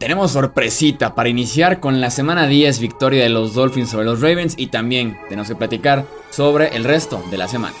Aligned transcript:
tenemos 0.00 0.32
sorpresita 0.32 1.14
para 1.14 1.28
iniciar 1.28 1.78
con 1.78 2.00
la 2.00 2.10
semana 2.10 2.46
10 2.46 2.80
victoria 2.80 3.22
de 3.22 3.28
los 3.28 3.52
Dolphins 3.52 3.90
sobre 3.90 4.06
los 4.06 4.22
Ravens 4.22 4.54
y 4.56 4.68
también 4.68 5.18
tenemos 5.28 5.46
que 5.46 5.54
platicar 5.54 6.06
sobre 6.30 6.74
el 6.74 6.84
resto 6.84 7.22
de 7.30 7.36
la 7.36 7.46
semana. 7.46 7.76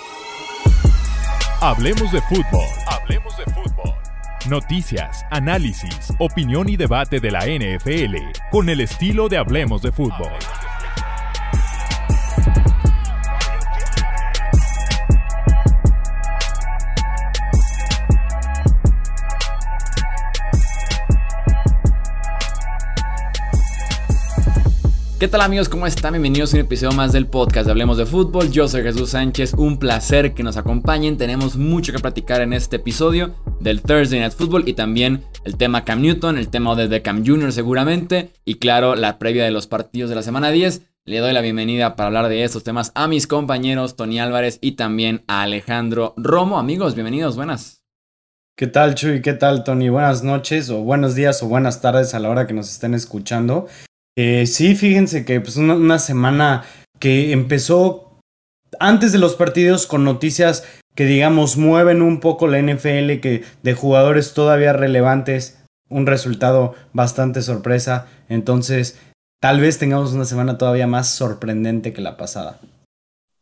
Hablemos 1.62 2.12
de 2.12 2.20
fútbol. 2.22 2.66
Hablemos 2.86 3.34
de 3.38 3.44
fútbol. 3.44 3.94
Noticias, 4.50 5.24
análisis, 5.30 6.12
opinión 6.18 6.68
y 6.68 6.76
debate 6.76 7.20
de 7.20 7.30
la 7.30 7.46
NFL 7.46 8.16
con 8.50 8.68
el 8.68 8.80
estilo 8.82 9.30
de 9.30 9.38
Hablemos 9.38 9.80
de 9.80 9.90
fútbol. 9.90 10.30
¿Qué 25.20 25.28
tal 25.28 25.42
amigos? 25.42 25.68
¿Cómo 25.68 25.86
están? 25.86 26.14
Bienvenidos 26.14 26.54
a 26.54 26.56
un 26.56 26.62
episodio 26.62 26.96
más 26.96 27.12
del 27.12 27.26
podcast 27.26 27.66
de 27.66 27.72
Hablemos 27.72 27.98
de 27.98 28.06
Fútbol. 28.06 28.50
Yo 28.50 28.66
soy 28.68 28.82
Jesús 28.82 29.10
Sánchez, 29.10 29.52
un 29.52 29.78
placer 29.78 30.32
que 30.32 30.42
nos 30.42 30.56
acompañen. 30.56 31.18
Tenemos 31.18 31.56
mucho 31.56 31.92
que 31.92 31.98
platicar 31.98 32.40
en 32.40 32.54
este 32.54 32.76
episodio 32.76 33.34
del 33.60 33.82
Thursday 33.82 34.18
Night 34.18 34.32
Football 34.32 34.66
y 34.66 34.72
también 34.72 35.22
el 35.44 35.58
tema 35.58 35.84
Cam 35.84 36.00
Newton, 36.00 36.38
el 36.38 36.48
tema 36.48 36.74
de 36.74 36.86
Beckham 36.86 37.22
Jr. 37.22 37.52
seguramente 37.52 38.30
y 38.46 38.54
claro, 38.54 38.94
la 38.94 39.18
previa 39.18 39.44
de 39.44 39.50
los 39.50 39.66
partidos 39.66 40.08
de 40.08 40.16
la 40.16 40.22
semana 40.22 40.50
10. 40.50 40.86
Le 41.04 41.18
doy 41.18 41.34
la 41.34 41.42
bienvenida 41.42 41.96
para 41.96 42.06
hablar 42.06 42.30
de 42.30 42.42
estos 42.42 42.64
temas 42.64 42.90
a 42.94 43.06
mis 43.06 43.26
compañeros 43.26 43.96
Tony 43.96 44.20
Álvarez 44.20 44.58
y 44.62 44.72
también 44.72 45.22
a 45.28 45.42
Alejandro 45.42 46.14
Romo. 46.16 46.58
Amigos, 46.58 46.94
bienvenidos, 46.94 47.36
buenas. 47.36 47.82
¿Qué 48.56 48.68
tal, 48.68 48.94
Chuy? 48.94 49.20
¿Qué 49.20 49.34
tal, 49.34 49.64
Tony? 49.64 49.90
Buenas 49.90 50.22
noches 50.22 50.70
o 50.70 50.78
buenos 50.78 51.14
días 51.14 51.42
o 51.42 51.46
buenas 51.46 51.82
tardes 51.82 52.14
a 52.14 52.20
la 52.20 52.30
hora 52.30 52.46
que 52.46 52.54
nos 52.54 52.70
estén 52.70 52.94
escuchando. 52.94 53.66
Eh, 54.16 54.46
sí, 54.46 54.74
fíjense 54.74 55.24
que 55.24 55.40
pues 55.40 55.56
una, 55.56 55.98
semana 55.98 56.64
que 56.98 57.32
empezó 57.32 58.18
antes 58.78 59.12
de 59.12 59.18
los 59.18 59.34
partidos 59.34 59.86
con 59.86 60.04
noticias 60.04 60.66
que 60.94 61.06
digamos 61.06 61.56
mueven 61.56 62.02
un 62.02 62.20
poco 62.20 62.46
la 62.46 62.58
NFL, 62.58 63.20
que 63.20 63.44
de 63.62 63.74
jugadores 63.74 64.34
todavía 64.34 64.72
relevantes, 64.72 65.62
un 65.88 66.06
resultado 66.06 66.74
bastante 66.92 67.42
sorpresa. 67.42 68.06
Entonces, 68.28 69.00
tal 69.40 69.60
vez 69.60 69.78
tengamos 69.78 70.12
una 70.12 70.24
semana 70.24 70.58
todavía 70.58 70.86
más 70.86 71.08
sorprendente 71.08 71.92
que 71.92 72.00
la 72.02 72.16
pasada. 72.16 72.58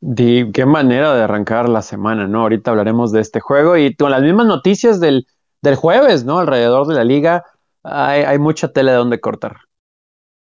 Qué 0.00 0.64
manera 0.66 1.14
de 1.14 1.22
arrancar 1.22 1.68
la 1.68 1.82
semana, 1.82 2.28
¿no? 2.28 2.42
Ahorita 2.42 2.70
hablaremos 2.70 3.10
de 3.10 3.20
este 3.20 3.40
juego 3.40 3.76
y 3.76 3.96
con 3.96 4.12
las 4.12 4.22
mismas 4.22 4.46
noticias 4.46 5.00
del, 5.00 5.26
del 5.60 5.74
jueves, 5.74 6.24
¿no? 6.24 6.38
Alrededor 6.38 6.86
de 6.86 6.94
la 6.94 7.04
liga, 7.04 7.44
hay, 7.82 8.22
hay 8.22 8.38
mucha 8.38 8.68
tela 8.72 8.92
de 8.92 8.98
donde 8.98 9.18
cortar. 9.18 9.67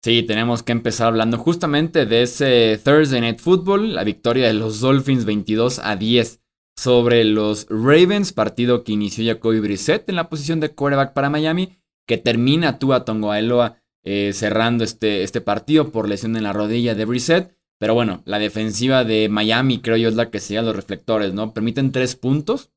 Sí, 0.04 0.24
tenemos 0.24 0.64
que 0.64 0.72
empezar 0.72 1.08
hablando 1.10 1.38
justamente 1.38 2.08
de 2.08 2.24
ese 2.24 2.80
Thursday 2.84 3.22
Night 3.22 3.40
Football, 3.40 3.94
la 3.94 4.04
victoria 4.04 4.48
de 4.48 4.56
los 4.56 4.80
Dolphins 4.80 5.26
22 5.26 5.78
a 5.78 5.96
10 5.96 6.42
sobre 6.76 7.24
los 7.24 7.68
Ravens, 7.70 8.34
partido 8.34 8.84
que 8.84 8.94
inició 8.94 9.24
Jacoby 9.24 9.60
Brissett 9.60 10.10
en 10.10 10.16
la 10.16 10.28
posición 10.28 10.60
de 10.60 10.74
quarterback 10.74 11.14
para 11.14 11.30
Miami, 11.30 11.78
que 12.08 12.18
termina 12.18 12.80
Tua 12.80 13.06
Tongoaeloa 13.06 13.78
eh, 14.04 14.32
cerrando 14.34 14.84
este, 14.84 15.22
este 15.22 15.40
partido 15.40 15.92
por 15.92 16.10
lesión 16.10 16.36
en 16.36 16.44
la 16.44 16.54
rodilla 16.54 16.96
de 16.96 17.06
Brissett. 17.06 17.56
Pero 17.78 17.94
bueno, 17.94 18.24
la 18.26 18.40
defensiva 18.40 19.04
de 19.04 19.30
Miami 19.30 19.82
creo 19.82 19.98
yo 19.98 20.10
es 20.10 20.16
la 20.16 20.32
que 20.32 20.40
se 20.40 20.60
los 20.60 20.76
reflectores, 20.76 21.36
¿no? 21.36 21.54
Permiten 21.54 21.92
tres 21.92 22.16
puntos 22.16 22.72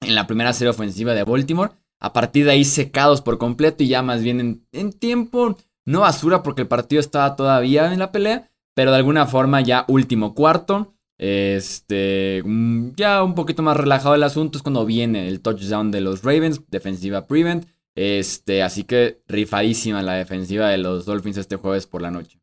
en 0.00 0.14
la 0.14 0.26
primera 0.26 0.54
serie 0.54 0.70
ofensiva 0.70 1.12
de 1.12 1.24
Baltimore. 1.24 1.72
A 2.00 2.14
partir 2.14 2.46
de 2.46 2.52
ahí 2.52 2.64
secados 2.64 3.20
por 3.20 3.36
completo 3.36 3.84
y 3.84 3.88
ya 3.88 4.00
más 4.00 4.22
bien 4.22 4.66
en 4.72 4.92
tiempo 4.94 5.58
no 5.84 6.00
basura 6.00 6.42
porque 6.42 6.62
el 6.62 6.68
partido 6.68 7.00
estaba 7.00 7.36
todavía 7.36 7.92
en 7.92 7.98
la 7.98 8.12
pelea, 8.12 8.50
pero 8.74 8.90
de 8.90 8.98
alguna 8.98 9.26
forma 9.26 9.60
ya 9.60 9.84
último 9.88 10.34
cuarto. 10.34 10.94
Este, 11.16 12.42
mm, 12.44 12.94
ya 12.96 13.22
un 13.22 13.34
poquito 13.34 13.62
más 13.62 13.76
relajado 13.76 14.14
el 14.14 14.22
asunto 14.22 14.58
es 14.58 14.62
cuando 14.62 14.84
viene 14.84 15.28
el 15.28 15.40
touchdown 15.40 15.90
de 15.90 16.00
los 16.00 16.22
Ravens, 16.22 16.62
defensiva 16.68 17.26
prevent. 17.26 17.66
Este, 17.94 18.62
así 18.62 18.84
que 18.84 19.22
rifadísima 19.28 20.02
la 20.02 20.14
defensiva 20.14 20.68
de 20.68 20.78
los 20.78 21.04
Dolphins 21.04 21.36
este 21.36 21.56
jueves 21.56 21.86
por 21.86 22.02
la 22.02 22.10
noche. 22.10 22.40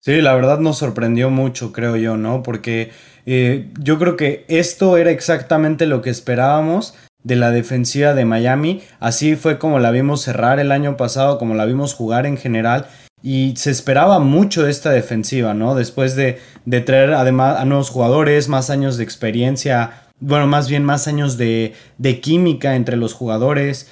Sí, 0.00 0.20
la 0.20 0.34
verdad 0.34 0.58
nos 0.58 0.78
sorprendió 0.78 1.30
mucho, 1.30 1.72
creo 1.72 1.96
yo, 1.96 2.16
¿no? 2.16 2.42
Porque 2.42 2.90
eh, 3.24 3.72
yo 3.80 3.98
creo 3.98 4.16
que 4.16 4.44
esto 4.48 4.98
era 4.98 5.10
exactamente 5.10 5.86
lo 5.86 6.02
que 6.02 6.10
esperábamos 6.10 6.94
de 7.24 7.36
la 7.36 7.50
defensiva 7.50 8.14
de 8.14 8.24
Miami. 8.24 8.82
Así 9.00 9.34
fue 9.34 9.58
como 9.58 9.80
la 9.80 9.90
vimos 9.90 10.22
cerrar 10.22 10.60
el 10.60 10.70
año 10.70 10.96
pasado, 10.96 11.38
como 11.38 11.54
la 11.54 11.64
vimos 11.64 11.94
jugar 11.94 12.26
en 12.26 12.36
general. 12.36 12.86
Y 13.22 13.54
se 13.56 13.70
esperaba 13.70 14.18
mucho 14.20 14.66
esta 14.68 14.90
defensiva, 14.90 15.54
¿no? 15.54 15.74
Después 15.74 16.14
de, 16.14 16.38
de 16.66 16.80
traer 16.82 17.14
además 17.14 17.58
a 17.58 17.64
nuevos 17.64 17.88
jugadores, 17.88 18.48
más 18.48 18.68
años 18.68 18.98
de 18.98 19.04
experiencia, 19.04 20.02
bueno, 20.20 20.46
más 20.46 20.68
bien 20.68 20.84
más 20.84 21.08
años 21.08 21.38
de, 21.38 21.72
de 21.96 22.20
química 22.20 22.76
entre 22.76 22.98
los 22.98 23.14
jugadores, 23.14 23.90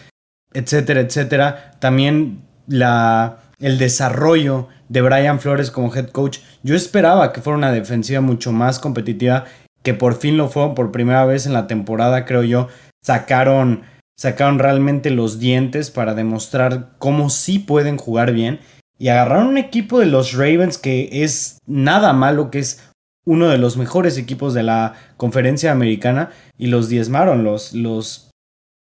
etcétera, 0.53 1.01
etcétera. 1.01 1.73
También 1.81 2.43
la, 2.67 3.39
el 3.59 3.79
desarrollo 3.79 4.69
de 4.91 5.01
Brian 5.01 5.41
Flores 5.41 5.71
como 5.71 5.95
head 5.95 6.11
coach. 6.11 6.41
Yo 6.63 6.75
esperaba 6.75 7.33
que 7.33 7.41
fuera 7.41 7.57
una 7.57 7.73
defensiva 7.73 8.21
mucho 8.21 8.53
más 8.53 8.79
competitiva, 8.79 9.47
que 9.83 9.95
por 9.95 10.15
fin 10.17 10.37
lo 10.37 10.51
fue 10.51 10.75
por 10.75 10.93
primera 10.93 11.25
vez 11.25 11.47
en 11.47 11.55
la 11.55 11.67
temporada, 11.67 12.27
creo 12.27 12.43
yo 12.43 12.69
sacaron, 13.03 13.83
sacaron 14.17 14.59
realmente 14.59 15.11
los 15.11 15.39
dientes 15.39 15.91
para 15.91 16.15
demostrar 16.15 16.93
cómo 16.99 17.31
sí 17.31 17.59
pueden 17.59 17.97
jugar 17.97 18.33
bien. 18.33 18.61
Y 18.99 19.09
agarraron 19.09 19.49
un 19.49 19.59
equipo 19.59 19.99
de 19.99 20.07
los 20.07 20.35
Ravens 20.35 20.79
que 20.79 21.25
es 21.25 21.59
nada 21.67 22.13
malo, 22.13 22.51
que 22.51 22.61
es 22.61 22.93
uno 23.25 23.49
de 23.49 23.59
los 23.59 23.77
mejores 23.77 24.17
equipos 24.17 24.55
de 24.55 24.63
la 24.63 24.95
conferencia 25.17 25.73
americana 25.73 26.31
y 26.57 26.69
los 26.69 26.89
diezmaron, 26.89 27.45
los, 27.45 27.73
los, 27.73 28.31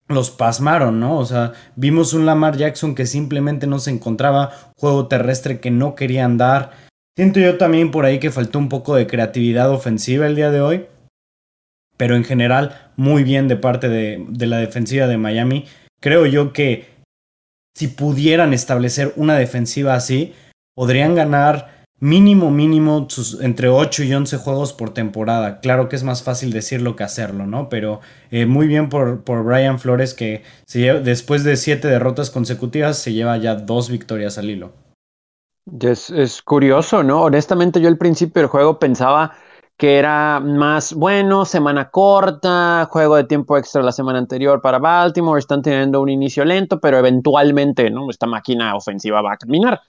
los 0.08 0.30
pasmaron, 0.30 1.00
¿no? 1.00 1.18
O 1.18 1.24
sea, 1.24 1.52
vimos 1.76 2.14
un 2.14 2.26
Lamar 2.26 2.56
Jackson 2.56 2.94
que 2.94 3.06
simplemente 3.06 3.66
no 3.66 3.78
se 3.78 3.90
encontraba, 3.90 4.50
juego 4.76 5.08
terrestre 5.08 5.60
que 5.60 5.70
no 5.70 5.94
quería 5.94 6.24
andar. 6.24 6.72
Siento 7.16 7.40
yo 7.40 7.58
también 7.58 7.90
por 7.90 8.04
ahí 8.04 8.18
que 8.18 8.32
faltó 8.32 8.58
un 8.58 8.68
poco 8.68 8.96
de 8.96 9.06
creatividad 9.06 9.70
ofensiva 9.70 10.26
el 10.26 10.36
día 10.36 10.50
de 10.50 10.60
hoy 10.60 10.86
pero 12.04 12.16
en 12.16 12.24
general 12.24 12.90
muy 12.96 13.24
bien 13.24 13.48
de 13.48 13.56
parte 13.56 13.88
de, 13.88 14.46
la 14.46 14.58
defensiva 14.58 15.06
de 15.06 15.16
Miami. 15.16 15.64
Creo 16.02 16.26
yo 16.26 16.52
que 16.52 16.86
si 17.74 17.88
pudieran 17.88 18.52
establecer 18.52 19.14
una 19.16 19.36
defensiva 19.36 19.94
así, 19.94 20.34
podrían 20.74 21.14
ganar 21.14 21.86
mínimo, 22.00 22.50
mínimo 22.50 23.08
entre 23.40 23.70
8 23.70 24.02
y 24.02 24.12
11 24.12 24.36
juegos 24.36 24.74
por 24.74 24.92
temporada. 24.92 25.60
Claro 25.60 25.88
que 25.88 25.96
es 25.96 26.02
más 26.02 26.22
fácil 26.22 26.52
decirlo 26.52 26.94
que 26.94 27.04
hacerlo, 27.04 27.46
¿no? 27.46 27.70
Pero 27.70 28.02
eh, 28.30 28.44
muy 28.44 28.66
bien 28.66 28.90
por, 28.90 29.24
por 29.24 29.42
Brian 29.42 29.78
Flores 29.78 30.12
que 30.12 30.42
después 30.74 31.42
de 31.42 31.56
7 31.56 31.88
derrotas 31.88 32.28
consecutivas 32.28 32.98
se 32.98 33.14
lleva 33.14 33.38
ya 33.38 33.54
dos 33.54 33.88
victorias 33.88 34.36
al 34.36 34.50
hilo. 34.50 34.74
Es, 35.80 36.10
es 36.10 36.42
curioso, 36.42 37.02
¿no? 37.02 37.22
Honestamente 37.22 37.80
yo 37.80 37.88
al 37.88 37.96
principio 37.96 38.42
del 38.42 38.50
juego 38.50 38.78
pensaba 38.78 39.32
que 39.76 39.98
era 39.98 40.40
más 40.40 40.94
bueno, 40.94 41.44
semana 41.44 41.90
corta, 41.90 42.88
juego 42.90 43.16
de 43.16 43.24
tiempo 43.24 43.58
extra 43.58 43.82
la 43.82 43.92
semana 43.92 44.18
anterior 44.18 44.60
para 44.60 44.78
Baltimore, 44.78 45.38
están 45.38 45.62
teniendo 45.62 46.00
un 46.00 46.08
inicio 46.08 46.44
lento, 46.44 46.78
pero 46.80 46.98
eventualmente, 46.98 47.90
¿no? 47.90 48.08
Esta 48.10 48.26
máquina 48.26 48.76
ofensiva 48.76 49.20
va 49.20 49.32
a 49.32 49.36
caminar. 49.36 49.80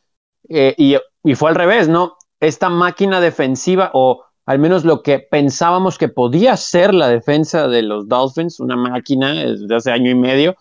Eh, 0.50 0.74
y, 0.78 0.96
y, 1.24 1.36
fue 1.36 1.50
al 1.50 1.56
revés, 1.56 1.88
¿no? 1.88 2.18
Esta 2.40 2.70
máquina 2.70 3.22
defensiva, 3.22 3.92
o 3.94 4.24
al 4.46 4.60
menos 4.60 4.86
lo 4.86 5.02
que 5.04 5.20
pensábamos 5.20 5.98
que 5.98 6.10
podía 6.10 6.58
ser 6.58 6.94
la 6.94 7.08
defensa 7.08 7.68
de 7.68 7.84
los 7.84 8.08
Dolphins, 8.08 8.60
una 8.60 8.76
máquina 8.76 9.34
desde 9.34 9.76
hace 9.76 9.92
año 9.92 10.10
y 10.10 10.16
medio, 10.16 10.56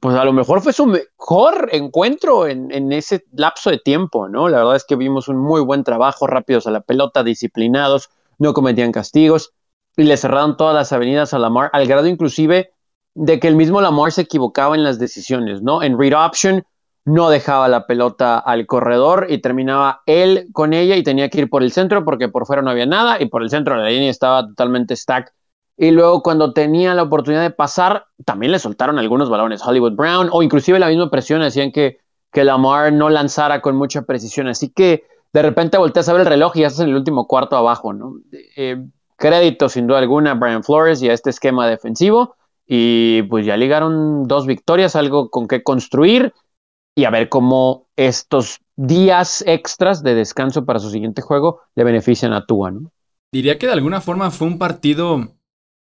pues 0.00 0.14
a 0.16 0.24
lo 0.24 0.32
mejor 0.32 0.62
fue 0.62 0.72
su 0.72 0.86
mejor 0.86 1.68
encuentro 1.72 2.46
en, 2.46 2.70
en, 2.72 2.92
ese 2.92 3.24
lapso 3.32 3.70
de 3.70 3.78
tiempo, 3.78 4.28
¿no? 4.28 4.48
La 4.48 4.58
verdad 4.58 4.76
es 4.76 4.84
que 4.84 4.94
vimos 4.94 5.28
un 5.28 5.38
muy 5.38 5.60
buen 5.60 5.82
trabajo, 5.82 6.26
rápidos 6.28 6.66
a 6.68 6.70
la 6.70 6.80
pelota, 6.80 7.24
disciplinados, 7.24 8.10
no 8.38 8.54
cometían 8.54 8.92
castigos 8.92 9.52
y 9.96 10.04
le 10.04 10.16
cerraron 10.16 10.56
todas 10.56 10.74
las 10.74 10.92
avenidas 10.92 11.34
a 11.34 11.38
Lamar, 11.38 11.70
al 11.72 11.86
grado 11.86 12.06
inclusive 12.06 12.72
de 13.14 13.40
que 13.40 13.48
el 13.48 13.56
mismo 13.56 13.80
Lamar 13.80 14.12
se 14.12 14.22
equivocaba 14.22 14.74
en 14.74 14.84
las 14.84 14.98
decisiones, 14.98 15.62
¿no? 15.62 15.82
En 15.82 15.98
read 15.98 16.14
option 16.14 16.64
no 17.04 17.30
dejaba 17.30 17.68
la 17.68 17.86
pelota 17.86 18.38
al 18.38 18.66
corredor 18.66 19.26
y 19.28 19.38
terminaba 19.38 20.02
él 20.06 20.48
con 20.52 20.72
ella 20.72 20.96
y 20.96 21.02
tenía 21.02 21.28
que 21.28 21.40
ir 21.40 21.50
por 21.50 21.62
el 21.62 21.72
centro 21.72 22.04
porque 22.04 22.28
por 22.28 22.46
fuera 22.46 22.62
no 22.62 22.70
había 22.70 22.86
nada 22.86 23.20
y 23.20 23.26
por 23.26 23.42
el 23.42 23.50
centro 23.50 23.76
la 23.76 23.88
línea 23.88 24.10
estaba 24.10 24.46
totalmente 24.46 24.94
stack. 24.94 25.32
Y 25.76 25.90
luego 25.90 26.22
cuando 26.22 26.52
tenía 26.52 26.94
la 26.94 27.02
oportunidad 27.02 27.42
de 27.42 27.50
pasar, 27.50 28.06
también 28.24 28.52
le 28.52 28.58
soltaron 28.58 28.98
algunos 28.98 29.30
balones 29.30 29.66
Hollywood 29.66 29.94
Brown 29.96 30.28
o 30.30 30.42
inclusive 30.42 30.78
la 30.78 30.88
misma 30.88 31.10
presión 31.10 31.42
hacían 31.42 31.72
que, 31.72 31.98
que 32.30 32.44
Lamar 32.44 32.92
no 32.92 33.10
lanzara 33.10 33.60
con 33.60 33.74
mucha 33.74 34.02
precisión. 34.02 34.46
Así 34.46 34.70
que 34.70 35.04
de 35.32 35.42
repente 35.42 35.78
volteas 35.78 36.08
a 36.08 36.12
ver 36.12 36.22
el 36.22 36.26
reloj 36.28 36.56
y 36.56 36.60
ya 36.60 36.66
estás 36.66 36.82
en 36.84 36.90
el 36.90 36.96
último 36.96 37.26
cuarto 37.26 37.56
abajo, 37.56 37.92
¿no? 37.92 38.16
Eh, 38.56 38.84
crédito 39.16 39.68
sin 39.68 39.86
duda 39.86 39.98
alguna 39.98 40.32
a 40.32 40.34
Brian 40.34 40.64
Flores 40.64 41.02
y 41.02 41.08
a 41.08 41.12
este 41.12 41.30
esquema 41.30 41.66
defensivo. 41.66 42.36
Y 42.66 43.22
pues 43.24 43.44
ya 43.44 43.56
ligaron 43.56 44.26
dos 44.28 44.46
victorias, 44.46 44.96
algo 44.96 45.30
con 45.30 45.48
que 45.48 45.62
construir. 45.62 46.32
y 46.94 47.04
a 47.04 47.10
ver 47.10 47.30
cómo 47.30 47.88
estos 47.96 48.60
días 48.76 49.42
extras 49.46 50.02
de 50.02 50.14
descanso 50.14 50.66
para 50.66 50.78
su 50.78 50.90
siguiente 50.90 51.22
juego 51.22 51.60
le 51.74 51.84
benefician 51.84 52.34
a 52.34 52.44
Tua, 52.44 52.70
¿no? 52.70 52.92
Diría 53.32 53.58
que 53.58 53.66
de 53.66 53.72
alguna 53.72 54.02
forma 54.02 54.30
fue 54.30 54.46
un 54.46 54.58
partido 54.58 55.34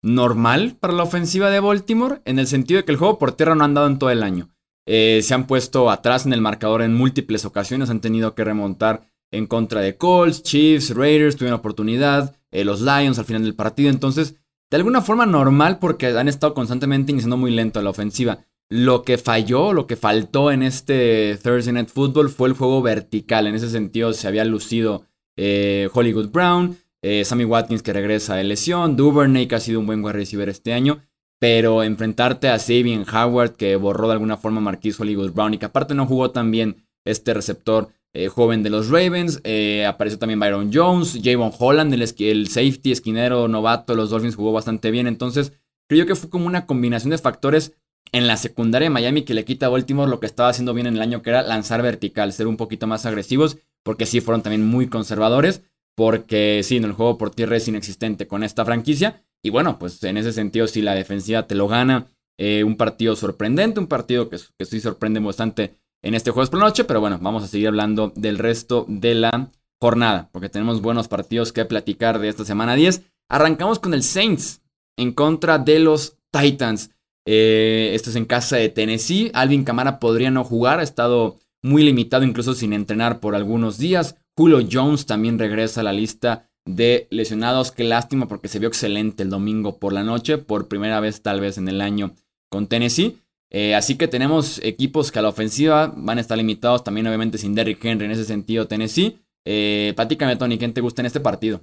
normal 0.02 0.76
para 0.78 0.92
la 0.92 1.04
ofensiva 1.04 1.48
de 1.48 1.60
Baltimore, 1.60 2.20
en 2.26 2.38
el 2.38 2.46
sentido 2.46 2.78
de 2.78 2.84
que 2.84 2.92
el 2.92 2.98
juego 2.98 3.18
por 3.18 3.32
tierra 3.32 3.54
no 3.54 3.62
ha 3.62 3.66
andado 3.66 3.86
en 3.86 3.98
todo 3.98 4.10
el 4.10 4.22
año. 4.22 4.50
Eh, 4.86 5.20
se 5.22 5.34
han 5.34 5.46
puesto 5.46 5.90
atrás 5.90 6.26
en 6.26 6.32
el 6.32 6.40
marcador 6.40 6.82
en 6.82 6.94
múltiples 6.94 7.44
ocasiones, 7.44 7.88
han 7.88 8.00
tenido 8.00 8.34
que 8.34 8.44
remontar 8.44 9.09
en 9.30 9.46
contra 9.46 9.80
de 9.80 9.96
Colts, 9.96 10.42
Chiefs, 10.42 10.94
Raiders, 10.94 11.36
tuvieron 11.36 11.58
oportunidad, 11.58 12.36
eh, 12.50 12.64
los 12.64 12.80
Lions 12.80 13.18
al 13.18 13.24
final 13.24 13.42
del 13.42 13.54
partido, 13.54 13.90
entonces 13.90 14.36
de 14.70 14.76
alguna 14.76 15.02
forma 15.02 15.26
normal 15.26 15.78
porque 15.78 16.06
han 16.06 16.28
estado 16.28 16.54
constantemente 16.54 17.12
iniciando 17.12 17.36
muy 17.36 17.50
lento 17.50 17.80
a 17.80 17.82
la 17.82 17.90
ofensiva. 17.90 18.44
Lo 18.68 19.02
que 19.02 19.18
falló, 19.18 19.72
lo 19.72 19.88
que 19.88 19.96
faltó 19.96 20.52
en 20.52 20.62
este 20.62 21.36
Thursday 21.42 21.74
Night 21.74 21.88
Football 21.88 22.30
fue 22.30 22.48
el 22.48 22.54
juego 22.54 22.80
vertical. 22.80 23.48
En 23.48 23.56
ese 23.56 23.68
sentido 23.68 24.12
se 24.12 24.28
había 24.28 24.44
lucido 24.44 25.06
eh, 25.36 25.88
Hollywood 25.92 26.28
Brown, 26.28 26.76
eh, 27.02 27.24
Sammy 27.24 27.44
Watkins 27.44 27.82
que 27.82 27.92
regresa 27.92 28.36
de 28.36 28.44
lesión, 28.44 28.94
Duvernay 28.94 29.48
que 29.48 29.56
ha 29.56 29.60
sido 29.60 29.80
un 29.80 29.86
buen 29.86 30.04
wide 30.04 30.12
receiver 30.12 30.48
este 30.48 30.72
año. 30.72 31.00
Pero 31.40 31.82
enfrentarte 31.82 32.48
a 32.48 32.60
Sabian 32.60 33.04
Howard 33.12 33.56
que 33.56 33.74
borró 33.74 34.06
de 34.06 34.12
alguna 34.12 34.36
forma 34.36 34.70
a 34.70 34.78
Hollywood 34.98 35.32
Brown 35.32 35.54
y 35.54 35.58
que 35.58 35.66
aparte 35.66 35.94
no 35.94 36.06
jugó 36.06 36.30
tan 36.30 36.52
bien 36.52 36.84
este 37.04 37.34
receptor 37.34 37.88
eh, 38.12 38.28
joven 38.28 38.62
de 38.62 38.70
los 38.70 38.88
Ravens. 38.88 39.40
apareció 39.86 40.18
también 40.18 40.40
Byron 40.40 40.70
Jones, 40.72 41.20
Javon 41.22 41.52
Holland, 41.58 41.94
el, 41.94 42.02
el, 42.02 42.48
safety 42.48 42.92
esquinero 42.92 43.48
novato 43.48 43.92
de 43.92 43.96
los 43.96 44.10
Dolphins 44.10 44.36
jugó 44.36 44.52
bastante 44.52 44.90
bien. 44.90 45.06
Entonces 45.06 45.52
creo 45.88 46.06
que 46.06 46.14
fue 46.14 46.30
como 46.30 46.46
una 46.46 46.66
combinación 46.66 47.10
de 47.10 47.18
factores 47.18 47.72
en 48.12 48.26
la 48.26 48.36
secundaria 48.36 48.86
de 48.86 48.90
Miami 48.90 49.22
que 49.22 49.34
le 49.34 49.44
quita 49.44 49.66
a 49.66 49.68
Baltimore 49.68 50.10
lo 50.10 50.20
que 50.20 50.26
estaba 50.26 50.48
haciendo 50.48 50.74
bien 50.74 50.86
en 50.86 50.94
el 50.94 51.02
año, 51.02 51.22
que 51.22 51.30
era 51.30 51.42
lanzar 51.42 51.82
vertical, 51.82 52.32
ser 52.32 52.46
un 52.46 52.56
poquito 52.56 52.86
más 52.86 53.06
agresivos, 53.06 53.58
porque 53.82 54.06
sí 54.06 54.20
fueron 54.20 54.42
también 54.42 54.66
muy 54.66 54.88
conservadores, 54.88 55.62
porque 55.94 56.62
sí, 56.64 56.76
en 56.76 56.84
el 56.84 56.92
juego 56.92 57.18
por 57.18 57.30
tierra 57.30 57.56
es 57.56 57.68
inexistente 57.68 58.26
con 58.26 58.42
esta 58.42 58.64
franquicia. 58.64 59.22
Y 59.42 59.50
bueno, 59.50 59.78
pues 59.78 60.02
en 60.02 60.16
ese 60.16 60.32
sentido, 60.32 60.66
si 60.66 60.82
la 60.82 60.94
defensiva 60.94 61.46
te 61.46 61.54
lo 61.54 61.68
gana, 61.68 62.06
eh, 62.38 62.64
un 62.64 62.76
partido 62.76 63.16
sorprendente, 63.16 63.80
un 63.80 63.86
partido 63.86 64.28
que, 64.28 64.38
que 64.58 64.64
sí 64.64 64.80
sorprende 64.80 65.20
bastante 65.20 65.74
en 66.02 66.14
este 66.14 66.30
jueves 66.30 66.50
por 66.50 66.58
la 66.58 66.66
noche, 66.66 66.84
pero 66.84 67.00
bueno, 67.00 67.18
vamos 67.20 67.42
a 67.42 67.48
seguir 67.48 67.68
hablando 67.68 68.12
del 68.14 68.38
resto 68.38 68.86
de 68.88 69.14
la 69.14 69.50
jornada, 69.80 70.28
porque 70.32 70.48
tenemos 70.48 70.82
buenos 70.82 71.08
partidos 71.08 71.52
que 71.52 71.64
platicar 71.64 72.18
de 72.18 72.28
esta 72.28 72.44
semana 72.44 72.74
10. 72.74 73.02
Arrancamos 73.28 73.78
con 73.78 73.94
el 73.94 74.02
Saints 74.02 74.62
en 74.96 75.12
contra 75.12 75.58
de 75.58 75.78
los 75.78 76.18
Titans. 76.30 76.90
Eh, 77.26 77.92
esto 77.94 78.10
es 78.10 78.16
en 78.16 78.24
casa 78.24 78.56
de 78.56 78.68
Tennessee. 78.68 79.30
Alvin 79.34 79.64
Camara 79.64 79.98
podría 79.98 80.30
no 80.30 80.44
jugar, 80.44 80.80
ha 80.80 80.84
estado 80.84 81.38
muy 81.62 81.82
limitado, 81.82 82.24
incluso 82.24 82.54
sin 82.54 82.72
entrenar 82.72 83.20
por 83.20 83.34
algunos 83.34 83.78
días. 83.78 84.16
Julio 84.36 84.66
Jones 84.70 85.06
también 85.06 85.38
regresa 85.38 85.80
a 85.80 85.84
la 85.84 85.92
lista 85.92 86.50
de 86.66 87.08
lesionados. 87.10 87.72
Qué 87.72 87.84
lástima 87.84 88.28
porque 88.28 88.48
se 88.48 88.58
vio 88.58 88.68
excelente 88.68 89.22
el 89.22 89.30
domingo 89.30 89.78
por 89.78 89.92
la 89.92 90.02
noche, 90.02 90.38
por 90.38 90.68
primera 90.68 91.00
vez 91.00 91.22
tal 91.22 91.40
vez 91.40 91.58
en 91.58 91.68
el 91.68 91.80
año 91.80 92.14
con 92.50 92.66
Tennessee. 92.66 93.18
Eh, 93.50 93.74
así 93.74 93.98
que 93.98 94.08
tenemos 94.08 94.60
equipos 94.62 95.10
que 95.10 95.18
a 95.18 95.22
la 95.22 95.28
ofensiva 95.28 95.92
van 95.96 96.18
a 96.18 96.20
estar 96.20 96.38
limitados, 96.38 96.84
también 96.84 97.06
obviamente 97.08 97.36
sin 97.36 97.54
Derrick 97.54 97.84
Henry 97.84 98.06
en 98.06 98.12
ese 98.12 98.24
sentido 98.24 98.68
Tennessee. 98.68 99.20
Eh, 99.44 99.92
platícame 99.96 100.36
Tony, 100.36 100.56
¿quién 100.56 100.72
te 100.72 100.80
gusta 100.80 101.02
en 101.02 101.06
este 101.06 101.20
partido? 101.20 101.60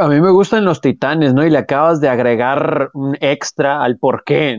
A 0.00 0.08
mí 0.08 0.20
me 0.20 0.30
gustan 0.30 0.64
los 0.64 0.80
titanes, 0.80 1.32
¿no? 1.32 1.46
Y 1.46 1.50
le 1.50 1.58
acabas 1.58 2.00
de 2.00 2.08
agregar 2.08 2.90
un 2.92 3.16
extra 3.20 3.82
al 3.82 3.98
por 3.98 4.24
qué. 4.24 4.58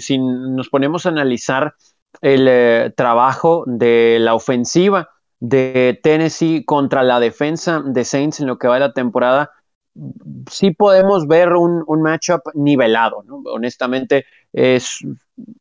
Si 0.00 0.18
nos 0.18 0.68
ponemos 0.68 1.06
a 1.06 1.10
analizar 1.10 1.74
el 2.20 2.46
eh, 2.48 2.92
trabajo 2.96 3.64
de 3.66 4.18
la 4.20 4.34
ofensiva 4.34 5.10
de 5.40 5.98
Tennessee 6.02 6.64
contra 6.64 7.04
la 7.04 7.20
defensa 7.20 7.82
de 7.84 8.04
Saints 8.04 8.40
en 8.40 8.48
lo 8.48 8.58
que 8.58 8.66
va 8.66 8.74
de 8.74 8.80
la 8.80 8.92
temporada, 8.92 9.52
sí 10.50 10.72
podemos 10.72 11.26
ver 11.26 11.52
un, 11.54 11.84
matchup 12.02 12.42
nivelado. 12.54 13.24
Honestamente, 13.46 14.26
es, 14.52 14.98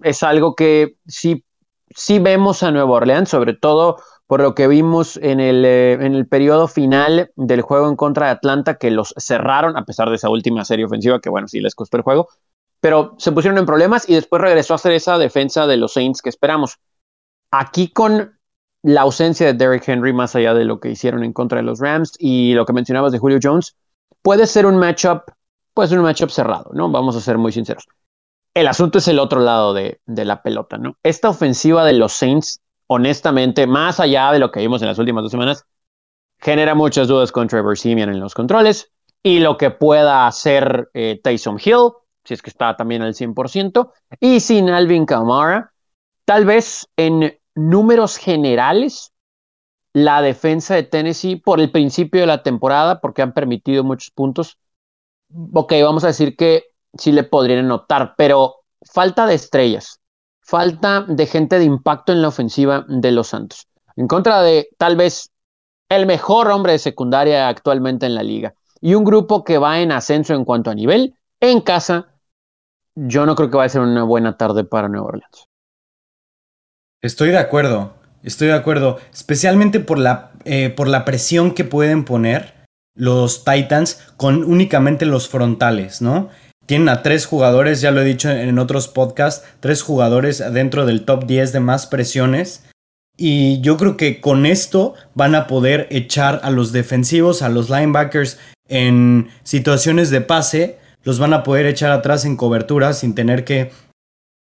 es 0.01 0.23
algo 0.23 0.55
que 0.55 0.95
sí, 1.07 1.43
sí 1.89 2.19
vemos 2.19 2.63
a 2.63 2.71
Nueva 2.71 2.91
Orleans, 2.91 3.29
sobre 3.29 3.53
todo 3.53 3.97
por 4.27 4.41
lo 4.41 4.55
que 4.55 4.67
vimos 4.67 5.17
en 5.17 5.39
el, 5.39 5.63
eh, 5.63 5.93
en 5.93 6.13
el 6.13 6.27
periodo 6.27 6.67
final 6.67 7.31
del 7.35 7.61
juego 7.61 7.87
en 7.89 7.95
contra 7.95 8.25
de 8.25 8.33
Atlanta, 8.33 8.77
que 8.77 8.91
los 8.91 9.13
cerraron, 9.17 9.77
a 9.77 9.85
pesar 9.85 10.09
de 10.09 10.15
esa 10.15 10.29
última 10.29 10.65
serie 10.65 10.85
ofensiva, 10.85 11.21
que 11.21 11.29
bueno, 11.29 11.47
sí 11.47 11.61
les 11.61 11.75
costó 11.75 11.95
el 11.95 12.03
juego, 12.03 12.27
pero 12.81 13.15
se 13.17 13.31
pusieron 13.31 13.57
en 13.57 13.65
problemas 13.65 14.07
y 14.07 14.15
después 14.15 14.41
regresó 14.41 14.73
a 14.73 14.75
hacer 14.75 14.91
esa 14.91 15.17
defensa 15.17 15.65
de 15.65 15.77
los 15.77 15.93
Saints 15.93 16.21
que 16.21 16.29
esperamos. 16.29 16.77
Aquí 17.51 17.89
con 17.89 18.37
la 18.83 19.01
ausencia 19.01 19.47
de 19.47 19.53
Derrick 19.53 19.87
Henry, 19.87 20.13
más 20.13 20.35
allá 20.35 20.53
de 20.53 20.65
lo 20.65 20.79
que 20.79 20.89
hicieron 20.89 21.23
en 21.23 21.33
contra 21.33 21.57
de 21.57 21.63
los 21.63 21.79
Rams 21.79 22.13
y 22.19 22.53
lo 22.53 22.65
que 22.65 22.73
mencionabas 22.73 23.13
de 23.13 23.19
Julio 23.19 23.39
Jones, 23.41 23.75
puede 24.21 24.47
ser 24.47 24.65
un 24.65 24.77
matchup, 24.77 25.23
puede 25.73 25.89
ser 25.89 25.99
un 25.99 26.05
matchup 26.05 26.29
cerrado, 26.29 26.71
¿no? 26.73 26.89
Vamos 26.89 27.15
a 27.15 27.21
ser 27.21 27.37
muy 27.37 27.51
sinceros. 27.51 27.85
El 28.53 28.67
asunto 28.67 28.97
es 28.97 29.07
el 29.07 29.19
otro 29.19 29.39
lado 29.39 29.73
de, 29.73 29.99
la 30.07 30.41
pelota, 30.41 30.77
¿no? 30.77 30.97
Esta 31.03 31.29
ofensiva 31.29 31.85
de 31.85 31.93
los 31.93 32.13
Saints 32.13 32.61
honestamente, 32.87 33.67
más 33.67 33.99
allá 33.99 34.31
de 34.31 34.39
lo 34.39 34.51
que 34.51 34.61
vimos 34.61 34.81
en 34.81 34.87
las 34.87 34.97
últimas 34.97 35.23
dos 35.23 35.31
semanas, 35.31 35.65
genera 36.39 36.73
muchas 36.73 37.07
dudas 37.07 37.31
con 37.31 37.47
Trevor 37.47 37.77
Simeon 37.77 38.09
en 38.09 38.19
los 38.19 38.33
controles 38.33 38.91
y 39.21 39.39
lo 39.39 39.57
que 39.57 39.71
pueda 39.71 40.25
hacer 40.25 40.89
eh, 40.93 41.19
Tyson 41.23 41.59
Hill, 41.63 41.91
si 42.23 42.33
es 42.33 42.41
que 42.41 42.49
está 42.49 42.75
también 42.77 43.01
al 43.01 43.13
100%, 43.13 43.91
y 44.19 44.39
sin 44.39 44.69
Alvin 44.69 45.05
Kamara, 45.05 45.73
tal 46.25 46.45
vez 46.45 46.87
en 46.95 47.37
números 47.55 48.17
generales, 48.17 49.11
la 49.93 50.21
defensa 50.21 50.75
de 50.75 50.83
Tennessee 50.83 51.37
por 51.37 51.59
el 51.59 51.71
principio 51.71 52.21
de 52.21 52.27
la 52.27 52.43
temporada, 52.43 53.01
porque 53.01 53.21
han 53.21 53.33
permitido 53.33 53.83
muchos 53.83 54.11
puntos, 54.11 54.57
ok, 55.53 55.73
vamos 55.83 56.03
a 56.03 56.07
decir 56.07 56.35
que 56.35 56.65
sí 56.97 57.11
le 57.11 57.23
podrían 57.23 57.65
anotar, 57.65 58.15
pero 58.17 58.57
falta 58.81 59.25
de 59.25 59.35
estrellas 59.35 59.99
falta 60.47 61.01
de 61.01 61.25
gente 61.25 61.59
de 61.59 61.65
impacto 61.65 62.13
en 62.13 62.21
la 62.21 62.29
ofensiva 62.29 62.85
de 62.87 63.11
los 63.11 63.27
Santos. 63.27 63.67
En 63.97 64.07
contra 64.07 64.41
de 64.41 64.69
tal 64.77 64.95
vez 64.95 65.29
el 65.89 66.05
mejor 66.05 66.49
hombre 66.49 66.71
de 66.71 66.79
secundaria 66.79 67.49
actualmente 67.49 68.05
en 68.05 68.15
la 68.15 68.23
liga. 68.23 68.53
Y 68.79 68.93
un 68.93 69.03
grupo 69.03 69.43
que 69.43 69.57
va 69.57 69.81
en 69.81 69.91
ascenso 69.91 70.33
en 70.33 70.45
cuanto 70.45 70.71
a 70.71 70.75
nivel, 70.75 71.15
en 71.41 71.59
casa, 71.61 72.13
yo 72.95 73.25
no 73.25 73.35
creo 73.35 73.49
que 73.49 73.57
vaya 73.57 73.65
a 73.65 73.69
ser 73.69 73.81
una 73.81 74.03
buena 74.03 74.37
tarde 74.37 74.63
para 74.63 74.87
Nueva 74.87 75.07
Orleans. 75.07 75.49
Estoy 77.01 77.29
de 77.29 77.39
acuerdo, 77.39 77.95
estoy 78.27 78.47
de 78.47 78.53
acuerdo, 78.53 78.99
especialmente 79.13 79.80
por 79.80 79.97
la, 79.97 80.31
eh, 80.45 80.69
por 80.69 80.87
la 80.87 81.06
presión 81.06 81.54
que 81.54 81.63
pueden 81.63 82.04
poner 82.04 82.54
los 82.95 83.45
Titans 83.45 84.01
con 84.18 84.44
únicamente 84.44 85.06
los 85.06 85.30
frontales, 85.30 86.01
¿no? 86.01 86.30
Tienen 86.66 86.90
a 86.90 87.01
tres 87.01 87.25
jugadores, 87.25 87.80
ya 87.80 87.92
lo 87.92 88.01
he 88.01 88.06
dicho 88.06 88.30
en 88.30 88.59
otros 88.59 88.90
podcasts, 88.90 89.47
tres 89.61 89.81
jugadores 89.81 90.44
dentro 90.51 90.85
del 90.85 91.06
top 91.06 91.25
10 91.25 91.54
de 91.54 91.59
más 91.61 91.87
presiones. 91.87 92.66
Y 93.16 93.61
yo 93.61 93.78
creo 93.78 93.95
que 93.95 94.19
con 94.19 94.45
esto 94.45 94.94
van 95.16 95.33
a 95.33 95.47
poder 95.47 95.87
echar 95.90 96.42
a 96.44 96.51
los 96.51 96.73
defensivos, 96.73 97.42
a 97.42 97.49
los 97.49 97.69
linebackers 97.69 98.37
en 98.68 99.30
situaciones 99.44 100.09
de 100.09 100.21
pase, 100.21 100.78
los 101.04 101.19
van 101.19 101.33
a 101.33 101.44
poder 101.44 101.66
echar 101.68 101.92
atrás 101.92 102.25
en 102.25 102.35
cobertura 102.35 102.92
sin 102.92 103.16
tener 103.16 103.45
que 103.45 103.71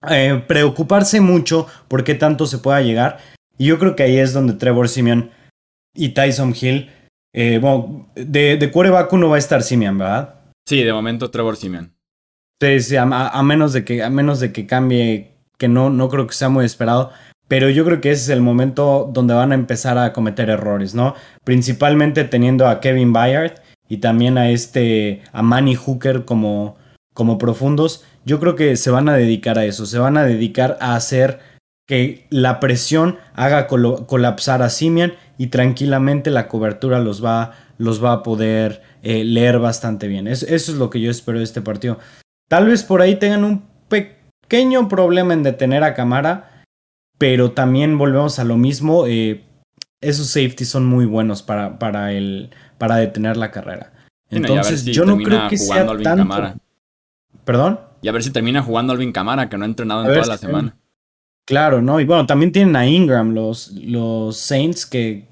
eh, 0.09 0.43
preocuparse 0.47 1.21
mucho 1.21 1.67
por 1.87 2.03
qué 2.03 2.13
tanto 2.13 2.45
se 2.45 2.59
pueda 2.59 2.81
llegar. 2.81 3.17
Y 3.61 3.67
yo 3.67 3.77
creo 3.77 3.95
que 3.95 4.01
ahí 4.01 4.17
es 4.17 4.33
donde 4.33 4.53
Trevor 4.53 4.89
Simeon 4.89 5.29
y 5.93 6.09
Tyson 6.09 6.55
Hill, 6.59 6.89
eh, 7.31 7.59
bueno, 7.61 8.09
de, 8.15 8.57
de 8.57 8.71
quarterback 8.71 9.13
uno 9.13 9.29
va 9.29 9.35
a 9.35 9.37
estar 9.37 9.61
Simeon, 9.61 9.99
¿verdad? 9.99 10.33
Sí, 10.67 10.83
de 10.83 10.91
momento 10.91 11.29
Trevor 11.29 11.57
Simeon. 11.57 11.93
Sí, 12.59 12.95
a, 12.95 13.05
menos 13.43 13.73
de 13.73 13.85
que, 13.85 14.01
a 14.01 14.09
menos 14.09 14.39
de 14.39 14.51
que 14.51 14.65
cambie, 14.65 15.33
que 15.59 15.67
no, 15.67 15.91
no 15.91 16.09
creo 16.09 16.25
que 16.25 16.33
sea 16.33 16.49
muy 16.49 16.65
esperado. 16.65 17.11
Pero 17.47 17.69
yo 17.69 17.85
creo 17.85 18.01
que 18.01 18.09
ese 18.09 18.23
es 18.23 18.29
el 18.29 18.41
momento 18.41 19.07
donde 19.13 19.35
van 19.35 19.51
a 19.51 19.55
empezar 19.55 19.99
a 19.99 20.11
cometer 20.11 20.49
errores, 20.49 20.95
¿no? 20.95 21.13
Principalmente 21.43 22.23
teniendo 22.23 22.67
a 22.67 22.79
Kevin 22.79 23.13
Bayard 23.13 23.61
y 23.87 23.97
también 23.97 24.39
a 24.39 24.49
este, 24.49 25.21
a 25.33 25.43
Manny 25.43 25.75
Hooker 25.75 26.25
como, 26.25 26.77
como 27.13 27.37
profundos. 27.37 28.05
Yo 28.25 28.39
creo 28.39 28.55
que 28.55 28.75
se 28.75 28.89
van 28.89 29.07
a 29.07 29.13
dedicar 29.13 29.59
a 29.59 29.65
eso, 29.65 29.85
se 29.85 29.99
van 29.99 30.17
a 30.17 30.23
dedicar 30.23 30.79
a 30.81 30.95
hacer 30.95 31.50
que 31.87 32.27
la 32.29 32.59
presión 32.59 33.17
haga 33.33 33.67
colapsar 33.67 34.61
a 34.61 34.69
Simian 34.69 35.13
y 35.37 35.47
tranquilamente 35.47 36.29
la 36.31 36.47
cobertura 36.47 36.99
los 36.99 37.23
va, 37.23 37.53
los 37.77 38.03
va 38.03 38.13
a 38.13 38.23
poder 38.23 38.81
eh, 39.03 39.23
leer 39.23 39.59
bastante 39.59 40.07
bien. 40.07 40.27
eso 40.27 40.45
es 40.47 40.69
lo 40.69 40.89
que 40.89 41.01
yo 41.01 41.11
espero 41.11 41.39
de 41.39 41.43
este 41.43 41.61
partido. 41.61 41.99
Tal 42.47 42.67
vez 42.67 42.83
por 42.83 43.01
ahí 43.01 43.15
tengan 43.15 43.43
un 43.43 43.63
pequeño 43.87 44.87
problema 44.87 45.33
en 45.33 45.43
detener 45.43 45.83
a 45.83 45.93
Camara, 45.93 46.63
pero 47.17 47.51
también 47.51 47.97
volvemos 47.97 48.39
a 48.39 48.43
lo 48.43 48.57
mismo. 48.57 49.05
Eh, 49.07 49.43
esos 50.01 50.27
safeties 50.27 50.67
son 50.67 50.85
muy 50.85 51.05
buenos 51.05 51.43
para, 51.43 51.79
para, 51.79 52.11
el, 52.13 52.49
para 52.77 52.97
detener 52.97 53.37
la 53.37 53.51
carrera. 53.51 53.93
Entonces, 54.29 54.85
yo 54.85 55.05
no 55.05 55.17
creo 55.17 55.47
que 55.47 55.57
sea 55.57 55.85
tanto. 56.01 56.59
¿Perdón? 57.43 57.79
Y 58.01 58.07
a 58.07 58.11
ver 58.11 58.23
si 58.23 58.31
termina 58.31 58.61
jugando 58.61 58.93
Alvin 58.93 59.11
Camara, 59.11 59.49
que 59.49 59.57
no 59.57 59.63
ha 59.63 59.67
entrenado 59.67 60.01
en 60.01 60.13
toda 60.13 60.25
la 60.25 60.37
semana. 60.37 60.77
Claro, 61.45 61.81
¿no? 61.81 61.99
Y 61.99 62.05
bueno, 62.05 62.25
también 62.25 62.51
tienen 62.51 62.75
a 62.75 62.87
Ingram, 62.87 63.33
los, 63.33 63.71
los 63.71 64.37
Saints, 64.37 64.85
que, 64.85 65.27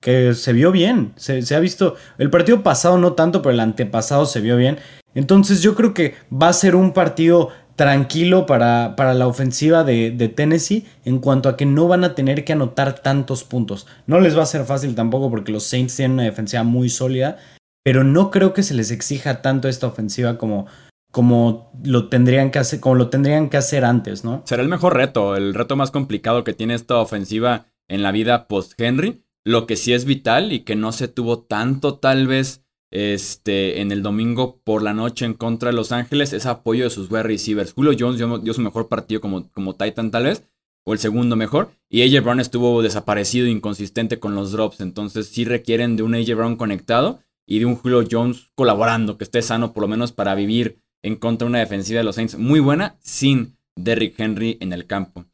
que 0.00 0.34
se 0.34 0.52
vio 0.52 0.70
bien. 0.72 1.12
Se, 1.16 1.42
se, 1.42 1.54
ha 1.54 1.60
visto. 1.60 1.96
El 2.18 2.30
partido 2.30 2.62
pasado 2.62 2.98
no 2.98 3.14
tanto, 3.14 3.42
pero 3.42 3.54
el 3.54 3.60
antepasado 3.60 4.26
se 4.26 4.40
vio 4.40 4.56
bien. 4.56 4.78
Entonces 5.14 5.62
yo 5.62 5.74
creo 5.74 5.94
que 5.94 6.14
va 6.30 6.48
a 6.48 6.52
ser 6.52 6.76
un 6.76 6.92
partido 6.92 7.50
tranquilo 7.76 8.46
para, 8.46 8.94
para 8.96 9.14
la 9.14 9.26
ofensiva 9.26 9.84
de, 9.84 10.10
de, 10.10 10.28
Tennessee 10.28 10.86
en 11.04 11.18
cuanto 11.18 11.48
a 11.48 11.56
que 11.56 11.66
no 11.66 11.88
van 11.88 12.04
a 12.04 12.14
tener 12.14 12.44
que 12.44 12.52
anotar 12.52 13.00
tantos 13.00 13.44
puntos. 13.44 13.86
No 14.06 14.20
les 14.20 14.36
va 14.36 14.42
a 14.42 14.46
ser 14.46 14.64
fácil 14.64 14.94
tampoco 14.94 15.30
porque 15.30 15.52
los 15.52 15.64
Saints 15.64 15.96
tienen 15.96 16.12
una 16.12 16.22
defensiva 16.24 16.62
muy 16.62 16.88
sólida, 16.88 17.38
pero 17.82 18.04
no 18.04 18.30
creo 18.30 18.52
que 18.52 18.62
se 18.62 18.74
les 18.74 18.90
exija 18.90 19.42
tanto 19.42 19.68
esta 19.68 19.86
ofensiva 19.86 20.38
como, 20.38 20.66
como 21.14 21.70
lo 21.84 22.08
tendrían 22.08 22.50
que 22.50 22.58
hacer, 22.58 22.80
como 22.80 22.96
lo 22.96 23.08
tendrían 23.08 23.48
que 23.48 23.56
hacer 23.56 23.84
antes, 23.84 24.24
¿no? 24.24 24.42
Será 24.46 24.64
el 24.64 24.68
mejor 24.68 24.96
reto, 24.96 25.36
el 25.36 25.54
reto 25.54 25.76
más 25.76 25.92
complicado 25.92 26.42
que 26.42 26.54
tiene 26.54 26.74
esta 26.74 26.98
ofensiva 26.98 27.66
en 27.86 28.02
la 28.02 28.10
vida 28.10 28.48
post-Henry. 28.48 29.22
Lo 29.44 29.68
que 29.68 29.76
sí 29.76 29.92
es 29.92 30.06
vital 30.06 30.50
y 30.50 30.64
que 30.64 30.74
no 30.74 30.90
se 30.90 31.06
tuvo 31.06 31.38
tanto 31.38 31.98
tal 31.98 32.26
vez 32.26 32.64
este, 32.90 33.80
en 33.80 33.92
el 33.92 34.02
domingo 34.02 34.60
por 34.64 34.82
la 34.82 34.92
noche 34.92 35.24
en 35.24 35.34
contra 35.34 35.70
de 35.70 35.76
Los 35.76 35.92
Ángeles 35.92 36.32
es 36.32 36.46
apoyo 36.46 36.82
de 36.82 36.90
sus 36.90 37.08
wide 37.08 37.22
receivers. 37.22 37.74
Julio 37.74 37.92
Jones 37.96 38.18
dio, 38.18 38.52
su 38.52 38.60
mejor 38.60 38.88
partido 38.88 39.20
como, 39.20 39.48
como 39.52 39.76
Titan 39.76 40.10
tal 40.10 40.24
vez, 40.24 40.42
o 40.84 40.94
el 40.94 40.98
segundo 40.98 41.36
mejor, 41.36 41.70
y 41.88 42.02
AJ 42.02 42.24
Brown 42.24 42.40
estuvo 42.40 42.82
desaparecido, 42.82 43.46
inconsistente 43.46 44.18
con 44.18 44.34
los 44.34 44.50
drops, 44.50 44.80
entonces 44.80 45.28
sí 45.28 45.44
requieren 45.44 45.94
de 45.94 46.02
un 46.02 46.16
AJ 46.16 46.34
Brown 46.34 46.56
conectado 46.56 47.20
y 47.46 47.60
de 47.60 47.66
un 47.66 47.76
Julio 47.76 48.02
Jones 48.10 48.50
colaborando, 48.56 49.16
que 49.16 49.22
esté 49.22 49.42
sano 49.42 49.72
por 49.72 49.82
lo 49.82 49.88
menos 49.88 50.10
para 50.10 50.34
vivir 50.34 50.83
en 51.04 51.16
contra 51.16 51.44
de 51.44 51.50
una 51.50 51.58
defensiva 51.60 51.98
de 51.98 52.04
los 52.04 52.16
Saints 52.16 52.36
muy 52.36 52.60
buena 52.60 52.96
sin 53.00 53.58
Derrick 53.76 54.18
Henry 54.18 54.56
en 54.60 54.72
el 54.72 54.86
campo. 54.86 55.26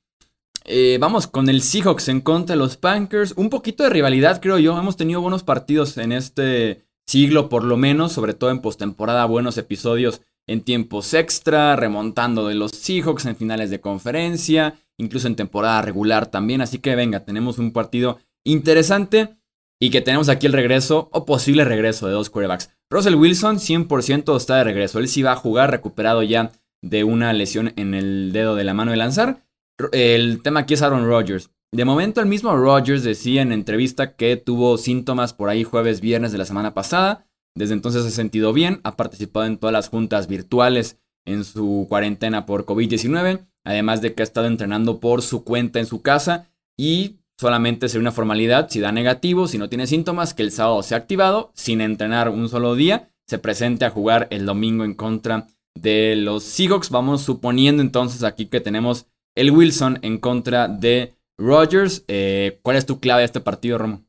Eh, 0.64 0.98
vamos 1.00 1.26
con 1.26 1.48
el 1.48 1.62
Seahawks 1.62 2.08
en 2.08 2.20
contra 2.20 2.54
de 2.54 2.58
los 2.58 2.76
Packers. 2.76 3.34
Un 3.36 3.50
poquito 3.50 3.84
de 3.84 3.90
rivalidad, 3.90 4.40
creo 4.42 4.58
yo. 4.58 4.76
Hemos 4.76 4.96
tenido 4.96 5.20
buenos 5.20 5.44
partidos 5.44 5.96
en 5.96 6.12
este 6.12 6.84
siglo, 7.06 7.48
por 7.48 7.64
lo 7.64 7.76
menos, 7.76 8.12
sobre 8.12 8.34
todo 8.34 8.50
en 8.50 8.60
postemporada, 8.60 9.24
buenos 9.26 9.56
episodios 9.58 10.22
en 10.48 10.62
tiempos 10.62 11.14
extra, 11.14 11.76
remontando 11.76 12.48
de 12.48 12.56
los 12.56 12.72
Seahawks 12.72 13.26
en 13.26 13.36
finales 13.36 13.70
de 13.70 13.80
conferencia, 13.80 14.74
incluso 14.98 15.28
en 15.28 15.36
temporada 15.36 15.82
regular 15.82 16.26
también. 16.26 16.60
Así 16.60 16.78
que 16.78 16.96
venga, 16.96 17.24
tenemos 17.24 17.58
un 17.58 17.72
partido 17.72 18.18
interesante 18.44 19.36
y 19.80 19.90
que 19.90 20.02
tenemos 20.02 20.28
aquí 20.28 20.46
el 20.46 20.52
regreso 20.52 21.08
o 21.12 21.24
posible 21.24 21.64
regreso 21.64 22.06
de 22.06 22.12
dos 22.12 22.28
quarterbacks. 22.30 22.70
Russell 22.90 23.14
Wilson 23.14 23.56
100% 23.56 24.36
está 24.36 24.56
de 24.56 24.64
regreso. 24.64 24.98
Él 24.98 25.08
sí 25.08 25.22
va 25.22 25.32
a 25.32 25.36
jugar 25.36 25.70
recuperado 25.70 26.22
ya 26.22 26.52
de 26.82 27.04
una 27.04 27.32
lesión 27.32 27.72
en 27.76 27.94
el 27.94 28.32
dedo 28.32 28.54
de 28.54 28.64
la 28.64 28.74
mano 28.74 28.90
de 28.90 28.98
lanzar. 28.98 29.46
El 29.92 30.42
tema 30.42 30.60
aquí 30.60 30.74
es 30.74 30.82
Aaron 30.82 31.06
Rodgers. 31.06 31.50
De 31.72 31.84
momento 31.84 32.20
el 32.20 32.26
mismo 32.26 32.54
Rodgers 32.56 33.04
decía 33.04 33.42
en 33.42 33.52
entrevista 33.52 34.16
que 34.16 34.36
tuvo 34.36 34.76
síntomas 34.76 35.32
por 35.32 35.48
ahí 35.48 35.64
jueves, 35.64 36.00
viernes 36.00 36.32
de 36.32 36.38
la 36.38 36.44
semana 36.44 36.74
pasada. 36.74 37.26
Desde 37.56 37.74
entonces 37.74 38.02
se 38.02 38.08
ha 38.08 38.12
sentido 38.12 38.52
bien, 38.52 38.80
ha 38.84 38.96
participado 38.96 39.46
en 39.46 39.56
todas 39.56 39.72
las 39.72 39.88
juntas 39.88 40.26
virtuales 40.26 40.98
en 41.26 41.44
su 41.44 41.86
cuarentena 41.88 42.44
por 42.44 42.66
COVID-19, 42.66 43.46
además 43.64 44.02
de 44.02 44.14
que 44.14 44.22
ha 44.22 44.24
estado 44.24 44.46
entrenando 44.46 45.00
por 45.00 45.22
su 45.22 45.44
cuenta 45.44 45.78
en 45.78 45.86
su 45.86 46.02
casa 46.02 46.50
y 46.76 47.19
solamente 47.40 47.88
sería 47.88 48.02
una 48.02 48.12
formalidad 48.12 48.68
si 48.68 48.80
da 48.80 48.92
negativo, 48.92 49.48
si 49.48 49.56
no 49.56 49.70
tiene 49.70 49.86
síntomas, 49.86 50.34
que 50.34 50.42
el 50.42 50.52
sábado 50.52 50.82
se 50.82 50.94
ha 50.94 50.98
activado 50.98 51.52
sin 51.54 51.80
entrenar 51.80 52.28
un 52.28 52.50
solo 52.50 52.74
día, 52.74 53.08
se 53.26 53.38
presente 53.38 53.86
a 53.86 53.90
jugar 53.90 54.28
el 54.30 54.44
domingo 54.44 54.84
en 54.84 54.92
contra 54.92 55.46
de 55.74 56.16
los 56.16 56.44
Seahawks. 56.44 56.90
Vamos 56.90 57.22
suponiendo 57.22 57.82
entonces 57.82 58.24
aquí 58.24 58.44
que 58.44 58.60
tenemos 58.60 59.06
el 59.34 59.52
Wilson 59.52 60.00
en 60.02 60.18
contra 60.18 60.68
de 60.68 61.14
Rodgers. 61.38 62.04
Eh, 62.08 62.60
¿Cuál 62.60 62.76
es 62.76 62.84
tu 62.84 63.00
clave 63.00 63.20
de 63.20 63.26
este 63.26 63.40
partido, 63.40 63.78
Romo? 63.78 64.04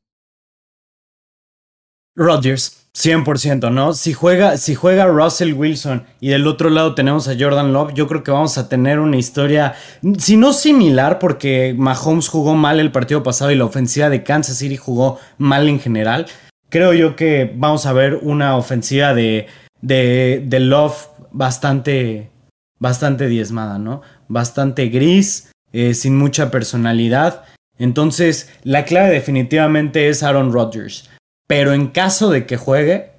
Rodgers, 2.14 2.81
100%, 2.98 3.72
¿no? 3.72 3.94
Si 3.94 4.14
juega, 4.14 4.58
si 4.58 4.76
juega 4.76 5.06
Russell 5.06 5.54
Wilson 5.54 6.04
y 6.20 6.30
del 6.30 6.46
otro 6.46 6.70
lado 6.70 6.94
tenemos 6.94 7.28
a 7.28 7.36
Jordan 7.40 7.72
Love, 7.72 7.94
yo 7.94 8.08
creo 8.08 8.24
que 8.24 8.32
vamos 8.32 8.58
a 8.58 8.68
tener 8.68 9.00
una 9.00 9.18
historia, 9.18 9.76
si 10.18 10.36
no 10.36 10.52
similar, 10.52 11.18
porque 11.18 11.74
Mahomes 11.78 12.28
jugó 12.28 12.56
mal 12.56 12.80
el 12.80 12.92
partido 12.92 13.24
pasado 13.24 13.52
y 13.52 13.56
la 13.56 13.66
ofensiva 13.66 14.10
de 14.10 14.24
Kansas 14.24 14.58
City 14.58 14.76
jugó 14.76 15.20
mal 15.38 15.70
en 15.70 15.80
general. 15.80 16.28
Creo 16.70 16.94
yo 16.94 17.16
que 17.16 17.52
vamos 17.56 17.86
a 17.86 17.94
ver 17.94 18.20
una 18.22 18.58
ofensiva 18.58 19.14
de, 19.14 19.48
de, 19.82 20.44
de 20.46 20.60
Love 20.60 21.08
bastante, 21.32 22.30
bastante 22.78 23.28
diezmada, 23.28 23.78
¿no? 23.78 24.02
Bastante 24.28 24.88
gris, 24.88 25.52
eh, 25.72 25.94
sin 25.94 26.18
mucha 26.18 26.52
personalidad. 26.52 27.44
Entonces, 27.78 28.52
la 28.64 28.84
clave 28.84 29.10
definitivamente 29.10 30.10
es 30.10 30.24
Aaron 30.24 30.52
Rodgers. 30.52 31.10
Pero 31.52 31.74
en 31.74 31.88
caso 31.88 32.30
de 32.30 32.46
que 32.46 32.56
juegue, 32.56 33.12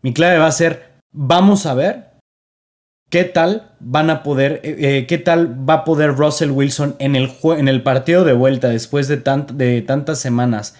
mi 0.00 0.14
clave 0.14 0.38
va 0.38 0.46
a 0.46 0.52
ser, 0.52 0.94
vamos 1.12 1.66
a 1.66 1.74
ver 1.74 2.12
qué 3.10 3.24
tal 3.24 3.76
van 3.80 4.08
a 4.08 4.22
poder, 4.22 4.62
eh, 4.64 4.76
eh, 4.78 5.06
qué 5.06 5.18
tal 5.18 5.68
va 5.68 5.74
a 5.74 5.84
poder 5.84 6.16
Russell 6.16 6.52
Wilson 6.52 6.96
en 7.00 7.16
el, 7.16 7.30
en 7.42 7.68
el 7.68 7.82
partido 7.82 8.24
de 8.24 8.32
vuelta 8.32 8.70
después 8.70 9.08
de, 9.08 9.18
tantas 9.18 10.18
semanas 10.18 10.74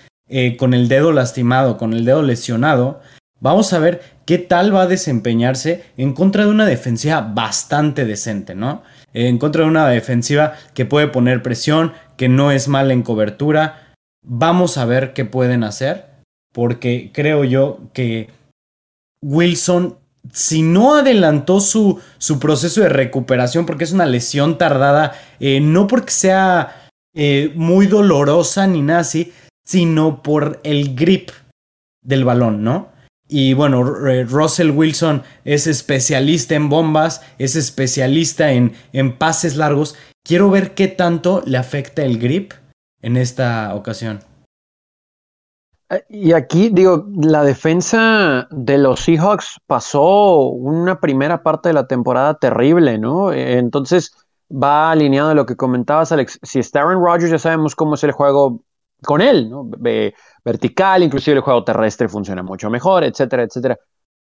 con 0.56 0.72
el 0.72 0.88
dedo 0.88 1.12
lastimado, 1.12 1.76
con 1.76 1.92
el 1.92 2.06
dedo 2.06 2.22
lesionado. 2.22 3.02
Vamos 3.40 3.74
a 3.74 3.78
ver 3.78 4.00
qué 4.24 4.38
tal 4.38 4.74
va 4.74 4.84
a 4.84 4.86
desempeñarse 4.86 5.84
en 5.98 6.14
contra 6.14 6.44
de 6.46 6.50
una 6.50 6.64
defensiva 6.64 7.20
bastante 7.20 8.06
decente, 8.06 8.54
¿no? 8.54 8.84
En 9.12 9.36
contra 9.36 9.64
de 9.64 9.68
una 9.68 9.86
defensiva 9.86 10.54
que 10.72 10.86
puede 10.86 11.08
poner 11.08 11.42
presión, 11.42 11.92
que 12.16 12.30
no 12.30 12.52
es 12.52 12.68
mal 12.68 12.90
en 12.90 13.02
cobertura. 13.02 13.92
Vamos 14.22 14.78
a 14.78 14.86
ver 14.86 15.12
qué 15.12 15.26
pueden 15.26 15.62
hacer, 15.62 16.15
porque 16.56 17.10
creo 17.12 17.44
yo 17.44 17.80
que 17.92 18.30
Wilson, 19.20 19.98
si 20.32 20.62
no 20.62 20.94
adelantó 20.94 21.60
su, 21.60 22.00
su 22.16 22.40
proceso 22.40 22.80
de 22.80 22.88
recuperación, 22.88 23.66
porque 23.66 23.84
es 23.84 23.92
una 23.92 24.06
lesión 24.06 24.56
tardada, 24.56 25.12
eh, 25.38 25.60
no 25.60 25.86
porque 25.86 26.12
sea 26.12 26.88
eh, 27.14 27.52
muy 27.56 27.86
dolorosa 27.86 28.66
ni 28.66 28.80
nada 28.80 29.00
así, 29.00 29.34
sino 29.66 30.22
por 30.22 30.60
el 30.64 30.94
grip 30.94 31.28
del 32.00 32.24
balón, 32.24 32.64
¿no? 32.64 32.88
Y 33.28 33.52
bueno, 33.52 33.84
Russell 33.84 34.70
Wilson 34.70 35.24
es 35.44 35.66
especialista 35.66 36.54
en 36.54 36.70
bombas, 36.70 37.20
es 37.38 37.54
especialista 37.54 38.52
en, 38.52 38.72
en, 38.94 39.18
pases 39.18 39.56
largos. 39.56 39.94
Quiero 40.24 40.48
ver 40.48 40.72
qué 40.72 40.88
tanto 40.88 41.42
le 41.44 41.58
afecta 41.58 42.02
el 42.02 42.18
grip 42.18 42.54
en 43.02 43.18
esta 43.18 43.74
ocasión. 43.74 44.20
Eh, 45.90 46.04
y 46.08 46.32
aquí 46.32 46.70
digo, 46.70 47.06
la 47.16 47.42
defensa 47.42 48.48
de 48.50 48.78
los 48.78 49.00
Seahawks 49.00 49.60
pasó 49.66 50.48
una 50.48 51.00
primera 51.00 51.42
parte 51.42 51.68
de 51.68 51.74
la 51.74 51.86
temporada 51.86 52.38
terrible, 52.38 52.98
¿no? 52.98 53.32
Eh, 53.32 53.58
entonces 53.58 54.12
va 54.50 54.90
alineado 54.90 55.30
a 55.30 55.34
lo 55.34 55.46
que 55.46 55.56
comentabas, 55.56 56.12
Alex. 56.12 56.38
Si 56.42 56.58
está 56.58 56.80
Aaron 56.80 57.02
Rodgers, 57.02 57.30
ya 57.30 57.38
sabemos 57.38 57.74
cómo 57.74 57.94
es 57.94 58.04
el 58.04 58.12
juego 58.12 58.62
con 59.02 59.20
él, 59.20 59.50
¿no? 59.50 59.68
vertical, 60.44 61.02
inclusive 61.02 61.36
el 61.36 61.42
juego 61.42 61.64
terrestre 61.64 62.08
funciona 62.08 62.42
mucho 62.42 62.70
mejor, 62.70 63.04
etcétera, 63.04 63.42
etcétera. 63.42 63.78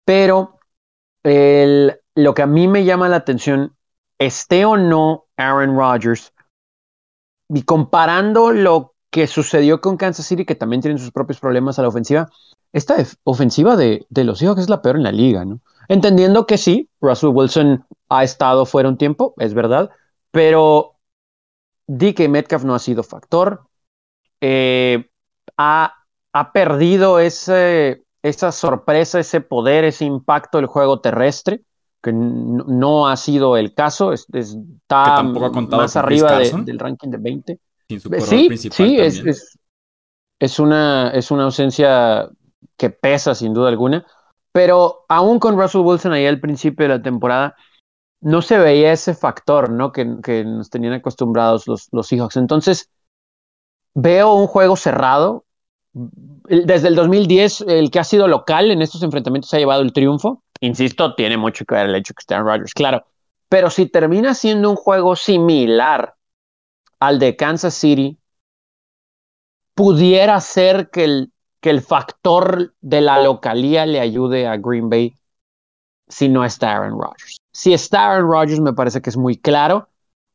Pero 0.05 0.59
lo 1.23 2.35
que 2.35 2.43
a 2.43 2.47
mí 2.47 2.67
me 2.67 2.85
llama 2.85 3.09
la 3.09 3.17
atención, 3.17 3.76
esté 4.19 4.64
o 4.64 4.76
no 4.76 5.26
Aaron 5.37 5.76
Rodgers, 5.76 6.33
y 7.49 7.62
comparando 7.62 8.50
lo 8.52 8.95
que 9.11 9.27
sucedió 9.27 9.81
con 9.81 9.97
Kansas 9.97 10.27
City, 10.27 10.45
que 10.45 10.55
también 10.55 10.83
tienen 10.83 10.99
sus 10.99 11.11
propios 11.11 11.41
problemas 11.41 11.79
a 11.79 11.83
la 11.83 11.88
ofensiva, 11.88 12.29
esta 12.73 12.97
ofensiva 13.25 13.77
de, 13.77 14.07
de 14.11 14.25
los 14.25 14.41
que 14.41 14.47
es 14.61 14.69
la 14.69 14.83
peor 14.83 14.97
en 14.97 15.03
la 15.05 15.12
liga, 15.12 15.45
¿no? 15.45 15.61
Entendiendo 15.88 16.47
que 16.47 16.59
sí, 16.59 16.91
Russell 17.00 17.31
Wilson 17.31 17.85
ha 18.11 18.23
estado 18.23 18.67
fuera 18.67 18.91
un 18.91 18.99
tiempo, 18.99 19.35
es 19.38 19.55
verdad, 19.55 19.91
pero 20.31 20.97
DK 21.87 22.29
Metcalf 22.29 22.65
no 22.65 22.75
ha 22.75 22.79
sido 22.79 23.03
factor, 23.03 23.62
eh, 24.43 25.09
ha, 25.57 25.95
ha, 26.33 26.53
perdido 26.53 27.19
ese, 27.19 28.05
esa 28.23 28.53
sorpresa, 28.53 29.19
ese 29.19 29.41
poder, 29.41 29.85
ese 29.85 30.05
impacto 30.05 30.59
del 30.59 30.67
juego 30.67 31.00
terrestre, 31.00 31.62
que 32.03 32.12
no 32.12 33.09
ha 33.09 33.17
sido 33.17 33.57
el 33.57 33.75
caso, 33.75 34.12
está 34.12 35.23
más 35.23 35.97
arriba 35.97 36.38
del 36.38 36.79
ranking 36.79 37.09
de 37.09 37.17
20. 37.17 37.59
Sí, 37.88 38.71
sí, 38.71 38.97
es, 38.99 39.59
es, 40.38 40.59
una, 40.59 41.11
es 41.11 41.30
una 41.30 41.45
ausencia 41.45 42.28
que 42.76 42.90
pesa 42.90 43.35
sin 43.35 43.54
duda 43.54 43.68
alguna, 43.68 44.07
pero 44.52 45.04
aún 45.09 45.38
con 45.38 45.59
Russell 45.59 45.83
Wilson 45.83 46.12
ahí 46.12 46.26
al 46.26 46.40
principio 46.40 46.85
de 46.85 46.97
la 46.97 47.02
temporada, 47.02 47.57
no 48.21 48.42
se 48.42 48.59
veía 48.59 48.92
ese 48.92 49.14
factor 49.14 49.71
¿no? 49.71 49.92
que, 49.92 50.16
que 50.23 50.45
nos 50.45 50.71
tenían 50.71 50.95
acostumbrados 50.95 51.66
los, 51.68 51.88
los 51.92 52.07
Seahawks. 52.09 52.37
Entonces, 52.37 52.90
veo 53.95 54.35
un 54.35 54.47
juego 54.47 54.76
cerrado. 54.76 55.45
Desde 55.92 56.88
el 56.88 56.95
2010, 56.95 57.62
el 57.68 57.90
que 57.90 57.99
ha 57.99 58.04
sido 58.04 58.28
local 58.28 58.71
en 58.71 58.83
estos 58.83 59.02
enfrentamientos 59.02 59.52
ha 59.54 59.59
llevado 59.59 59.83
el 59.83 59.92
triunfo. 59.92 60.42
Insisto, 60.61 61.14
tiene 61.14 61.37
mucho 61.37 61.64
que 61.64 61.75
ver 61.75 61.87
el 61.87 61.95
hecho 61.95 62.14
que 62.14 62.21
esté 62.21 62.35
en 62.35 62.45
Rodgers, 62.45 62.75
claro. 62.75 63.04
Pero 63.49 63.71
si 63.71 63.87
termina 63.87 64.35
siendo 64.35 64.71
un 64.71 64.76
juego 64.76 65.16
similar 65.16 66.14
al 67.00 67.19
de 67.19 67.37
Kansas 67.37 67.75
City, 67.75 68.19
pudiera 69.75 70.40
ser 70.40 70.90
que 70.90 71.05
el, 71.05 71.33
que 71.61 71.71
el 71.71 71.83
factor 71.83 72.75
de 72.81 73.00
la 73.00 73.23
localía 73.23 73.87
le 73.87 74.00
ayude 74.00 74.47
a 74.47 74.57
Green 74.57 74.90
Bay 74.90 75.14
si 76.09 76.28
no 76.28 76.45
está 76.45 76.73
Aaron 76.73 76.99
Rodgers. 77.00 77.38
Si 77.52 77.73
está 77.73 78.11
Aaron 78.11 78.31
Rodgers, 78.31 78.61
me 78.61 78.73
parece 78.73 79.02
que 79.02 79.11
es 79.11 79.17
muy 79.17 79.37
claro, 79.37 79.88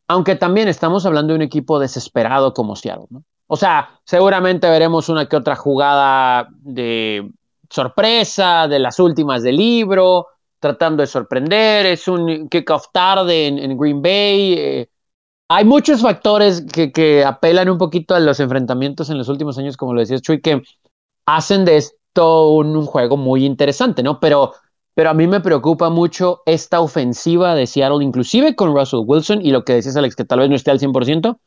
aunque 0.08 0.36
también 0.36 0.68
estamos 0.68 1.06
hablando 1.06 1.34
de 1.34 1.38
un 1.38 1.42
equipo 1.42 1.80
desesperado 1.80 2.54
como 2.54 2.76
Seattle, 2.76 3.08
¿no? 3.10 3.24
O 3.48 3.56
sea, 3.56 4.00
seguramente 4.06 4.70
veremos 4.70 5.10
una 5.10 5.28
que 5.28 5.36
otra 5.36 5.56
jugada 5.56 6.48
de 6.62 7.30
sorpresa, 7.70 8.68
de 8.68 8.80
las 8.80 9.00
últimas 9.00 9.44
del 9.44 9.58
libro, 9.58 10.28
tratando 10.60 11.02
de 11.02 11.08
sorprender, 11.08 11.86
es 11.86 12.08
un 12.08 12.48
kickoff 12.48 12.88
tarde 12.92 13.48
en, 13.48 13.78
Green 13.78 14.02
Bay. 14.02 14.56
Eh, 14.58 14.90
hay 15.56 15.66
muchos 15.66 16.02
factores 16.02 16.66
que, 16.66 17.24
apelan 17.24 17.70
un 17.70 17.78
poquito 17.78 18.16
a 18.16 18.20
los 18.20 18.40
enfrentamientos 18.40 19.12
en 19.12 19.20
los 19.20 19.30
últimos 19.30 19.56
años, 19.60 19.78
como 19.78 19.94
lo 19.94 20.00
decías 20.00 20.24
Chuy, 20.24 20.42
que 20.42 20.64
hacen 21.28 21.64
de 21.64 21.78
esto 21.78 22.50
un, 22.50 22.86
juego 22.88 23.18
muy 23.18 23.46
interesante, 23.46 24.02
¿no? 24.02 24.20
Pero, 24.20 24.54
pero 24.96 25.12
a 25.12 25.14
mí 25.14 25.28
me 25.28 25.42
preocupa 25.42 25.92
mucho 25.92 26.42
esta 26.48 26.82
ofensiva 26.82 27.54
de 27.54 27.68
Seattle, 27.68 28.04
inclusive 28.04 28.56
con 28.56 28.74
Russell 28.76 29.04
Wilson 29.06 29.46
y 29.46 29.52
lo 29.52 29.64
que 29.64 29.74
decías, 29.74 29.96
Alex, 29.96 30.16
que 30.16 30.26
tal 30.26 30.40
vez 30.40 30.50
no 30.50 30.56
esté 30.56 30.72
al 30.72 30.80
100%, 30.80 31.38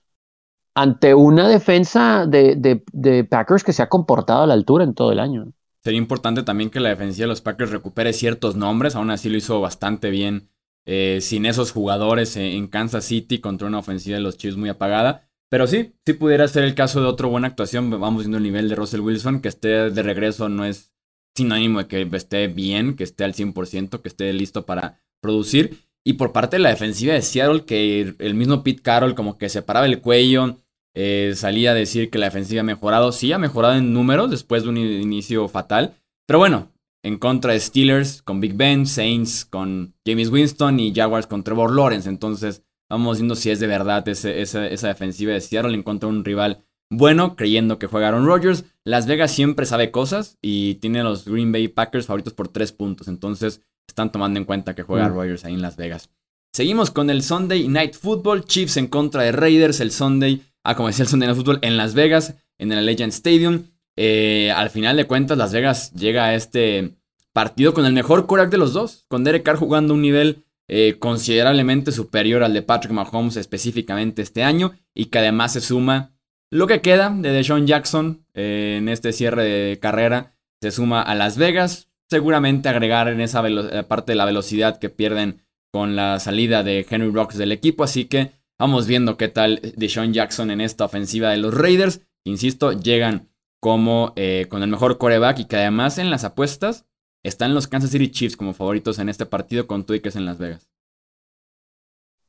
ante 0.76 1.14
una 1.14 1.48
defensa 1.48 2.26
de, 2.26 3.26
Packers 3.28 3.64
que 3.64 3.72
se 3.72 3.82
ha 3.82 3.88
comportado 3.88 4.44
a 4.44 4.46
la 4.46 4.54
altura 4.54 4.84
en 4.84 4.94
todo 4.94 5.10
el 5.10 5.18
año. 5.18 5.52
Sería 5.82 5.98
importante 5.98 6.44
también 6.44 6.70
que 6.70 6.78
la 6.78 6.90
defensiva 6.90 7.24
de 7.24 7.30
los 7.30 7.40
Packers 7.40 7.72
recupere 7.72 8.12
ciertos 8.12 8.54
nombres, 8.54 8.94
aún 8.94 9.10
así 9.10 9.28
lo 9.28 9.36
hizo 9.36 9.60
bastante 9.60 10.10
bien 10.10 10.50
eh, 10.86 11.18
sin 11.20 11.46
esos 11.46 11.72
jugadores 11.72 12.36
en 12.36 12.68
Kansas 12.68 13.04
City 13.04 13.40
contra 13.40 13.66
una 13.66 13.80
ofensiva 13.80 14.16
de 14.16 14.22
los 14.22 14.38
Chiefs 14.38 14.56
muy 14.56 14.68
apagada. 14.68 15.28
Pero 15.48 15.66
sí, 15.66 15.92
sí 16.04 16.12
pudiera 16.14 16.48
ser 16.48 16.64
el 16.64 16.74
caso 16.74 17.00
de 17.00 17.06
otra 17.06 17.26
buena 17.26 17.48
actuación. 17.48 17.90
Vamos 17.90 18.22
viendo 18.22 18.38
el 18.38 18.42
nivel 18.42 18.68
de 18.68 18.74
Russell 18.74 19.00
Wilson, 19.00 19.40
que 19.40 19.48
esté 19.48 19.90
de 19.90 20.02
regreso 20.02 20.48
no 20.48 20.64
es 20.64 20.92
sinónimo 21.36 21.80
de 21.80 21.86
que 21.86 22.08
esté 22.16 22.48
bien, 22.48 22.96
que 22.96 23.04
esté 23.04 23.24
al 23.24 23.34
100%, 23.34 24.00
que 24.00 24.08
esté 24.08 24.32
listo 24.32 24.64
para 24.64 25.00
producir. 25.20 25.78
Y 26.04 26.14
por 26.14 26.32
parte 26.32 26.56
de 26.56 26.62
la 26.62 26.70
defensiva 26.70 27.14
de 27.14 27.22
Seattle, 27.22 27.64
que 27.64 28.14
el 28.18 28.34
mismo 28.34 28.62
Pete 28.62 28.82
Carroll 28.82 29.14
como 29.14 29.38
que 29.38 29.48
se 29.48 29.62
paraba 29.62 29.86
el 29.86 30.00
cuello, 30.00 30.58
eh, 30.94 31.32
salía 31.36 31.72
a 31.72 31.74
decir 31.74 32.10
que 32.10 32.18
la 32.18 32.26
defensiva 32.26 32.60
ha 32.60 32.64
mejorado. 32.64 33.12
Sí, 33.12 33.32
ha 33.32 33.38
mejorado 33.38 33.74
en 33.74 33.92
números 33.92 34.30
después 34.30 34.62
de 34.62 34.70
un 34.70 34.78
inicio 34.78 35.46
fatal. 35.48 35.94
Pero 36.26 36.38
bueno, 36.38 36.72
en 37.06 37.18
contra 37.18 37.52
de 37.52 37.60
Steelers 37.60 38.20
con 38.20 38.40
Big 38.40 38.54
Ben, 38.54 38.84
Saints 38.84 39.44
con 39.44 39.94
James 40.04 40.28
Winston 40.28 40.80
y 40.80 40.92
Jaguars 40.92 41.28
con 41.28 41.44
Trevor 41.44 41.72
Lawrence. 41.72 42.08
Entonces, 42.08 42.64
vamos 42.90 43.18
viendo 43.18 43.36
si 43.36 43.50
es 43.50 43.60
de 43.60 43.68
verdad 43.68 44.06
esa, 44.08 44.60
defensiva 44.60 45.32
de 45.32 45.40
Seattle 45.40 45.74
en 45.74 45.84
contra 45.84 46.08
de 46.08 46.16
un 46.16 46.24
rival 46.24 46.64
bueno, 46.90 47.36
creyendo 47.36 47.78
que 47.78 47.86
jugaron 47.86 48.26
Rodgers. 48.26 48.64
Las 48.82 49.06
Vegas 49.06 49.30
siempre 49.30 49.66
sabe 49.66 49.92
cosas 49.92 50.36
y 50.42 50.74
tiene 50.76 50.98
a 50.98 51.04
los 51.04 51.24
Green 51.26 51.52
Bay 51.52 51.68
Packers 51.68 52.06
favoritos 52.06 52.32
por 52.32 52.48
tres 52.48 52.72
puntos. 52.72 53.06
Entonces, 53.06 53.60
están 53.86 54.10
tomando 54.10 54.40
en 54.40 54.44
cuenta 54.44 54.74
que 54.74 54.82
juega 54.82 55.08
mm. 55.08 55.14
Rodgers 55.14 55.44
ahí 55.44 55.54
en 55.54 55.62
Las 55.62 55.76
Vegas. 55.76 56.10
Seguimos 56.52 56.90
con 56.90 57.08
el 57.08 57.22
Sunday 57.22 57.68
Night 57.68 57.94
Football. 57.94 58.46
Chiefs 58.46 58.78
en 58.78 58.88
contra 58.88 59.22
de 59.22 59.30
Raiders. 59.30 59.78
El 59.78 59.92
Sunday 59.92 60.42
ah, 60.66 60.74
como 60.74 60.88
decía 60.88 61.04
el 61.04 61.08
Sunday 61.08 61.28
Night 61.28 61.36
Football, 61.36 61.60
en 61.62 61.76
Las 61.76 61.94
Vegas, 61.94 62.34
en 62.58 62.72
el 62.72 62.84
Legend 62.84 63.12
Stadium. 63.12 63.62
Eh, 63.96 64.52
al 64.54 64.70
final 64.70 64.96
de 64.96 65.06
cuentas, 65.06 65.38
Las 65.38 65.52
Vegas 65.52 65.92
llega 65.92 66.26
a 66.26 66.34
este 66.34 66.94
partido 67.32 67.74
con 67.74 67.86
el 67.86 67.92
mejor 67.92 68.26
quarterback 68.26 68.52
de 68.52 68.58
los 68.58 68.72
dos, 68.72 69.04
con 69.08 69.24
Derek 69.24 69.42
Carr 69.42 69.56
jugando 69.56 69.94
un 69.94 70.02
nivel 70.02 70.44
eh, 70.68 70.96
considerablemente 70.98 71.92
superior 71.92 72.42
al 72.42 72.52
de 72.52 72.62
Patrick 72.62 72.92
Mahomes 72.92 73.36
específicamente 73.36 74.22
este 74.22 74.42
año 74.42 74.72
y 74.94 75.06
que 75.06 75.18
además 75.18 75.52
se 75.52 75.60
suma 75.60 76.12
lo 76.50 76.66
que 76.66 76.80
queda 76.80 77.10
de 77.10 77.30
Deshaun 77.30 77.66
Jackson 77.66 78.24
eh, 78.34 78.76
en 78.78 78.88
este 78.88 79.12
cierre 79.12 79.44
de 79.44 79.78
carrera, 79.78 80.36
se 80.60 80.70
suma 80.70 81.02
a 81.02 81.14
Las 81.14 81.36
Vegas, 81.36 81.88
seguramente 82.08 82.68
agregar 82.68 83.08
en 83.08 83.20
esa 83.20 83.42
parte 83.88 84.12
de 84.12 84.16
la 84.16 84.24
velocidad 84.24 84.78
que 84.78 84.88
pierden 84.88 85.42
con 85.72 85.96
la 85.96 86.20
salida 86.20 86.62
de 86.62 86.86
Henry 86.88 87.10
Rocks 87.10 87.36
del 87.36 87.52
equipo, 87.52 87.84
así 87.84 88.06
que 88.06 88.32
Vamos 88.58 88.86
viendo 88.86 89.18
qué 89.18 89.28
tal 89.28 89.60
Deshaun 89.76 90.14
Jackson 90.14 90.50
en 90.50 90.62
esta 90.62 90.86
ofensiva 90.86 91.30
de 91.30 91.36
los 91.36 91.52
Raiders. 91.52 92.00
Insisto, 92.24 92.72
llegan 92.72 93.28
como 93.66 94.12
eh, 94.14 94.46
con 94.48 94.62
el 94.62 94.70
mejor 94.70 94.96
coreback 94.96 95.40
y 95.40 95.44
que 95.46 95.56
además 95.56 95.98
en 95.98 96.08
las 96.08 96.22
apuestas 96.22 96.86
están 97.24 97.52
los 97.52 97.66
Kansas 97.66 97.90
City 97.90 98.12
Chiefs 98.12 98.36
como 98.36 98.54
favoritos 98.54 99.00
en 99.00 99.08
este 99.08 99.26
partido 99.26 99.66
con 99.66 99.82
Twikes 99.84 100.16
en 100.16 100.24
Las 100.24 100.38
Vegas. 100.38 100.68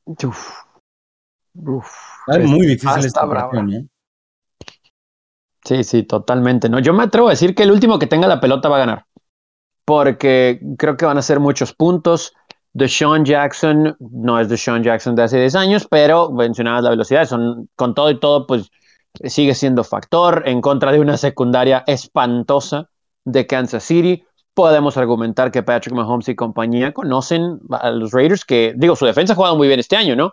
Uf. 0.04 0.64
Uf. 1.54 1.86
Es 2.26 2.44
muy 2.44 2.66
difícil 2.66 3.04
esta 3.04 3.22
¿eh? 3.70 3.86
Sí, 5.64 5.84
sí, 5.84 6.02
totalmente. 6.02 6.68
No, 6.68 6.80
yo 6.80 6.92
me 6.92 7.04
atrevo 7.04 7.28
a 7.28 7.30
decir 7.30 7.54
que 7.54 7.62
el 7.62 7.70
último 7.70 8.00
que 8.00 8.08
tenga 8.08 8.26
la 8.26 8.40
pelota 8.40 8.68
va 8.68 8.78
a 8.78 8.80
ganar. 8.80 9.06
Porque 9.84 10.60
creo 10.76 10.96
que 10.96 11.06
van 11.06 11.18
a 11.18 11.22
ser 11.22 11.38
muchos 11.38 11.72
puntos. 11.72 12.34
Sean 12.88 13.24
Jackson 13.24 13.96
no 14.00 14.40
es 14.40 14.60
Sean 14.60 14.82
Jackson 14.82 15.14
de 15.14 15.22
hace 15.22 15.38
10 15.38 15.54
años, 15.54 15.86
pero 15.88 16.32
mencionabas 16.32 16.82
la 16.82 16.90
velocidad, 16.90 17.26
son, 17.26 17.68
con 17.76 17.94
todo 17.94 18.10
y 18.10 18.18
todo, 18.18 18.44
pues 18.44 18.72
sigue 19.24 19.54
siendo 19.54 19.84
factor 19.84 20.42
en 20.46 20.60
contra 20.60 20.92
de 20.92 21.00
una 21.00 21.16
secundaria 21.16 21.84
espantosa 21.86 22.90
de 23.24 23.46
Kansas 23.46 23.84
City. 23.84 24.24
Podemos 24.54 24.96
argumentar 24.96 25.50
que 25.50 25.62
Patrick 25.62 25.94
Mahomes 25.94 26.28
y 26.28 26.34
compañía 26.34 26.92
conocen 26.92 27.60
a 27.70 27.90
los 27.90 28.12
Raiders, 28.12 28.44
que 28.44 28.74
digo, 28.76 28.96
su 28.96 29.06
defensa 29.06 29.32
ha 29.32 29.36
jugado 29.36 29.56
muy 29.56 29.68
bien 29.68 29.80
este 29.80 29.96
año, 29.96 30.16
¿no? 30.16 30.32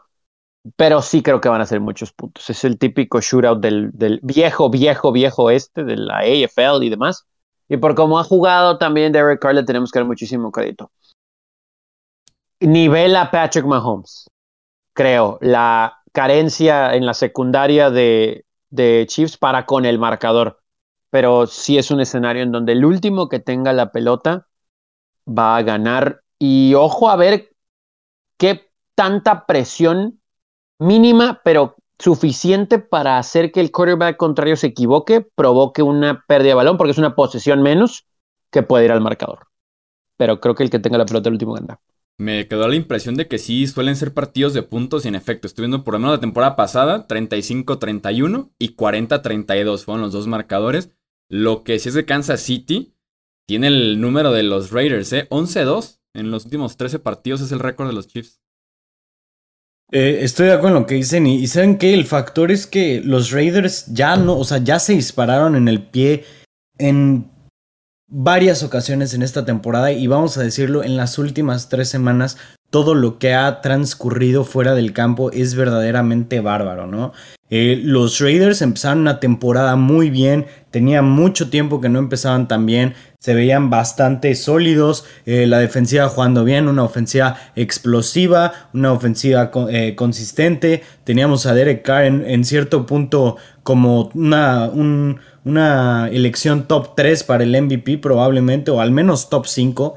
Pero 0.76 1.02
sí 1.02 1.22
creo 1.22 1.42
que 1.42 1.50
van 1.50 1.62
a 1.62 1.66
ser 1.66 1.80
muchos 1.80 2.12
puntos. 2.12 2.50
Es 2.50 2.64
el 2.64 2.80
típico 2.80 3.22
shootout 3.22 3.62
del, 3.62 3.92
del 3.94 4.20
viejo, 4.24 4.70
viejo, 4.70 5.12
viejo 5.12 5.52
este, 5.52 5.84
de 5.84 5.96
la 5.96 6.20
AFL 6.20 6.84
y 6.84 6.90
demás. 6.90 7.26
Y 7.70 7.78
por 7.78 7.94
cómo 7.94 8.20
ha 8.20 8.24
jugado 8.24 8.78
también 8.78 9.12
Derek 9.12 9.40
Carr, 9.40 9.56
le 9.56 9.64
tenemos 9.64 9.92
que 9.92 10.00
dar 10.00 10.08
muchísimo 10.08 10.52
crédito 10.52 10.92
nivela 12.60 13.32
Patrick 13.32 13.66
Mahomes, 13.66 14.28
creo, 14.94 15.38
la 15.42 16.02
carencia 16.12 16.96
en 16.96 17.06
la 17.06 17.14
secundaria 17.14 17.90
de, 17.90 18.45
de 18.76 19.06
Chiefs 19.08 19.38
para 19.38 19.66
con 19.66 19.86
el 19.86 20.00
marcador. 20.00 20.62
Pero 21.10 21.48
sí 21.48 21.78
es 21.78 21.92
un 21.92 22.02
escenario 22.02 22.44
en 22.44 22.52
donde 22.52 22.74
el 22.74 22.86
último 22.86 23.30
que 23.30 23.40
tenga 23.40 23.74
la 23.74 23.92
pelota 23.92 24.48
va 25.28 25.58
a 25.58 25.64
ganar. 25.64 26.22
Y 26.40 26.74
ojo 26.76 27.10
a 27.10 27.16
ver 27.16 27.56
qué 28.38 28.70
tanta 28.96 29.46
presión 29.46 30.22
mínima, 30.80 31.42
pero 31.44 31.78
suficiente 31.98 32.80
para 32.80 33.18
hacer 33.18 33.52
que 33.52 33.62
el 33.62 33.72
quarterback 33.72 34.18
contrario 34.18 34.58
se 34.58 34.68
equivoque, 34.68 35.22
provoque 35.22 35.82
una 35.82 36.26
pérdida 36.28 36.50
de 36.50 36.56
balón, 36.56 36.78
porque 36.78 36.92
es 36.92 36.98
una 36.98 37.16
posesión 37.16 37.62
menos 37.62 38.06
que 38.52 38.64
puede 38.64 38.86
ir 38.86 38.92
al 38.92 39.02
marcador. 39.02 39.48
Pero 40.18 40.40
creo 40.40 40.56
que 40.56 40.64
el 40.64 40.70
que 40.70 40.80
tenga 40.80 40.98
la 40.98 41.06
pelota 41.06 41.30
el 41.30 41.36
último 41.36 41.54
gana 41.54 41.80
me 42.18 42.48
quedó 42.48 42.68
la 42.68 42.76
impresión 42.76 43.16
de 43.16 43.28
que 43.28 43.38
sí 43.38 43.68
suelen 43.68 43.96
ser 43.96 44.14
partidos 44.14 44.54
de 44.54 44.64
puntos 44.64 45.06
y 45.06 45.10
en 45.10 45.16
efecto, 45.16 45.48
estoy 45.48 45.64
viendo 45.64 45.84
por 45.84 45.94
lo 45.94 46.00
menos 46.00 46.16
la 46.16 46.22
temporada 46.22 46.56
pasada, 46.56 47.08
35-31 47.08 48.52
y 48.58 48.76
40-32 48.76 49.84
fueron 49.84 50.02
los 50.02 50.14
dos 50.14 50.28
marcadores. 50.28 50.92
Lo 51.30 51.64
que 51.64 51.80
sí 51.80 51.90
es 51.90 51.96
de 51.96 52.06
Kansas 52.06 52.42
City, 52.42 52.94
tiene 53.48 53.68
el 53.68 54.00
número 54.00 54.32
de 54.32 54.44
los 54.44 54.72
Raiders, 54.72 55.12
¿eh? 55.14 55.28
11-2 55.30 56.00
en 56.14 56.32
los 56.32 56.46
últimos 56.46 56.78
13 56.78 57.00
partidos 57.00 57.42
es 57.42 57.52
el 57.52 57.60
récord 57.60 57.88
de 57.88 57.94
los 57.94 58.08
Chiefs. 58.08 58.42
Eh, 59.92 60.20
estoy 60.22 60.48
de 60.48 60.54
acuerdo 60.54 60.78
en 60.78 60.82
lo 60.82 60.88
que 60.88 60.96
dicen 60.96 61.28
y, 61.28 61.36
y 61.36 61.48
saben 61.48 61.78
que 61.78 61.94
el 61.94 62.06
factor 62.06 62.52
es 62.52 62.66
que 62.66 63.02
los 63.02 63.32
Raiders 63.32 63.86
ya 63.88 64.16
no, 64.16 64.38
o 64.38 64.44
sea, 64.44 64.58
ya 64.58 64.80
se 64.80 64.94
dispararon 64.94 65.56
en 65.56 65.68
el 65.68 65.84
pie 65.88 66.26
en 66.78 67.30
varias 68.08 68.64
ocasiones 68.64 69.14
en 69.14 69.24
esta 69.24 69.46
temporada 69.46 69.92
y 69.92 70.08
vamos 70.08 70.38
a 70.38 70.44
decirlo, 70.44 70.84
en 70.84 70.98
las 70.98 71.18
últimas 71.18 71.70
tres 71.70 71.90
semanas 71.90 72.38
todo 72.70 72.94
lo 72.94 73.20
que 73.20 73.34
ha 73.34 73.62
transcurrido 73.62 74.44
fuera 74.44 74.74
del 74.76 74.92
campo 74.94 75.32
es 75.32 75.56
verdaderamente 75.56 76.42
bárbaro, 76.42 76.88
¿no? 76.88 77.14
Eh, 77.52 77.80
los 77.84 78.20
Raiders 78.20 78.64
empezaron 78.64 79.02
una 79.02 79.20
temporada 79.20 79.76
muy 79.76 80.10
bien, 80.10 80.48
tenía 80.72 81.04
mucho 81.04 81.52
tiempo 81.52 81.80
que 81.80 81.90
no 81.90 82.00
empezaban 82.00 82.48
tan 82.48 82.66
bien, 82.66 82.96
se 83.20 83.36
veían 83.36 83.70
bastante 83.70 84.34
sólidos, 84.34 85.06
eh, 85.28 85.46
la 85.46 85.60
defensiva 85.60 86.10
jugando 86.10 86.44
bien, 86.44 86.68
una 86.68 86.84
ofensiva 86.84 87.38
explosiva, 87.56 88.52
una 88.74 88.92
ofensiva 88.92 89.52
eh, 89.70 89.96
consistente, 89.96 90.82
teníamos 91.04 91.46
a 91.46 91.54
Derek 91.54 91.84
Carr 91.84 92.06
en, 92.06 92.44
cierto 92.46 92.88
punto 92.88 93.38
como 93.62 94.10
una, 94.16 94.70
una 95.46 96.10
elección 96.10 96.68
top 96.68 96.96
3 96.96 97.24
para 97.24 97.44
el 97.44 97.62
MVP 97.62 98.00
probablemente, 98.00 98.72
o 98.72 98.82
al 98.82 98.92
menos 98.92 99.30
top 99.30 99.46
5. 99.46 99.96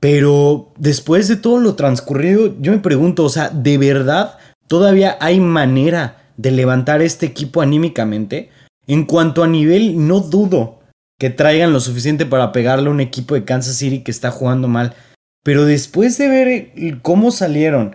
Pero 0.00 0.72
después 0.76 1.28
de 1.28 1.36
todo 1.36 1.58
lo 1.58 1.76
transcurrido, 1.76 2.54
yo 2.60 2.72
me 2.72 2.78
pregunto, 2.78 3.24
o 3.24 3.28
sea, 3.28 3.50
¿de 3.50 3.78
verdad 3.78 4.36
todavía 4.66 5.16
hay 5.20 5.38
manera 5.38 6.32
de 6.36 6.50
levantar 6.50 7.02
este 7.02 7.24
equipo 7.24 7.62
anímicamente? 7.62 8.50
En 8.88 9.04
cuanto 9.04 9.44
a 9.44 9.46
nivel, 9.46 10.06
no 10.08 10.18
dudo 10.18 10.80
que 11.20 11.30
traigan 11.30 11.72
lo 11.72 11.78
suficiente 11.78 12.26
para 12.26 12.50
pegarle 12.50 12.88
a 12.88 12.92
un 12.92 13.00
equipo 13.00 13.36
de 13.36 13.44
Kansas 13.44 13.76
City 13.76 14.02
que 14.02 14.10
está 14.10 14.32
jugando 14.32 14.66
mal. 14.66 14.94
Pero 15.44 15.64
después 15.64 16.18
de 16.18 16.28
ver 16.28 17.00
cómo 17.02 17.30
salieron 17.30 17.94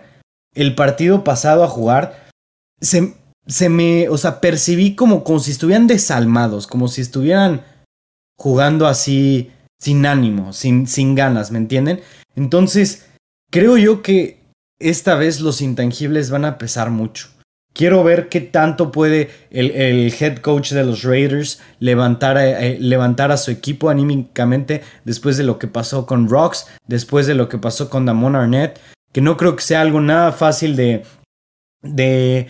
el 0.54 0.74
partido 0.74 1.24
pasado 1.24 1.62
a 1.62 1.68
jugar, 1.68 2.26
se, 2.80 3.14
se 3.48 3.68
me, 3.68 4.08
o 4.08 4.18
sea, 4.18 4.40
percibí 4.40 4.94
como, 4.94 5.24
como 5.24 5.40
si 5.40 5.50
estuvieran 5.50 5.86
desalmados, 5.86 6.66
como 6.66 6.86
si 6.86 7.00
estuvieran 7.00 7.62
jugando 8.38 8.86
así 8.86 9.50
sin 9.80 10.06
ánimo, 10.06 10.52
sin, 10.52 10.86
sin 10.86 11.14
ganas, 11.14 11.50
¿me 11.50 11.58
entienden? 11.58 12.00
Entonces, 12.36 13.06
creo 13.50 13.76
yo 13.76 14.02
que 14.02 14.38
esta 14.78 15.14
vez 15.14 15.40
los 15.40 15.60
intangibles 15.60 16.30
van 16.30 16.44
a 16.44 16.58
pesar 16.58 16.90
mucho. 16.90 17.28
Quiero 17.74 18.02
ver 18.02 18.28
qué 18.28 18.40
tanto 18.40 18.90
puede 18.90 19.30
el, 19.50 19.70
head 20.12 20.38
coach 20.38 20.72
de 20.72 20.84
los 20.84 21.02
Raiders 21.02 21.60
levantar 21.78 22.36
a, 22.36 22.60
eh, 22.64 22.78
levantar 22.80 23.30
a 23.30 23.36
su 23.36 23.50
equipo 23.50 23.88
anímicamente 23.88 24.82
después 25.04 25.36
de 25.36 25.44
lo 25.44 25.58
que 25.58 25.68
pasó 25.68 26.04
con 26.04 26.28
Rocks, 26.28 26.66
después 26.86 27.26
de 27.26 27.34
lo 27.34 27.48
que 27.48 27.58
pasó 27.58 27.88
con 27.88 28.04
Damon 28.04 28.36
Arnett, 28.36 28.80
que 29.12 29.20
no 29.20 29.36
creo 29.36 29.54
que 29.54 29.62
sea 29.62 29.80
algo 29.80 30.00
nada 30.00 30.32
fácil 30.32 30.74
de, 30.76 31.04
de, 31.82 32.48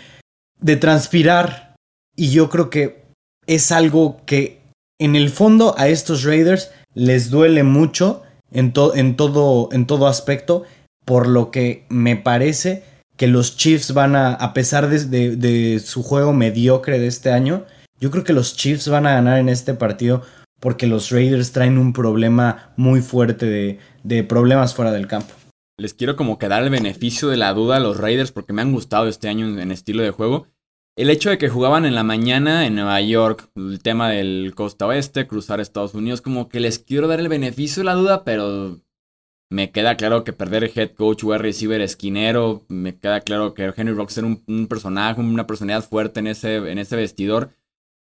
de 0.60 0.76
transpirar. 0.76 1.74
Y 2.16 2.30
yo 2.30 2.48
creo 2.50 2.70
que 2.70 3.04
es 3.46 3.72
algo 3.72 4.20
que 4.26 4.60
en 4.98 5.16
el 5.16 5.30
fondo 5.30 5.74
a 5.78 5.88
estos 5.88 6.24
Raiders 6.24 6.70
les 6.94 7.30
duele 7.30 7.62
mucho 7.62 8.22
en, 8.50 8.72
en, 8.94 9.16
todo, 9.16 9.68
en 9.72 9.86
todo 9.86 10.06
aspecto, 10.06 10.64
por 11.04 11.26
lo 11.26 11.50
que 11.50 11.86
me 11.88 12.16
parece 12.16 12.82
que 13.16 13.26
los 13.26 13.56
Chiefs 13.56 13.92
van 13.92 14.14
a, 14.14 14.34
a 14.34 14.54
pesar 14.54 14.88
de, 14.88 15.82
su 15.84 16.02
juego 16.02 16.32
mediocre 16.32 16.98
de 16.98 17.08
este 17.08 17.32
año, 17.32 17.64
yo 18.00 18.10
creo 18.10 18.24
que 18.24 18.32
los 18.32 18.56
Chiefs 18.56 18.88
van 18.88 19.06
a 19.06 19.14
ganar 19.14 19.38
en 19.38 19.48
este 19.48 19.74
partido 19.74 20.22
porque 20.60 20.86
los 20.86 21.10
Raiders 21.10 21.52
traen 21.52 21.78
un 21.78 21.92
problema 21.92 22.72
muy 22.76 23.00
fuerte 23.00 23.46
de, 23.46 23.78
de 24.04 24.22
problemas 24.22 24.74
fuera 24.74 24.92
del 24.92 25.08
campo. 25.08 25.34
Les 25.78 25.94
quiero 25.94 26.16
como 26.16 26.38
que 26.38 26.48
dar 26.48 26.64
el 26.64 26.70
beneficio 26.70 27.28
de 27.28 27.36
la 27.36 27.54
duda 27.54 27.76
a 27.76 27.80
los 27.80 27.96
Raiders 27.98 28.32
porque 28.32 28.52
me 28.52 28.62
han 28.62 28.72
gustado 28.72 29.06
este 29.06 29.28
año 29.28 29.46
en, 29.60 29.70
estilo 29.70 30.02
de 30.02 30.10
juego. 30.10 30.48
El 30.96 31.08
hecho 31.08 31.30
de 31.30 31.38
que 31.38 31.48
jugaban 31.48 31.86
en 31.86 31.94
la 31.94 32.02
mañana 32.02 32.66
en 32.66 32.74
Nueva 32.74 33.00
York, 33.00 33.48
el 33.54 33.80
tema 33.80 34.10
del 34.10 34.52
costa 34.56 34.88
oeste, 34.88 35.28
cruzar 35.28 35.60
Estados 35.60 35.94
Unidos, 35.94 36.20
como 36.20 36.48
que 36.48 36.58
les 36.58 36.80
quiero 36.80 37.06
dar 37.06 37.20
el 37.20 37.28
beneficio 37.28 37.80
de 37.80 37.84
la 37.84 37.94
duda, 37.94 38.24
pero 38.24 38.80
me 39.50 39.70
queda 39.70 39.96
claro 39.96 40.24
que 40.24 40.32
perder 40.32 40.72
head 40.74 40.94
coach 40.94 41.22
o 41.22 41.38
receiver 41.38 41.80
esquinero. 41.80 42.64
Me 42.66 42.98
queda 42.98 43.20
claro 43.20 43.54
que 43.54 43.72
Henry 43.76 43.94
Rocks 43.94 44.18
era 44.18 44.26
un, 44.26 44.66
personaje, 44.66 45.20
una 45.20 45.46
personalidad 45.46 45.88
fuerte 45.88 46.18
en 46.18 46.26
ese, 46.26 46.56
en 46.56 46.78
ese 46.78 46.96
vestidor. 46.96 47.54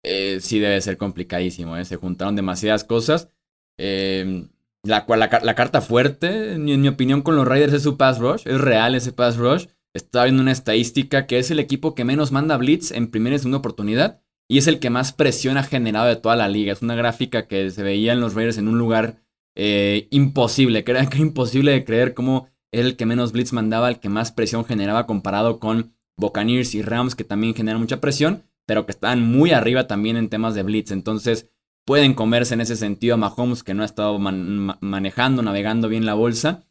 Eh, 0.02 0.38
sí 0.40 0.60
debe 0.60 0.80
ser 0.80 0.96
complicadísimo. 0.96 1.76
¿eh? 1.76 1.84
Se 1.84 1.96
juntaron 1.96 2.36
demasiadas 2.36 2.84
cosas. 2.84 3.28
Eh, 3.76 4.48
la, 4.86 5.04
la, 5.08 5.54
carta 5.54 5.80
fuerte, 5.80 6.54
en 6.54 6.64
mi, 6.64 6.88
opinión, 6.88 7.22
con 7.22 7.36
los 7.36 7.46
Raiders 7.46 7.72
es 7.72 7.82
su 7.82 7.96
pass 7.96 8.18
rush. 8.18 8.42
Es 8.46 8.60
real 8.60 8.94
ese 8.94 9.12
pass 9.12 9.36
rush. 9.36 9.66
Estaba 9.94 10.26
viendo 10.26 10.42
una 10.42 10.52
estadística 10.52 11.26
que 11.26 11.38
es 11.38 11.50
el 11.50 11.58
equipo 11.58 11.94
que 11.94 12.04
menos 12.04 12.32
manda 12.32 12.56
blitz 12.56 12.90
en 12.90 13.10
primera 13.10 13.36
y 13.36 13.38
segunda 13.38 13.58
oportunidad. 13.58 14.20
Y 14.48 14.58
es 14.58 14.66
el 14.66 14.78
que 14.78 14.90
más 14.90 15.12
presión 15.12 15.56
ha 15.56 15.62
generado 15.62 16.06
de 16.06 16.16
toda 16.16 16.36
la 16.36 16.48
liga. 16.48 16.72
Es 16.72 16.82
una 16.82 16.94
gráfica 16.94 17.48
que 17.48 17.70
se 17.70 17.82
veía 17.82 18.12
en 18.12 18.20
los 18.20 18.34
Raiders 18.34 18.58
en 18.58 18.68
un 18.68 18.78
lugar 18.78 19.22
eh, 19.56 20.06
imposible, 20.10 20.84
que 20.84 20.92
era, 20.92 21.06
que 21.06 21.18
imposible 21.18 21.72
de 21.72 21.84
creer 21.84 22.14
cómo 22.14 22.48
era 22.70 22.86
el 22.86 22.96
que 22.96 23.06
menos 23.06 23.32
blitz 23.32 23.52
mandaba, 23.52 23.88
el 23.88 24.00
que 24.00 24.08
más 24.08 24.32
presión 24.32 24.64
generaba 24.64 25.06
comparado 25.06 25.58
con 25.58 25.94
Buccaneers 26.18 26.74
y 26.74 26.82
Rams, 26.82 27.14
que 27.14 27.24
también 27.24 27.54
generan 27.54 27.80
mucha 27.80 28.00
presión, 28.00 28.44
pero 28.66 28.84
que 28.84 28.92
están 28.92 29.22
muy 29.22 29.52
arriba 29.52 29.86
también 29.86 30.16
en 30.16 30.28
temas 30.28 30.54
de 30.54 30.62
blitz. 30.62 30.90
Entonces, 30.90 31.48
pueden 31.86 32.12
comerse 32.14 32.54
en 32.54 32.60
ese 32.60 32.76
sentido 32.76 33.14
a 33.14 33.16
Mahomes, 33.16 33.62
que 33.62 33.72
no 33.72 33.82
ha 33.82 33.86
estado 33.86 34.18
manejando, 34.18 35.42
navegando 35.42 35.88
bien 35.88 36.04
la 36.04 36.14
bolsa. 36.14 36.64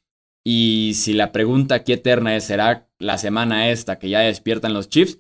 Y 0.44 0.94
si 0.96 1.14
la 1.14 1.32
pregunta 1.32 1.76
aquí 1.76 1.94
eterna 1.94 2.36
es, 2.36 2.44
¿será 2.44 2.88
la 3.00 3.18
semana 3.18 3.70
esta 3.72 3.98
que 3.98 4.10
ya 4.10 4.20
despiertan 4.20 4.74
los 4.74 4.90
Chiefs? 4.90 5.20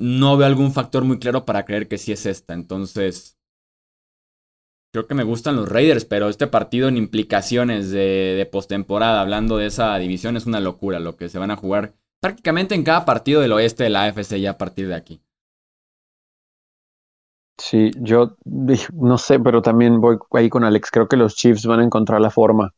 No 0.00 0.36
veo 0.36 0.46
algún 0.46 0.72
factor 0.72 1.04
muy 1.04 1.18
claro 1.18 1.44
para 1.44 1.64
creer 1.64 1.86
que 1.86 1.98
sí 1.98 2.10
es 2.10 2.26
esta. 2.26 2.54
Entonces, 2.54 3.38
Creo 4.90 5.06
que 5.06 5.14
me 5.14 5.22
gustan 5.22 5.54
los 5.54 5.68
Raiders, 5.68 6.06
pero 6.06 6.30
este 6.30 6.46
partido 6.46 6.88
en 6.88 6.96
implicaciones 6.96 7.90
de, 7.90 8.34
de 8.38 8.46
postemporada, 8.46 9.20
hablando 9.20 9.58
de 9.58 9.66
esa 9.66 9.94
división, 9.98 10.34
es 10.36 10.46
una 10.46 10.60
locura 10.60 10.98
lo 10.98 11.14
que 11.14 11.28
se 11.28 11.38
van 11.38 11.50
a 11.50 11.56
jugar 11.56 11.94
prácticamente 12.20 12.74
en 12.74 12.84
cada 12.84 13.04
partido 13.04 13.40
del 13.40 13.52
oeste 13.52 13.84
de 13.84 13.90
la 13.90 14.04
AFC 14.04 14.38
ya 14.38 14.52
a 14.52 14.58
partir 14.58 14.88
de 14.88 14.94
aquí. 14.94 15.20
Sí, 17.58 17.90
yo 18.00 18.36
no 18.94 19.18
sé, 19.18 19.40
pero 19.40 19.62
también 19.62 20.00
voy 20.00 20.16
ahí 20.32 20.48
con 20.48 20.64
Alex. 20.64 20.90
Creo 20.90 21.08
que 21.08 21.16
los 21.16 21.34
Chiefs 21.34 21.66
van 21.66 21.80
a 21.80 21.84
encontrar 21.84 22.20
la 22.20 22.30
forma. 22.30 22.72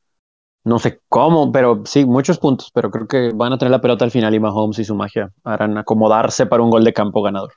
No 0.65 0.79
sé 0.79 1.01
cómo, 1.09 1.53
pero 1.53 1.83
sí, 1.85 2.05
muchos 2.05 2.39
puntos, 2.39 2.71
pero 2.73 2.91
creo 2.91 3.07
que 3.07 3.31
van 3.35 3.53
a 3.53 3.59
tener 3.59 3.71
la 3.71 3.81
pelota 3.81 4.05
al 4.05 4.11
final 4.11 4.35
y 4.35 4.41
Mahomes 4.41 4.79
y 4.79 4.85
su 4.85 4.95
magia 4.95 5.33
harán 5.45 5.79
acomodarse 5.79 6.47
para 6.47 6.63
un 6.63 6.71
gol 6.71 6.85
de 6.85 6.93
campo 6.93 7.23
ganador. 7.23 7.53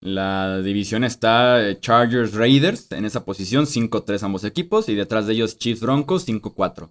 La 0.00 0.60
división 0.60 1.04
está 1.04 1.66
eh, 1.66 1.80
Chargers 1.80 2.34
Raiders 2.34 2.92
en 2.92 3.04
esa 3.04 3.24
posición, 3.24 3.66
5-3 3.66 4.22
ambos 4.22 4.44
equipos, 4.44 4.88
y 4.88 4.94
detrás 4.94 5.26
de 5.26 5.34
ellos 5.34 5.58
Chiefs 5.58 5.80
Broncos, 5.80 6.26
5-4. 6.26 6.90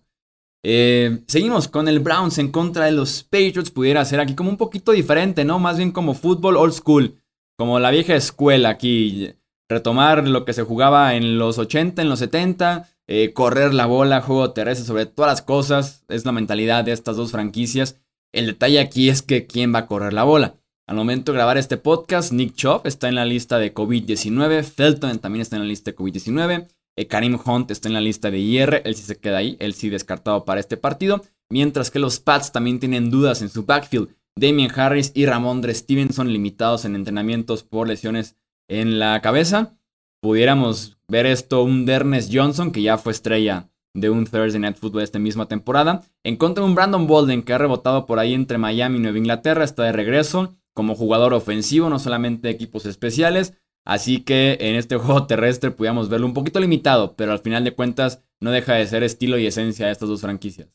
Eh, 0.64 1.24
seguimos 1.28 1.68
con 1.68 1.88
el 1.88 2.00
Browns 2.00 2.40
en 2.40 2.52
contra 2.52 2.86
de 2.86 2.92
los 2.92 3.24
Patriots. 3.24 3.70
Pudiera 3.70 4.04
ser 4.04 4.20
aquí 4.20 4.34
como 4.34 4.50
un 4.50 4.58
poquito 4.58 4.92
diferente, 4.92 5.46
¿no? 5.46 5.60
Más 5.60 5.78
bien 5.78 5.92
como 5.92 6.16
fútbol 6.16 6.58
old 6.58 6.74
school, 6.74 7.22
como 7.56 7.80
la 7.80 7.92
vieja 7.92 8.16
escuela 8.16 8.70
aquí. 8.70 9.32
Retomar 9.68 10.28
lo 10.28 10.46
que 10.46 10.54
se 10.54 10.64
jugaba 10.64 11.16
en 11.16 11.38
los 11.40 11.58
80, 11.58 12.02
en 12.02 12.10
los 12.10 12.20
70, 12.20 12.88
eh, 13.08 13.34
correr 13.34 13.74
la 13.74 13.86
bola, 13.86 14.22
juego 14.22 14.52
terrestre 14.52 14.86
sobre 14.86 15.06
todas 15.06 15.32
las 15.32 15.42
cosas. 15.42 16.04
Es 16.08 16.26
la 16.26 16.32
mentalidad 16.32 16.84
de 16.84 16.92
estas 16.92 17.16
dos 17.16 17.32
franquicias. 17.32 18.00
El 18.32 18.48
detalle 18.48 18.80
aquí 18.80 19.10
es 19.10 19.22
que 19.22 19.48
quién 19.48 19.74
va 19.74 19.80
a 19.80 19.88
correr 19.88 20.14
la 20.14 20.24
bola. 20.24 20.56
Al 20.88 20.98
momento 20.98 21.32
de 21.32 21.38
grabar 21.38 21.58
este 21.58 21.78
podcast, 21.78 22.32
Nick 22.32 22.54
Chop 22.54 22.86
está 22.86 23.08
en 23.08 23.16
la 23.16 23.26
lista 23.26 23.58
de 23.58 23.74
COVID-19, 23.74 24.64
Felton 24.64 25.18
también 25.18 25.42
está 25.42 25.56
en 25.56 25.64
la 25.64 25.68
lista 25.68 25.90
de 25.90 25.98
COVID-19, 25.98 26.68
eh, 26.96 27.08
Karim 27.08 27.40
Hunt 27.44 27.72
está 27.72 27.88
en 27.88 27.96
la 27.96 28.02
lista 28.02 28.30
de 28.30 28.38
IR, 28.38 28.84
él 28.86 28.94
sí 28.96 29.02
se 29.02 29.18
queda 29.18 29.38
ahí, 29.38 29.58
él 29.60 29.74
sí 29.74 29.90
descartado 29.90 30.46
para 30.46 30.60
este 30.60 30.78
partido, 30.78 31.24
mientras 31.50 31.90
que 31.90 31.98
los 31.98 32.20
Pats 32.20 32.52
también 32.52 32.80
tienen 32.80 33.10
dudas 33.10 33.42
en 33.42 33.50
su 33.50 33.66
backfield. 33.66 34.10
Damien 34.36 34.70
Harris 34.76 35.12
y 35.16 35.26
Ramondre 35.26 35.74
Stevenson 35.74 36.32
limitados 36.32 36.86
en 36.86 36.96
entrenamientos 36.96 37.64
por 37.64 37.88
lesiones 37.88 38.36
en 38.68 39.00
la 39.00 39.22
cabeza. 39.22 39.78
Pudiéramos 40.22 40.98
ver 41.08 41.26
esto 41.26 41.64
un 41.64 41.86
Dernes 41.86 42.30
Johnson, 42.32 42.72
que 42.72 42.82
ya 42.82 42.98
fue 42.98 43.12
estrella 43.12 43.70
de 43.94 44.10
un 44.10 44.26
Thursday 44.26 44.60
Night 44.60 44.78
Football 44.78 45.04
esta 45.04 45.20
misma 45.20 45.48
temporada, 45.48 46.04
en 46.24 46.36
contra 46.36 46.64
de 46.64 46.70
un 46.70 46.76
Brandon 46.76 47.08
Bolden 47.08 47.44
que 47.44 47.54
ha 47.54 47.58
rebotado 47.58 48.06
por 48.06 48.20
ahí 48.20 48.34
entre 48.34 48.58
Miami 48.58 48.98
y 48.98 49.02
Nueva 49.02 49.18
Inglaterra, 49.18 49.64
está 49.64 49.84
de 49.84 49.94
regreso 49.94 50.56
como 50.74 50.96
jugador 50.96 51.34
ofensivo, 51.34 51.90
no 51.90 52.00
solamente 52.00 52.50
equipos 52.50 52.86
especiales. 52.86 53.54
Así 53.86 54.22
que 54.22 54.58
en 54.60 54.76
este 54.76 54.98
juego 54.98 55.26
terrestre 55.28 55.72
pudiéramos 55.72 56.10
verlo 56.10 56.28
un 56.28 56.34
poquito 56.34 56.60
limitado, 56.60 57.16
pero 57.16 57.32
al 57.32 57.40
final 57.40 57.64
de 57.64 57.74
cuentas 57.74 58.22
no 58.42 58.52
deja 58.52 58.74
de 58.74 58.86
ser 58.86 59.04
estilo 59.04 59.38
y 59.38 59.48
esencia 59.48 59.86
de 59.86 59.94
estas 59.94 60.10
dos 60.10 60.22
franquicias. 60.22 60.68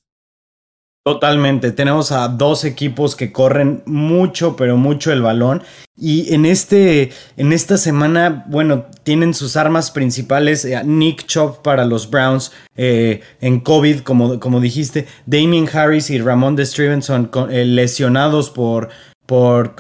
Totalmente, 1.03 1.73
tenemos 1.73 2.13
a 2.13 2.29
dos 2.29 2.63
equipos 2.67 3.17
que 3.17 3.33
corren 3.33 3.83
mucho, 3.87 4.55
pero 4.55 4.77
mucho 4.77 5.11
el 5.13 5.23
balón. 5.23 5.63
Y 5.97 6.35
en, 6.35 6.45
este, 6.45 7.11
en 7.39 7.55
esta 7.55 7.79
semana, 7.79 8.45
bueno, 8.49 8.85
tienen 9.03 9.33
sus 9.33 9.57
armas 9.57 9.91
principales. 9.91 10.67
Eh, 10.67 10.79
Nick 10.85 11.25
Chop 11.27 11.63
para 11.63 11.87
los 11.87 12.11
Browns 12.11 12.53
eh, 12.77 13.23
en 13.41 13.61
COVID, 13.61 14.01
como, 14.01 14.39
como 14.39 14.61
dijiste. 14.61 15.07
Damien 15.25 15.67
Harris 15.73 16.11
y 16.11 16.19
Ramón 16.19 16.55
de 16.55 16.67
Stevenson 16.67 17.31
eh, 17.51 17.65
lesionados 17.65 18.51
por 18.51 18.91
por 19.25 19.77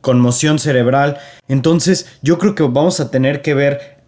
conmoción 0.00 0.58
cerebral. 0.58 1.16
Entonces 1.46 2.18
yo 2.22 2.38
creo 2.38 2.54
que 2.56 2.64
vamos 2.64 2.98
a 2.98 3.10
tener 3.10 3.40
que 3.40 3.54
ver 3.54 4.02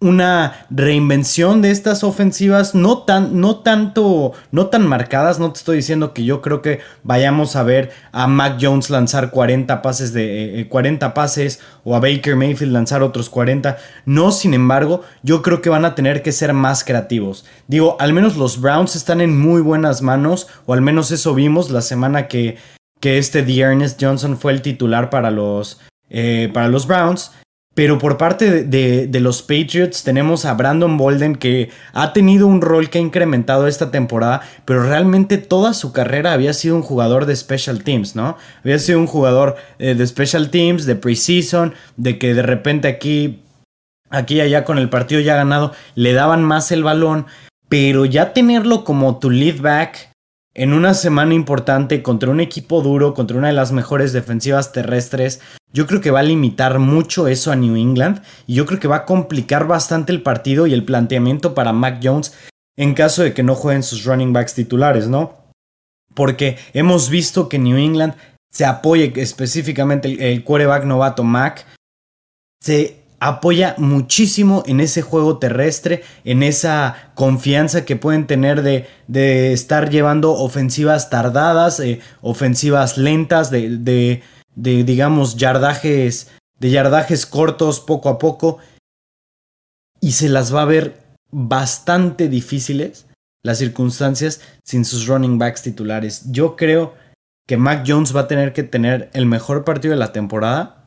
una 0.00 0.66
reinvención 0.70 1.60
de 1.60 1.70
estas 1.70 2.04
ofensivas, 2.04 2.74
no 2.74 2.98
tan, 2.98 3.40
no 3.40 3.56
tanto, 3.56 4.32
no 4.52 4.66
tan 4.66 4.86
marcadas. 4.86 5.38
No 5.38 5.52
te 5.52 5.58
estoy 5.58 5.76
diciendo 5.76 6.14
que 6.14 6.24
yo 6.24 6.40
creo 6.40 6.62
que 6.62 6.80
vayamos 7.02 7.56
a 7.56 7.62
ver 7.62 7.90
a 8.12 8.26
Mac 8.26 8.58
Jones 8.60 8.90
lanzar 8.90 9.30
40 9.30 9.82
pases 9.82 10.12
de 10.12 10.66
40 10.68 11.06
eh, 11.06 11.10
pases 11.10 11.60
o 11.84 11.96
a 11.96 12.00
Baker 12.00 12.36
Mayfield 12.36 12.72
lanzar 12.72 13.02
otros 13.02 13.28
40. 13.28 13.76
No, 14.06 14.30
sin 14.30 14.54
embargo, 14.54 15.02
yo 15.22 15.42
creo 15.42 15.60
que 15.60 15.70
van 15.70 15.84
a 15.84 15.94
tener 15.94 16.22
que 16.22 16.32
ser 16.32 16.52
más 16.52 16.84
creativos. 16.84 17.44
Digo, 17.66 17.96
al 17.98 18.12
menos 18.12 18.36
los 18.36 18.60
Browns 18.60 18.94
están 18.94 19.20
en 19.20 19.38
muy 19.38 19.60
buenas 19.62 20.02
manos, 20.02 20.46
o 20.66 20.74
al 20.74 20.80
menos 20.80 21.10
eso 21.10 21.34
vimos 21.34 21.70
la 21.70 21.80
semana 21.80 22.28
que 22.28 22.56
que 23.00 23.18
este 23.18 23.42
The 23.42 23.94
Johnson 24.00 24.38
fue 24.38 24.52
el 24.52 24.62
titular 24.62 25.10
para 25.10 25.30
los, 25.30 25.80
eh, 26.10 26.50
para 26.52 26.68
los 26.68 26.86
Browns. 26.86 27.32
Pero 27.78 27.96
por 27.96 28.16
parte 28.18 28.64
de, 28.64 29.20
los 29.20 29.40
Patriots 29.40 30.02
tenemos 30.02 30.44
a 30.44 30.54
Brandon 30.54 30.96
Bolden 30.96 31.36
que 31.36 31.70
ha 31.92 32.12
tenido 32.12 32.48
un 32.48 32.60
rol 32.60 32.90
que 32.90 32.98
ha 32.98 33.00
incrementado 33.00 33.68
esta 33.68 33.92
temporada, 33.92 34.40
pero 34.64 34.82
realmente 34.82 35.38
toda 35.38 35.72
su 35.74 35.92
carrera 35.92 36.32
había 36.32 36.52
sido 36.54 36.74
un 36.74 36.82
jugador 36.82 37.24
de 37.24 37.36
special 37.36 37.84
teams, 37.84 38.16
¿no? 38.16 38.36
Había 38.64 38.80
sido 38.80 38.98
un 38.98 39.06
jugador 39.06 39.54
eh, 39.78 39.94
de 39.94 40.04
special 40.08 40.50
teams, 40.50 40.86
de 40.86 40.96
preseason, 40.96 41.72
de 41.96 42.18
que 42.18 42.34
de 42.34 42.42
repente 42.42 42.88
aquí, 42.88 43.44
aquí 44.10 44.38
y 44.38 44.40
allá 44.40 44.64
con 44.64 44.78
el 44.78 44.88
partido 44.88 45.20
ya 45.20 45.36
ganado 45.36 45.70
le 45.94 46.14
daban 46.14 46.42
más 46.42 46.72
el 46.72 46.82
balón, 46.82 47.26
pero 47.68 48.06
ya 48.06 48.32
tenerlo 48.32 48.82
como 48.82 49.20
tu 49.20 49.30
lead 49.30 49.60
back 49.60 50.07
en 50.58 50.72
una 50.72 50.92
semana 50.92 51.34
importante 51.34 52.02
contra 52.02 52.30
un 52.30 52.40
equipo 52.40 52.82
duro, 52.82 53.14
contra 53.14 53.38
una 53.38 53.46
de 53.46 53.52
las 53.52 53.70
mejores 53.70 54.12
defensivas 54.12 54.72
terrestres. 54.72 55.40
Yo 55.72 55.86
creo 55.86 56.00
que 56.00 56.10
va 56.10 56.18
a 56.18 56.24
limitar 56.24 56.80
mucho 56.80 57.28
eso 57.28 57.52
a 57.52 57.56
New 57.56 57.76
England 57.76 58.22
y 58.48 58.54
yo 58.54 58.66
creo 58.66 58.80
que 58.80 58.88
va 58.88 58.96
a 58.96 59.04
complicar 59.04 59.68
bastante 59.68 60.10
el 60.10 60.20
partido 60.20 60.66
y 60.66 60.74
el 60.74 60.84
planteamiento 60.84 61.54
para 61.54 61.72
Mac 61.72 62.00
Jones 62.02 62.36
en 62.76 62.94
caso 62.94 63.22
de 63.22 63.34
que 63.34 63.44
no 63.44 63.54
jueguen 63.54 63.84
sus 63.84 64.04
running 64.04 64.32
backs 64.32 64.54
titulares, 64.54 65.06
¿no? 65.06 65.52
Porque 66.12 66.58
hemos 66.72 67.08
visto 67.08 67.48
que 67.48 67.60
New 67.60 67.76
England 67.76 68.14
se 68.50 68.64
apoye 68.64 69.12
específicamente 69.14 70.08
el, 70.08 70.20
el 70.20 70.42
quarterback 70.42 70.84
novato 70.84 71.22
Mac, 71.22 71.66
se 72.60 73.04
apoya 73.20 73.74
muchísimo 73.78 74.62
en 74.66 74.80
ese 74.80 75.02
juego 75.02 75.38
terrestre, 75.38 76.02
en 76.24 76.42
esa 76.42 77.10
confianza 77.14 77.84
que 77.84 77.96
pueden 77.96 78.26
tener 78.26 78.62
de, 78.62 78.86
de 79.08 79.52
estar 79.52 79.90
llevando 79.90 80.32
ofensivas 80.32 81.10
tardadas, 81.10 81.80
eh, 81.80 82.00
ofensivas 82.20 82.96
lentas, 82.96 83.50
de, 83.50 83.78
de, 83.78 84.22
de, 84.54 84.84
digamos, 84.84 85.36
yardajes, 85.36 86.30
de 86.58 86.70
yardajes 86.70 87.26
cortos 87.26 87.80
poco 87.80 88.08
a 88.08 88.18
poco. 88.18 88.58
Y 90.00 90.12
se 90.12 90.28
las 90.28 90.54
va 90.54 90.62
a 90.62 90.66
ver 90.66 91.02
bastante 91.30 92.28
difíciles 92.28 93.06
las 93.42 93.58
circunstancias 93.58 94.40
sin 94.64 94.84
sus 94.84 95.06
running 95.06 95.38
backs 95.38 95.62
titulares. 95.62 96.30
Yo 96.30 96.54
creo 96.54 96.94
que 97.48 97.56
Mac 97.56 97.84
Jones 97.86 98.14
va 98.14 98.22
a 98.22 98.28
tener 98.28 98.52
que 98.52 98.62
tener 98.62 99.10
el 99.12 99.26
mejor 99.26 99.64
partido 99.64 99.92
de 99.92 99.98
la 99.98 100.12
temporada 100.12 100.77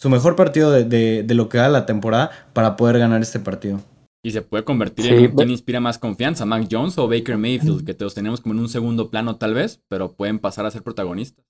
su 0.00 0.08
mejor 0.08 0.34
partido 0.34 0.70
de, 0.70 1.26
lo 1.28 1.48
que 1.50 1.58
da 1.58 1.68
la 1.68 1.84
temporada 1.84 2.30
para 2.54 2.76
poder 2.76 2.98
ganar 2.98 3.20
este 3.20 3.38
partido. 3.38 3.80
Y 4.22 4.30
se 4.30 4.40
puede 4.40 4.64
convertir 4.64 5.12
en 5.12 5.34
quien 5.34 5.50
inspira 5.50 5.78
más 5.78 5.98
confianza, 5.98 6.46
Mac 6.46 6.68
Jones 6.70 6.96
o 6.98 7.06
Baker 7.06 7.36
Mayfield, 7.36 7.84
que 7.84 7.94
te 7.94 8.04
los 8.04 8.14
tenemos 8.14 8.40
como 8.40 8.54
en 8.54 8.60
un 8.60 8.68
segundo 8.68 9.10
plano 9.10 9.36
tal 9.36 9.54
vez, 9.54 9.82
pero 9.88 10.12
pueden 10.12 10.38
pasar 10.38 10.64
a 10.64 10.70
ser 10.70 10.82
protagonistas. 10.82 11.44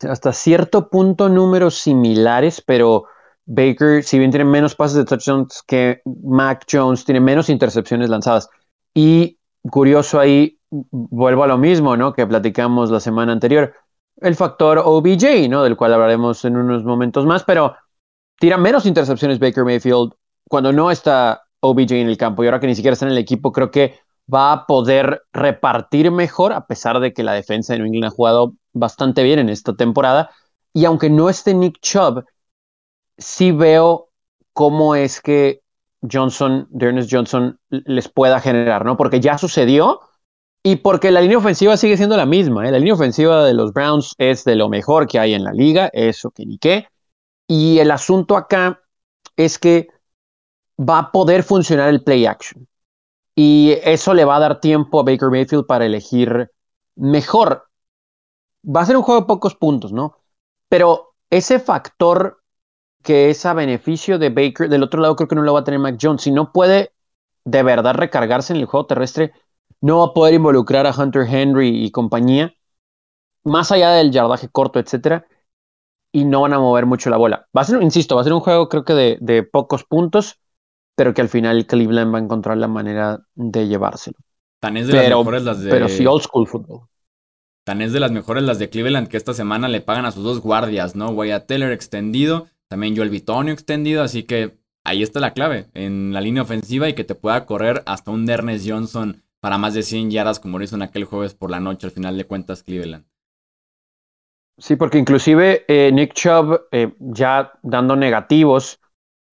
Hasta 0.00 0.32
cierto 0.32 0.90
punto 0.90 1.28
números 1.28 1.74
similares, 1.74 2.60
pero 2.64 3.04
Baker, 3.46 4.04
si 4.04 4.18
bien 4.18 4.30
tiene 4.30 4.44
menos 4.44 4.74
pases 4.74 4.98
de 4.98 5.04
touchdowns 5.04 5.62
que 5.66 6.02
Mac 6.04 6.66
Jones, 6.70 7.04
tiene 7.04 7.20
menos 7.20 7.48
intercepciones 7.48 8.10
lanzadas. 8.10 8.48
Y 8.94 9.38
curioso 9.70 10.20
ahí, 10.20 10.58
vuelvo 10.70 11.42
a 11.42 11.48
lo 11.48 11.58
mismo, 11.58 11.96
¿no? 11.96 12.12
Que 12.12 12.26
platicamos 12.26 12.90
la 12.90 13.00
semana 13.00 13.32
anterior 13.32 13.74
el 14.16 14.36
factor 14.36 14.82
OBJ, 14.84 15.48
¿no? 15.48 15.62
Del 15.62 15.76
cual 15.76 15.94
hablaremos 15.94 16.44
en 16.44 16.56
unos 16.56 16.84
momentos 16.84 17.26
más, 17.26 17.44
pero 17.44 17.74
tira 18.38 18.56
menos 18.56 18.86
intercepciones 18.86 19.38
Baker 19.38 19.64
Mayfield 19.64 20.12
cuando 20.48 20.72
no 20.72 20.90
está 20.90 21.42
OBJ 21.60 21.92
en 21.92 22.08
el 22.08 22.16
campo 22.16 22.42
y 22.42 22.46
ahora 22.46 22.60
que 22.60 22.66
ni 22.66 22.74
siquiera 22.74 22.92
está 22.92 23.06
en 23.06 23.12
el 23.12 23.18
equipo, 23.18 23.52
creo 23.52 23.70
que 23.70 23.98
va 24.32 24.52
a 24.52 24.66
poder 24.66 25.22
repartir 25.32 26.10
mejor, 26.10 26.52
a 26.52 26.66
pesar 26.66 27.00
de 27.00 27.12
que 27.12 27.22
la 27.22 27.32
defensa 27.32 27.72
de 27.72 27.80
New 27.80 27.86
England 27.86 28.12
ha 28.12 28.16
jugado 28.16 28.54
bastante 28.72 29.22
bien 29.22 29.38
en 29.38 29.48
esta 29.48 29.74
temporada. 29.74 30.30
Y 30.72 30.84
aunque 30.84 31.10
no 31.10 31.28
esté 31.28 31.54
Nick 31.54 31.80
Chubb, 31.80 32.24
sí 33.18 33.52
veo 33.52 34.08
cómo 34.52 34.94
es 34.94 35.20
que 35.20 35.62
Johnson, 36.10 36.66
Dearness 36.70 37.08
Johnson, 37.10 37.58
les 37.68 38.08
pueda 38.08 38.40
generar, 38.40 38.84
¿no? 38.84 38.96
Porque 38.96 39.20
ya 39.20 39.38
sucedió 39.38 40.00
y 40.62 40.76
porque 40.76 41.10
la 41.10 41.20
línea 41.20 41.38
ofensiva 41.38 41.76
sigue 41.76 41.96
siendo 41.96 42.16
la 42.16 42.26
misma. 42.26 42.66
¿eh? 42.66 42.70
La 42.70 42.78
línea 42.78 42.94
ofensiva 42.94 43.44
de 43.44 43.54
los 43.54 43.72
Browns 43.72 44.14
es 44.18 44.44
de 44.44 44.56
lo 44.56 44.68
mejor 44.68 45.06
que 45.08 45.18
hay 45.18 45.34
en 45.34 45.44
la 45.44 45.52
liga, 45.52 45.90
eso 45.92 46.30
que 46.30 46.46
ni 46.46 46.58
qué. 46.58 46.86
Y 47.48 47.78
el 47.80 47.90
asunto 47.90 48.36
acá 48.36 48.80
es 49.36 49.58
que 49.58 49.88
va 50.78 50.98
a 50.98 51.12
poder 51.12 51.42
funcionar 51.42 51.88
el 51.88 52.02
play 52.04 52.26
action. 52.26 52.68
Y 53.34 53.76
eso 53.82 54.14
le 54.14 54.24
va 54.24 54.36
a 54.36 54.40
dar 54.40 54.60
tiempo 54.60 55.00
a 55.00 55.02
Baker 55.04 55.30
Mayfield 55.30 55.66
para 55.66 55.86
elegir 55.86 56.50
mejor. 56.96 57.64
Va 58.64 58.82
a 58.82 58.86
ser 58.86 58.96
un 58.96 59.02
juego 59.02 59.22
de 59.22 59.26
pocos 59.26 59.56
puntos, 59.56 59.92
¿no? 59.92 60.16
Pero 60.68 61.14
ese 61.30 61.58
factor 61.58 62.42
que 63.02 63.30
es 63.30 63.44
a 63.46 63.54
beneficio 63.54 64.18
de 64.18 64.30
Baker, 64.30 64.68
del 64.68 64.82
otro 64.82 65.00
lado 65.00 65.16
creo 65.16 65.28
que 65.28 65.34
no 65.34 65.42
lo 65.42 65.54
va 65.54 65.60
a 65.60 65.64
tener 65.64 65.80
Mac 65.80 65.98
Jones. 66.00 66.22
Si 66.22 66.30
no 66.30 66.52
puede 66.52 66.92
de 67.44 67.62
verdad 67.64 67.94
recargarse 67.94 68.52
en 68.52 68.60
el 68.60 68.66
juego 68.66 68.86
terrestre, 68.86 69.32
no 69.82 69.98
va 69.98 70.06
a 70.06 70.14
poder 70.14 70.34
involucrar 70.34 70.86
a 70.86 70.94
Hunter 70.96 71.26
Henry 71.28 71.84
y 71.84 71.90
compañía, 71.90 72.54
más 73.44 73.72
allá 73.72 73.90
del 73.90 74.12
yardaje 74.12 74.48
corto, 74.48 74.78
etcétera, 74.78 75.26
y 76.12 76.24
no 76.24 76.42
van 76.42 76.52
a 76.52 76.60
mover 76.60 76.86
mucho 76.86 77.10
la 77.10 77.16
bola. 77.16 77.48
Va 77.56 77.62
a 77.62 77.64
ser, 77.64 77.82
insisto, 77.82 78.14
va 78.14 78.20
a 78.20 78.24
ser 78.24 78.32
un 78.32 78.40
juego 78.40 78.68
creo 78.68 78.84
que 78.84 79.18
de, 79.20 79.42
pocos 79.42 79.84
puntos, 79.84 80.38
pero 80.94 81.12
que 81.12 81.20
al 81.20 81.28
final 81.28 81.66
Cleveland 81.66 82.14
va 82.14 82.18
a 82.18 82.22
encontrar 82.22 82.56
la 82.58 82.68
manera 82.68 83.26
de 83.34 83.66
llevárselo. 83.66 84.16
Tan 84.60 84.76
es 84.76 84.86
de 84.86 84.94
las 84.94 85.08
mejores 85.08 85.42
las 85.42 85.60
de. 85.60 85.70
Pero 85.70 85.88
sí, 85.88 86.06
old 86.06 86.22
school 86.22 86.46
football. 86.46 86.86
Tan 87.64 87.82
es 87.82 87.92
de 87.92 87.98
las 87.98 88.12
mejores 88.12 88.44
las 88.44 88.58
de 88.58 88.70
Cleveland 88.70 89.08
que 89.08 89.16
esta 89.16 89.34
semana 89.34 89.68
le 89.68 89.80
pagan 89.80 90.04
a 90.04 90.12
sus 90.12 90.22
dos 90.22 90.40
guardias, 90.40 90.94
¿no? 90.94 91.10
Wyatt 91.10 91.46
Teller 91.46 91.72
extendido, 91.72 92.46
también 92.68 92.96
Joel 92.96 93.10
Bitonio 93.10 93.52
extendido, 93.52 94.02
así 94.02 94.24
que 94.24 94.58
ahí 94.84 95.02
está 95.02 95.18
la 95.18 95.32
clave, 95.32 95.70
en 95.74 96.12
la 96.12 96.20
línea 96.20 96.42
ofensiva 96.42 96.88
y 96.88 96.94
que 96.94 97.04
te 97.04 97.14
pueda 97.14 97.46
correr 97.46 97.82
hasta 97.86 98.10
un 98.12 98.26
Dernes 98.26 98.64
Johnson 98.66 99.22
para 99.42 99.58
más 99.58 99.74
de 99.74 99.82
100 99.82 100.12
yardas 100.12 100.38
como 100.38 100.56
lo 100.56 100.64
hizo 100.64 100.76
en 100.76 100.82
aquel 100.82 101.04
jueves 101.04 101.34
por 101.34 101.50
la 101.50 101.58
noche, 101.58 101.88
al 101.88 101.90
final 101.90 102.16
de 102.16 102.24
cuentas 102.24 102.62
Cleveland. 102.62 103.04
Sí, 104.56 104.76
porque 104.76 104.98
inclusive 104.98 105.64
eh, 105.66 105.90
Nick 105.92 106.14
Chubb 106.14 106.68
eh, 106.70 106.94
ya 107.00 107.52
dando 107.62 107.96
negativos, 107.96 108.78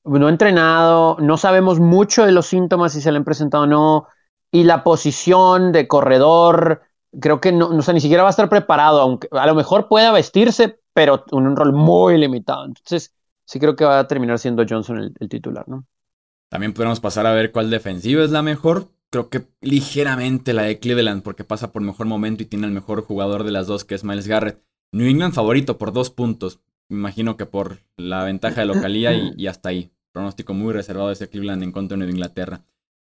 no 0.04 0.26
ha 0.26 0.32
entrenado, 0.32 1.18
no 1.20 1.38
sabemos 1.38 1.80
mucho 1.80 2.26
de 2.26 2.32
los 2.32 2.48
síntomas 2.48 2.94
si 2.94 3.02
se 3.02 3.12
le 3.12 3.20
han 3.20 3.24
presentado 3.24 3.66
o 3.66 3.68
no, 3.68 4.08
y 4.52 4.64
la 4.64 4.84
posición 4.84 5.72
de 5.72 5.88
corredor, 5.88 6.82
creo 7.22 7.40
que 7.40 7.52
no, 7.52 7.72
no 7.72 7.84
sé, 7.84 7.94
ni 7.94 8.02
siquiera 8.02 8.24
va 8.24 8.30
a 8.30 8.32
estar 8.32 8.50
preparado, 8.50 9.02
aunque 9.02 9.28
a 9.32 9.46
lo 9.46 9.54
mejor 9.54 9.88
pueda 9.88 10.12
vestirse, 10.12 10.80
pero 10.92 11.24
en 11.32 11.46
un 11.46 11.56
rol 11.56 11.72
muy 11.72 12.18
limitado. 12.18 12.66
Entonces, 12.66 13.14
sí 13.46 13.60
creo 13.60 13.76
que 13.76 13.86
va 13.86 14.00
a 14.00 14.08
terminar 14.08 14.40
siendo 14.40 14.66
Johnson 14.68 14.98
el, 14.98 15.14
el 15.20 15.30
titular, 15.30 15.70
¿no? 15.70 15.86
También 16.50 16.74
podemos 16.74 17.00
pasar 17.00 17.28
a 17.28 17.34
ver 17.34 17.52
cuál 17.52 17.70
defensiva 17.70 18.24
es 18.24 18.32
la 18.32 18.42
mejor 18.42 18.90
creo 19.10 19.30
que 19.30 19.48
ligeramente 19.62 20.54
la 20.54 20.64
de 20.64 20.80
Cleveland 20.80 21.24
porque 21.24 21.44
pasa 21.44 21.72
por 21.72 21.82
mejor 21.82 22.08
momento 22.08 22.44
y 22.44 22.46
tiene 22.46 22.68
el 22.68 22.74
mejor 22.74 23.04
jugador 23.04 23.44
de 23.44 23.52
las 23.52 23.68
dos 23.68 23.86
que 23.86 23.96
es 23.96 24.04
Miles 24.04 24.28
Garrett. 24.28 24.62
New 24.92 25.08
England 25.08 25.34
favorito 25.34 25.78
por 25.78 25.94
dos 25.94 26.10
puntos. 26.10 26.60
Me 26.90 26.98
imagino 26.98 27.38
que 27.38 27.46
por 27.46 27.80
la 27.98 28.24
ventaja 28.24 28.62
de 28.62 28.68
localía 28.68 29.14
y, 29.14 29.48
hasta 29.48 29.70
ahí. 29.70 29.92
Pronóstico 30.12 30.54
muy 30.54 30.74
reservado 30.74 31.08
de 31.08 31.14
ese 31.14 31.30
Cleveland 31.30 31.62
en 31.62 31.72
contra 31.72 31.96
de 31.96 32.00
Nueva 32.00 32.12
Inglaterra. 32.12 32.62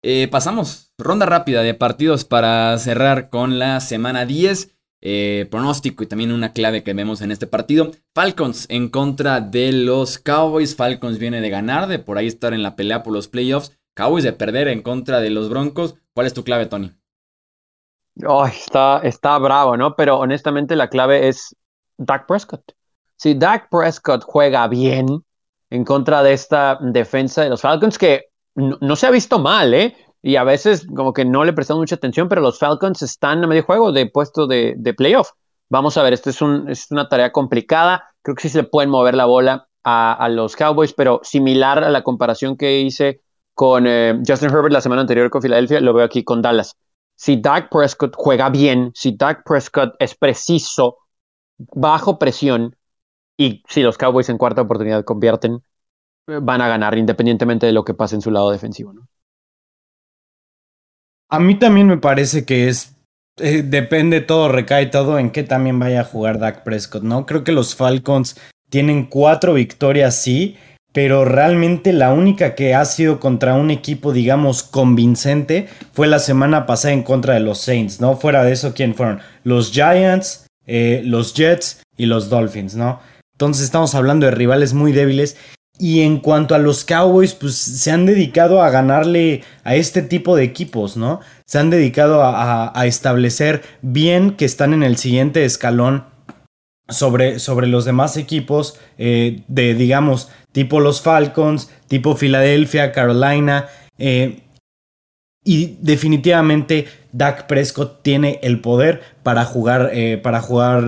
Eh, 0.03 0.29
pasamos, 0.29 0.93
ronda 0.99 1.27
rápida 1.27 1.63
de 1.63 1.75
partidos 1.75 2.25
para 2.25 2.79
cerrar 2.79 3.29
con 3.29 3.59
la 3.59 3.81
semana 3.81 4.25
10. 4.25 4.73
Eh, 5.03 5.47
pronóstico 5.51 6.03
y 6.03 6.07
también 6.07 6.33
una 6.33 6.53
clave 6.53 6.83
que 6.83 6.95
vemos 6.95 7.21
en 7.21 7.31
este 7.31 7.47
partido. 7.47 7.93
Falcons 8.15 8.67
en 8.71 8.89
contra 8.89 9.41
de 9.41 9.73
los 9.73 10.19
Cowboys. 10.19 10.75
Falcons 10.75 11.19
viene 11.19 11.43
de 11.43 11.51
ganar, 11.51 11.87
de 11.87 11.99
por 11.99 12.17
ahí 12.17 12.27
estar 12.27 12.55
en 12.55 12.63
la 12.63 12.77
pelea 12.77 13.03
por 13.03 13.13
los 13.13 13.29
playoffs. 13.29 13.77
Cowboys 13.97 14.25
de 14.25 14.35
perder 14.35 14.69
en 14.69 14.83
contra 14.83 15.21
de 15.21 15.31
los 15.31 15.49
Broncos. 15.49 15.95
¿Cuál 16.13 16.27
es 16.27 16.35
tu 16.35 16.45
clave, 16.45 16.67
Tony? 16.67 16.93
está, 18.47 19.01
está 19.03 19.39
bravo, 19.39 19.77
¿no? 19.77 19.97
Pero 19.97 20.19
honestamente 20.19 20.77
la 20.77 20.89
clave 20.89 21.29
es 21.29 21.57
Dak 21.97 22.27
Prescott. 22.27 22.73
Si 23.17 23.35
Dak 23.35 23.71
Prescott 23.71 24.23
juega 24.23 24.69
bien 24.69 25.07
en 25.71 25.85
contra 25.85 26.23
de 26.23 26.35
esta 26.35 26.79
defensa 26.81 27.43
de 27.43 27.49
los 27.49 27.63
Falcons, 27.63 27.97
que 27.97 28.27
no, 28.55 28.97
se 28.97 29.07
ha 29.07 29.11
visto 29.11 29.39
mal, 29.39 29.73
¿eh? 29.73 29.97
Y 30.23 30.37
a 30.37 30.45
veces 30.45 30.87
como 30.95 31.15
que 31.15 31.25
no 31.25 31.45
le 31.45 31.55
prestamos 31.55 31.81
mucha 31.81 31.95
atención, 31.95 32.29
pero 32.29 32.43
los 32.43 32.59
Falcons 32.59 33.01
están 33.01 33.43
a 33.45 33.47
medio 33.47 33.65
juego 33.65 33.93
de 33.93 34.07
puesto 34.07 34.47
de, 34.47 34.95
playoff. 34.97 35.31
Vamos 35.71 35.97
a 35.97 36.03
ver, 36.03 36.13
esto 36.13 36.29
es, 36.29 36.43
un, 36.43 36.69
es, 36.69 36.91
una 36.91 37.09
tarea 37.09 37.33
complicada. 37.33 38.05
Creo 38.21 38.35
que 38.35 38.43
sí 38.43 38.49
se 38.51 38.63
pueden 38.63 38.91
mover 38.91 39.15
la 39.15 39.25
bola 39.25 39.69
a 39.85 40.29
los 40.29 40.57
Cowboys, 40.57 40.93
pero 40.93 41.21
similar 41.23 41.85
a 41.85 41.91
la 41.91 42.03
comparación 42.03 42.57
que 42.57 42.81
hice 42.81 43.23
con 43.57 43.87
eh, 43.87 44.21
Justin 44.29 44.51
Herbert 44.51 44.71
la 44.71 44.83
semana 44.83 45.01
anterior 45.01 45.31
con 45.31 45.41
Filadelfia, 45.41 45.81
lo 45.81 45.95
veo 45.95 46.05
aquí 46.05 46.23
con 46.23 46.43
Dallas. 46.43 46.77
Si 47.15 47.41
Dak 47.41 47.71
Prescott 47.71 48.15
juega 48.15 48.51
bien, 48.51 48.93
si 48.95 49.17
Dak 49.17 49.45
Prescott 49.47 49.95
es 49.99 50.15
preciso, 50.15 50.99
bajo 51.57 52.19
presión, 52.19 52.77
y 53.39 53.63
si 53.67 53.81
los 53.81 53.97
Cowboys 53.97 54.29
en 54.29 54.37
cuarta 54.37 54.61
oportunidad 54.61 55.05
convierten, 55.05 55.63
van 56.27 56.61
a 56.61 56.69
ganar 56.69 56.99
independientemente 56.99 57.65
de 57.65 57.73
lo 57.73 57.83
que 57.83 57.95
pase 57.95 58.17
en 58.17 58.21
su 58.21 58.31
lado 58.31 58.51
defensivo. 58.51 58.93
A 61.31 61.39
mí 61.39 61.59
también 61.59 61.87
me 61.87 61.97
parece 61.97 62.45
que 62.45 62.69
es 62.69 62.95
eh, 63.39 63.63
depende 63.63 64.21
todo, 64.21 64.51
recae 64.51 64.87
todo 64.87 65.19
en 65.19 65.31
qué 65.31 65.45
también 65.45 65.79
vaya 65.79 66.03
a 66.03 66.05
jugar 66.05 66.39
Dak 66.39 66.63
Prescott, 66.63 67.03
¿no? 67.03 67.25
Creo 67.25 67.43
que 67.43 67.53
los 67.53 67.75
Falcons 67.75 68.39
tienen 68.69 69.07
cuatro 69.07 69.55
victorias, 69.55 70.21
sí, 70.21 70.59
pero 70.97 71.27
realmente 71.27 71.93
la 71.93 72.15
única 72.15 72.55
que 72.55 72.75
ha 72.75 72.83
sido 72.87 73.21
contra 73.21 73.53
un 73.53 73.71
equipo, 73.71 74.15
digamos, 74.15 74.63
convincente 74.63 75.69
fue 75.93 76.07
la 76.07 76.19
semana 76.19 76.65
pasada 76.65 76.95
en 76.95 77.03
contra 77.03 77.35
de 77.35 77.41
los 77.41 77.59
Saints, 77.59 78.01
¿no? 78.01 78.17
Fuera 78.17 78.43
de 78.45 78.53
eso, 78.53 78.73
¿quién 78.73 78.95
fueron? 78.95 79.21
Los 79.45 79.73
Giants, 79.73 80.47
eh, 80.67 81.03
los 81.05 81.35
Jets 81.35 81.83
y 81.99 82.07
los 82.07 82.31
Dolphins, 82.31 82.77
¿no? 82.77 83.01
Entonces 83.35 83.65
estamos 83.65 83.95
hablando 83.95 84.25
de 84.25 84.33
rivales 84.33 84.73
muy 84.73 84.93
débiles 84.93 85.37
y 85.79 86.01
en 86.01 86.19
cuanto 86.19 86.55
a 86.55 86.59
los 86.59 86.83
Cowboys, 86.87 87.35
pues 87.35 87.57
se 87.57 87.91
han 87.91 88.07
dedicado 88.07 88.63
a 88.63 88.71
ganarle 88.71 89.45
a 89.65 89.75
este 89.75 90.01
tipo 90.01 90.35
de 90.35 90.45
equipos, 90.45 90.97
¿no? 90.97 91.21
Se 91.45 91.59
han 91.59 91.69
dedicado 91.69 92.23
a, 92.25 92.73
establecer 92.87 93.61
bien 93.83 94.31
que 94.31 94.47
están 94.47 94.73
en 94.73 94.83
el 94.83 94.97
siguiente 94.97 95.45
escalón 95.45 96.07
sobre, 96.89 97.39
sobre 97.39 97.67
los 97.67 97.85
demás 97.85 98.17
equipos 98.17 98.79
eh, 98.99 99.43
de, 99.49 99.75
digamos, 99.75 100.31
tipo 100.53 100.81
los 100.81 101.01
Falcons, 101.01 101.71
tipo 101.89 102.17
Filadelfia, 102.17 102.93
Carolina. 102.93 103.67
Eh, 103.99 104.43
y 105.45 105.79
definitivamente 105.81 106.87
Dak 107.13 107.47
Prescott 107.47 108.03
tiene 108.03 108.41
el 108.43 108.61
poder 108.61 109.03
para 109.23 109.45
jugar, 109.45 109.91
eh, 109.93 110.19
para 110.19 110.41
jugar 110.41 110.85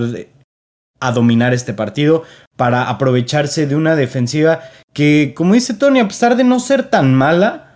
a 1.00 1.12
dominar 1.12 1.54
este 1.54 1.74
partido, 1.74 2.24
para 2.56 2.88
aprovecharse 2.88 3.66
de 3.66 3.76
una 3.76 3.94
defensiva 3.94 4.62
que, 4.92 5.32
como 5.37 5.54
dice 5.54 5.74
Tony, 5.74 6.00
a 6.00 6.08
pesar 6.08 6.37
de 6.37 6.42
no 6.42 6.58
ser 6.58 6.90
tan 6.90 7.14
mala, 7.14 7.67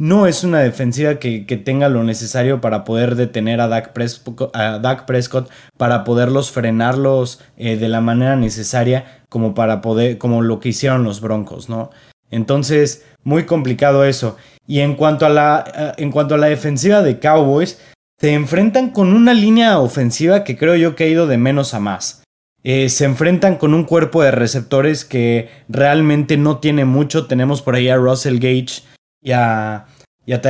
no 0.00 0.26
es 0.26 0.44
una 0.44 0.60
defensiva 0.60 1.16
que, 1.16 1.40
tenga 1.62 1.90
lo 1.90 2.02
necesario 2.04 2.62
para 2.62 2.84
poder 2.84 3.16
detener 3.16 3.60
a 3.60 3.68
Dak, 3.68 3.92
Prescott, 3.92 5.50
para 5.76 6.04
poderlos 6.04 6.50
frenarlos 6.50 7.42
eh, 7.58 7.76
de 7.76 7.88
la 7.88 8.00
manera 8.00 8.34
necesaria 8.34 9.22
como 9.28 9.52
para 9.54 9.82
poder, 9.82 10.16
como 10.16 10.40
lo 10.40 10.58
que 10.58 10.70
hicieron 10.70 11.04
los 11.04 11.20
Broncos, 11.20 11.68
¿no? 11.68 11.90
Entonces, 12.30 13.04
muy 13.24 13.44
complicado 13.44 14.04
eso. 14.06 14.38
Y 14.66 14.80
en 14.80 14.94
cuanto 14.94 15.26
a 15.26 15.28
la, 15.28 15.64
eh, 15.76 16.02
en 16.02 16.10
cuanto 16.10 16.34
a 16.34 16.38
la 16.38 16.46
defensiva 16.46 17.02
de 17.02 17.18
Cowboys, 17.18 17.78
se 18.18 18.32
enfrentan 18.32 18.92
con 18.92 19.12
una 19.12 19.34
línea 19.34 19.78
ofensiva 19.80 20.44
que 20.44 20.56
creo 20.56 20.76
yo 20.76 20.96
que 20.96 21.04
ha 21.04 21.08
ido 21.08 21.26
de 21.26 21.36
menos 21.36 21.74
a 21.74 21.80
más. 21.80 22.22
Eh, 22.64 22.88
se 22.88 23.04
enfrentan 23.04 23.56
con 23.56 23.74
un 23.74 23.84
cuerpo 23.84 24.22
de 24.22 24.30
receptores 24.30 25.04
que 25.04 25.50
realmente 25.68 26.38
no 26.38 26.56
tiene 26.56 26.86
mucho. 26.86 27.26
Tenemos 27.26 27.60
por 27.60 27.74
ahí 27.74 27.90
a 27.90 27.96
Russell 27.96 28.38
Gage 28.38 28.82
y 29.22 29.32
a, 29.32 29.86
y 30.26 30.32
a, 30.32 30.40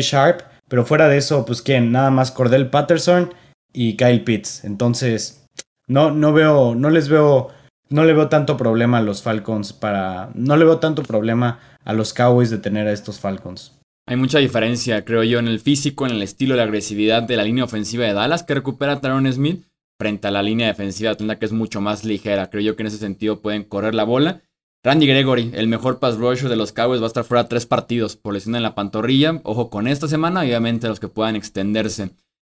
Sharp. 0.00 0.42
Pero 0.68 0.84
fuera 0.84 1.08
de 1.08 1.16
eso, 1.16 1.44
pues 1.46 1.62
quién, 1.62 1.92
nada 1.92 2.10
más 2.10 2.30
Cordell 2.30 2.68
Patterson 2.68 3.32
y 3.72 3.96
Kyle 3.96 4.22
Pitts. 4.22 4.64
Entonces, 4.64 5.46
no, 5.86 6.10
no 6.10 6.32
veo, 6.32 6.74
no 6.74 6.90
les 6.90 7.08
veo, 7.08 7.48
no 7.88 8.04
le 8.04 8.12
veo 8.12 8.28
tanto 8.28 8.56
problema 8.56 8.98
a 8.98 9.02
los 9.02 9.22
Falcons 9.22 9.72
para, 9.72 10.30
no 10.34 10.56
le 10.56 10.66
veo 10.66 10.78
tanto 10.78 11.02
problema 11.02 11.58
a 11.84 11.94
los 11.94 12.12
Cowboys 12.12 12.50
de 12.50 12.58
tener 12.58 12.86
a 12.86 12.92
estos 12.92 13.18
Falcons. 13.18 13.78
Hay 14.06 14.16
mucha 14.16 14.38
diferencia, 14.38 15.04
creo 15.04 15.22
yo, 15.22 15.38
en 15.38 15.48
el 15.48 15.60
físico, 15.60 16.06
en 16.06 16.12
el 16.12 16.22
estilo, 16.22 16.56
la 16.56 16.62
agresividad 16.62 17.22
de 17.22 17.36
la 17.36 17.44
línea 17.44 17.64
ofensiva 17.64 18.06
de 18.06 18.14
Dallas 18.14 18.42
que 18.42 18.54
recupera 18.54 19.00
Taron 19.00 19.30
Smith 19.30 19.64
frente 19.98 20.28
a 20.28 20.30
la 20.30 20.42
línea 20.42 20.68
defensiva 20.68 21.14
de 21.14 21.38
que 21.38 21.44
es 21.44 21.52
mucho 21.52 21.80
más 21.80 22.04
ligera. 22.04 22.48
Creo 22.50 22.62
yo 22.62 22.76
que 22.76 22.82
en 22.82 22.86
ese 22.86 22.98
sentido 22.98 23.42
pueden 23.42 23.64
correr 23.64 23.94
la 23.94 24.04
bola. 24.04 24.42
Randy 24.84 25.06
Gregory, 25.06 25.50
el 25.54 25.68
mejor 25.68 25.98
pass 25.98 26.16
rusher 26.16 26.48
de 26.48 26.56
los 26.56 26.72
Cowboys, 26.72 27.00
va 27.00 27.06
a 27.06 27.08
estar 27.08 27.24
fuera 27.24 27.48
tres 27.48 27.66
partidos 27.66 28.16
por 28.16 28.34
lesión 28.34 28.54
en 28.56 28.62
la 28.62 28.74
pantorrilla. 28.74 29.40
Ojo 29.44 29.70
con 29.70 29.88
esta 29.88 30.08
semana, 30.08 30.40
obviamente 30.40 30.88
los 30.88 31.00
que 31.00 31.08
puedan 31.08 31.36
extenderse. 31.36 32.10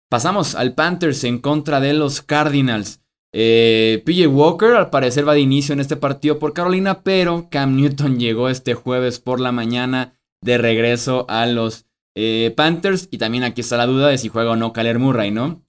Pasamos 0.09 0.55
al 0.55 0.73
Panthers 0.73 1.23
en 1.23 1.39
contra 1.39 1.79
de 1.79 1.93
los 1.93 2.21
Cardinals. 2.21 3.01
Eh, 3.33 4.01
PJ 4.05 4.27
Walker 4.27 4.75
al 4.75 4.89
parecer 4.89 5.27
va 5.27 5.33
de 5.33 5.41
inicio 5.41 5.73
en 5.73 5.79
este 5.79 5.97
partido 5.97 6.39
por 6.39 6.53
Carolina, 6.53 7.03
pero 7.03 7.47
Cam 7.49 7.75
Newton 7.75 8.19
llegó 8.19 8.49
este 8.49 8.73
jueves 8.73 9.19
por 9.19 9.39
la 9.39 9.51
mañana 9.51 10.13
de 10.41 10.57
regreso 10.57 11.25
a 11.29 11.45
los 11.45 11.85
eh, 12.15 12.53
Panthers. 12.55 13.07
Y 13.11 13.17
también 13.17 13.43
aquí 13.43 13.61
está 13.61 13.77
la 13.77 13.87
duda 13.87 14.07
de 14.07 14.17
si 14.17 14.29
juega 14.29 14.51
o 14.51 14.55
no 14.55 14.73
Kyler 14.73 14.99
Murray, 14.99 15.31
¿no? 15.31 15.65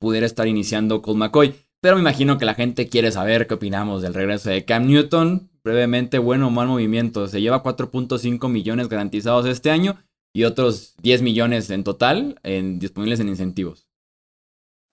pudiera 0.00 0.26
estar 0.26 0.48
iniciando 0.48 1.02
Colt 1.02 1.18
McCoy. 1.18 1.54
Pero 1.80 1.94
me 1.94 2.02
imagino 2.02 2.36
que 2.38 2.44
la 2.44 2.54
gente 2.54 2.88
quiere 2.88 3.12
saber 3.12 3.46
qué 3.46 3.54
opinamos 3.54 4.02
del 4.02 4.14
regreso 4.14 4.50
de 4.50 4.64
Cam 4.64 4.86
Newton. 4.86 5.49
Brevemente, 5.62 6.18
bueno 6.18 6.48
o 6.48 6.50
mal 6.50 6.68
movimiento. 6.68 7.26
Se 7.26 7.40
lleva 7.40 7.62
4.5 7.62 8.48
millones 8.48 8.88
garantizados 8.88 9.46
este 9.46 9.70
año 9.70 9.96
y 10.32 10.44
otros 10.44 10.94
10 11.02 11.22
millones 11.22 11.70
en 11.70 11.84
total 11.84 12.38
en, 12.42 12.78
disponibles 12.78 13.20
en 13.20 13.28
incentivos. 13.28 13.86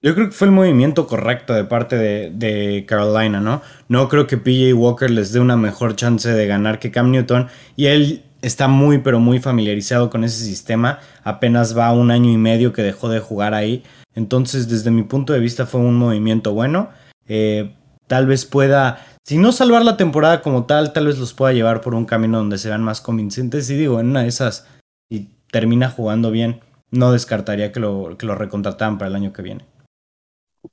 Yo 0.01 0.13
creo 0.13 0.27
que 0.27 0.33
fue 0.33 0.47
el 0.47 0.53
movimiento 0.53 1.07
correcto 1.07 1.53
de 1.53 1.63
parte 1.63 1.97
de, 1.97 2.85
Carolina, 2.87 3.41
¿no? 3.41 3.63
No 3.87 4.07
creo 4.09 4.27
que 4.27 4.37
PJ 4.37 4.73
Walker 4.75 5.09
les 5.09 5.31
dé 5.31 5.39
una 5.39 5.57
mejor 5.57 5.95
chance 5.95 6.29
de 6.29 6.45
ganar 6.45 6.77
que 6.79 6.91
Cam 6.91 7.09
Newton. 7.09 7.47
Y 7.75 7.87
él 7.87 8.23
está 8.43 8.67
muy, 8.67 8.99
pero 8.99 9.19
muy 9.19 9.39
familiarizado 9.39 10.11
con 10.11 10.23
ese 10.23 10.43
sistema. 10.43 10.99
Apenas 11.23 11.75
va 11.75 11.91
un 11.93 12.11
año 12.11 12.31
y 12.31 12.37
medio 12.37 12.73
que 12.73 12.83
dejó 12.83 13.09
de 13.09 13.19
jugar 13.19 13.55
ahí. 13.55 13.83
Entonces, 14.13 14.69
desde 14.69 14.91
mi 14.91 15.01
punto 15.01 15.33
de 15.33 15.39
vista, 15.39 15.65
fue 15.65 15.81
un 15.81 15.95
movimiento 15.95 16.53
bueno. 16.53 16.89
Eh, 17.27 17.73
tal 18.05 18.27
vez 18.27 18.45
pueda, 18.45 19.03
si 19.27 19.37
no 19.37 19.51
salvar 19.51 19.83
la 19.83 19.97
temporada 19.97 20.41
como 20.41 20.65
tal, 20.65 20.93
tal 20.93 21.07
vez 21.07 21.19
los 21.19 21.33
pueda 21.33 21.51
llevar 21.51 21.81
por 21.81 21.93
un 21.93 22.05
camino 22.05 22.37
donde 22.37 22.57
se 22.57 22.75
más 22.77 23.01
convincentes. 23.01 23.69
Y 23.69 23.75
digo, 23.75 23.99
en 23.99 24.11
una 24.11 24.21
de 24.21 24.29
esas, 24.29 24.65
y 25.09 25.27
termina 25.51 25.89
jugando 25.89 26.31
bien, 26.31 26.61
no 26.91 27.11
descartaría 27.11 27.73
que 27.73 27.81
lo, 27.81 28.15
que 28.17 28.25
lo 28.25 28.35
recontrataran 28.35 28.97
para 28.97 29.09
el 29.09 29.15
año 29.15 29.33
que 29.33 29.41
viene. 29.41 29.65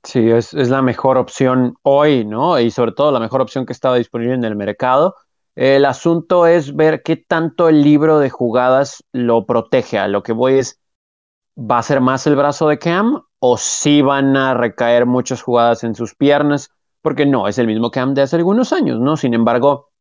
Sí, 0.03 0.29
es, 0.29 0.53
la 0.53 0.81
mejor 0.81 1.17
opción 1.17 1.75
hoy, 1.81 2.23
¿no? 2.23 2.57
Y 2.57 2.71
sobre 2.71 2.93
todo 2.93 3.11
la 3.11 3.19
mejor 3.19 3.41
opción 3.41 3.65
que 3.65 3.73
estaba 3.73 3.97
disponible 3.97 4.35
en 4.35 4.45
el 4.45 4.55
mercado. 4.55 5.15
El 5.55 5.83
asunto 5.83 6.47
es 6.47 6.73
ver 6.73 7.03
qué 7.03 7.17
tanto 7.17 7.67
el 7.67 7.81
libro 7.81 8.19
de 8.19 8.29
jugadas 8.29 9.03
lo 9.11 9.45
protege. 9.45 9.99
A 9.99 10.07
lo 10.07 10.23
que 10.23 10.31
voy 10.31 10.59
es, 10.59 10.79
¿va 11.59 11.79
a 11.79 11.83
ser 11.83 11.99
más 11.99 12.25
el 12.25 12.37
brazo 12.37 12.69
de 12.69 12.79
Cam 12.79 13.21
o 13.39 13.57
si 13.57 14.01
van 14.01 14.37
a 14.37 14.53
recaer 14.53 15.05
muchas 15.05 15.41
jugadas 15.41 15.83
en 15.83 15.93
sus 15.93 16.15
piernas, 16.15 16.69
porque 17.05 17.27
no 17.27 17.47
es 17.47 17.59
el 17.59 17.67
mismo 17.67 17.91
Cam 17.91 18.15
de 18.15 18.23
hace 18.23 18.35
algunos 18.35 18.73
años, 18.73 18.99
¿no? 18.99 19.15
Sin 19.15 19.35
embargo, 19.35 19.91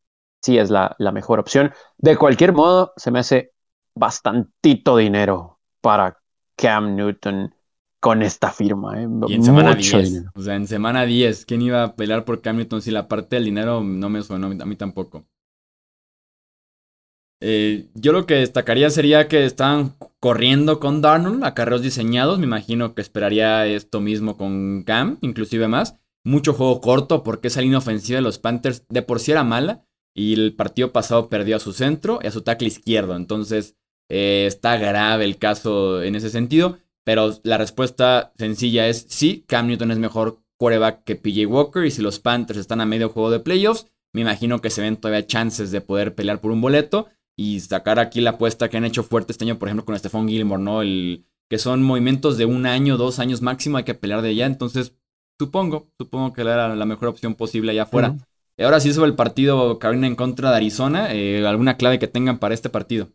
sí 0.40 0.56
es 0.56 0.70
la, 0.70 0.96
mejor 1.12 1.38
opción. 1.38 1.70
De 1.98 2.16
cualquier 2.16 2.54
modo, 2.54 2.94
se 2.96 3.10
me 3.10 3.18
hace 3.18 3.52
bastantito 3.94 4.96
dinero 4.96 5.60
para 5.82 6.16
Cam 6.56 6.96
Newton 6.96 7.54
con 8.00 8.22
esta 8.22 8.50
firma. 8.50 9.02
¿eh? 9.02 9.06
Y 9.28 9.34
en 9.34 9.44
semana 9.44 9.74
10. 9.74 10.28
O 10.34 10.40
sea, 10.40 10.54
en 10.54 10.66
semana 10.66 11.04
10, 11.04 11.44
¿quién 11.44 11.60
iba 11.60 11.82
a 11.82 11.94
pelear 11.94 12.24
por 12.24 12.40
Cam 12.40 12.56
Newton 12.56 12.80
si 12.80 12.90
la 12.90 13.06
parte 13.06 13.36
del 13.36 13.44
dinero 13.44 13.82
no 13.82 14.08
me 14.08 14.22
suena 14.22 14.46
a 14.46 14.64
mí 14.64 14.76
tampoco? 14.76 15.26
Eh, 17.42 17.90
yo 17.92 18.12
lo 18.12 18.24
que 18.24 18.36
destacaría 18.36 18.88
sería 18.88 19.28
que 19.28 19.44
están 19.44 19.94
corriendo 20.20 20.80
con 20.80 21.02
Darnold, 21.02 21.44
acarreos 21.44 21.82
diseñados. 21.82 22.38
Me 22.38 22.46
imagino 22.46 22.94
que 22.94 23.02
esperaría 23.02 23.66
esto 23.66 24.00
mismo 24.00 24.38
con 24.38 24.84
Cam, 24.84 25.18
inclusive 25.20 25.68
más. 25.68 25.98
Mucho 26.24 26.54
juego 26.54 26.80
corto 26.80 27.22
porque 27.22 27.48
esa 27.48 27.60
línea 27.60 27.78
ofensiva 27.78 28.16
de 28.16 28.22
los 28.22 28.38
Panthers 28.38 28.84
de 28.88 29.02
por 29.02 29.20
sí 29.20 29.30
era 29.30 29.44
mala. 29.44 29.86
Y 30.16 30.34
el 30.34 30.54
partido 30.54 30.92
pasado 30.92 31.28
perdió 31.28 31.56
a 31.56 31.60
su 31.60 31.72
centro 31.72 32.20
y 32.22 32.28
a 32.28 32.30
su 32.30 32.42
tackle 32.42 32.68
izquierdo. 32.68 33.16
Entonces 33.16 33.76
eh, 34.08 34.44
está 34.46 34.76
grave 34.76 35.24
el 35.24 35.38
caso 35.38 36.02
en 36.02 36.14
ese 36.14 36.30
sentido. 36.30 36.78
Pero 37.04 37.38
la 37.42 37.58
respuesta 37.58 38.32
sencilla 38.38 38.88
es 38.88 39.06
sí, 39.08 39.44
Cam 39.46 39.66
Newton 39.66 39.90
es 39.90 39.98
mejor 39.98 40.40
quarterback 40.56 41.04
que 41.04 41.16
PJ 41.16 41.46
Walker. 41.46 41.84
Y 41.84 41.90
si 41.90 42.00
los 42.00 42.20
Panthers 42.20 42.58
están 42.58 42.80
a 42.80 42.86
medio 42.86 43.10
juego 43.10 43.30
de 43.30 43.40
playoffs, 43.40 43.86
me 44.14 44.22
imagino 44.22 44.60
que 44.60 44.70
se 44.70 44.80
ven 44.80 44.96
todavía 44.96 45.26
chances 45.26 45.70
de 45.70 45.80
poder 45.80 46.14
pelear 46.14 46.40
por 46.40 46.52
un 46.52 46.60
boleto 46.60 47.08
y 47.36 47.60
sacar 47.60 47.98
aquí 47.98 48.20
la 48.20 48.30
apuesta 48.30 48.70
que 48.70 48.76
han 48.76 48.84
hecho 48.84 49.02
fuerte 49.02 49.32
este 49.32 49.44
año, 49.44 49.58
por 49.58 49.68
ejemplo, 49.68 49.84
con 49.84 49.98
Stephon 49.98 50.28
Gilmore, 50.28 50.62
¿no? 50.62 50.82
El, 50.82 51.26
que 51.50 51.58
son 51.58 51.82
movimientos 51.82 52.38
de 52.38 52.44
un 52.44 52.64
año, 52.64 52.96
dos 52.96 53.18
años 53.18 53.42
máximo, 53.42 53.76
hay 53.76 53.84
que 53.84 53.94
pelear 53.94 54.22
de 54.22 54.30
allá. 54.30 54.46
Entonces, 54.46 54.94
supongo, 55.38 55.88
supongo 55.98 56.32
que 56.32 56.42
era 56.42 56.74
la 56.74 56.84
mejor 56.84 57.08
opción 57.08 57.34
posible 57.34 57.72
allá 57.72 57.82
afuera. 57.84 58.14
Y 58.56 58.62
ahora 58.62 58.80
sí 58.80 58.92
sobre 58.92 59.10
el 59.10 59.16
partido 59.16 59.78
Carolina 59.78 60.06
en 60.06 60.14
contra 60.14 60.50
de 60.50 60.56
Arizona, 60.56 61.12
eh, 61.12 61.44
¿alguna 61.46 61.76
clave 61.76 61.98
que 61.98 62.06
tengan 62.06 62.38
para 62.38 62.54
este 62.54 62.70
partido? 62.70 63.08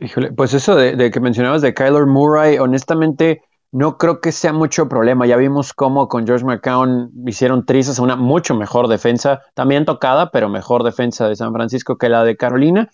Híjole, 0.00 0.32
pues 0.32 0.54
eso 0.54 0.74
de, 0.74 0.96
de 0.96 1.10
que 1.10 1.20
mencionabas 1.20 1.62
de 1.62 1.74
Kyler 1.74 2.06
Murray, 2.06 2.58
honestamente, 2.58 3.42
no 3.74 3.98
creo 3.98 4.20
que 4.20 4.30
sea 4.30 4.52
mucho 4.52 4.88
problema. 4.88 5.26
Ya 5.26 5.36
vimos 5.36 5.72
cómo 5.72 6.06
con 6.06 6.26
George 6.26 6.44
McCown 6.44 7.10
hicieron 7.26 7.66
trizas 7.66 7.98
a 7.98 8.02
una 8.02 8.14
mucho 8.14 8.54
mejor 8.54 8.86
defensa, 8.86 9.42
también 9.54 9.84
tocada, 9.84 10.30
pero 10.30 10.48
mejor 10.48 10.84
defensa 10.84 11.28
de 11.28 11.34
San 11.34 11.52
Francisco 11.52 11.98
que 11.98 12.08
la 12.08 12.22
de 12.22 12.36
Carolina. 12.36 12.88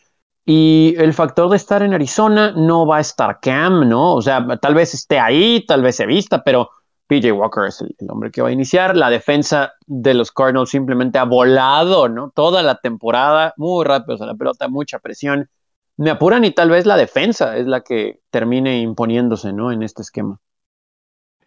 Y 0.47 0.95
el 0.97 1.13
factor 1.13 1.51
de 1.51 1.57
estar 1.57 1.83
en 1.83 1.93
Arizona 1.93 2.53
no 2.57 2.87
va 2.87 2.97
a 2.97 3.01
estar 3.01 3.41
Cam, 3.41 3.91
¿no? 3.91 4.15
O 4.15 4.23
sea, 4.23 4.47
tal 4.59 4.75
vez 4.75 4.95
esté 4.95 5.19
ahí, 5.19 5.65
tal 5.67 5.83
vez 5.83 5.97
se 5.97 6.07
vista, 6.07 6.43
pero 6.43 6.71
PJ 7.11 7.33
Walker 7.33 7.65
es 7.67 7.81
el, 7.81 8.09
hombre 8.09 8.31
que 8.31 8.41
va 8.41 8.51
a 8.51 8.53
iniciar. 8.53 8.97
La 8.97 9.11
defensa 9.11 9.73
de 9.89 10.15
los 10.15 10.31
Cardinals 10.31 10.71
simplemente 10.71 11.19
ha 11.19 11.25
volado, 11.25 12.09
¿no? 12.09 12.31
Toda 12.33 12.63
la 12.63 12.77
temporada, 12.77 13.53
muy 13.57 13.85
rápido, 13.85 14.15
o 14.15 14.19
sea, 14.19 14.29
la 14.29 14.37
pelota, 14.37 14.69
mucha 14.69 15.01
presión. 15.01 15.51
Me 15.97 16.11
apuran 16.11 16.45
y 16.45 16.53
tal 16.53 16.71
vez 16.71 16.87
la 16.87 16.97
defensa 16.97 17.57
es 17.57 17.67
la 17.67 17.81
que 17.81 18.21
termine 18.31 18.81
imponiéndose, 18.81 19.53
¿no? 19.53 19.73
En 19.73 19.83
este 19.83 20.03
esquema. 20.03 20.39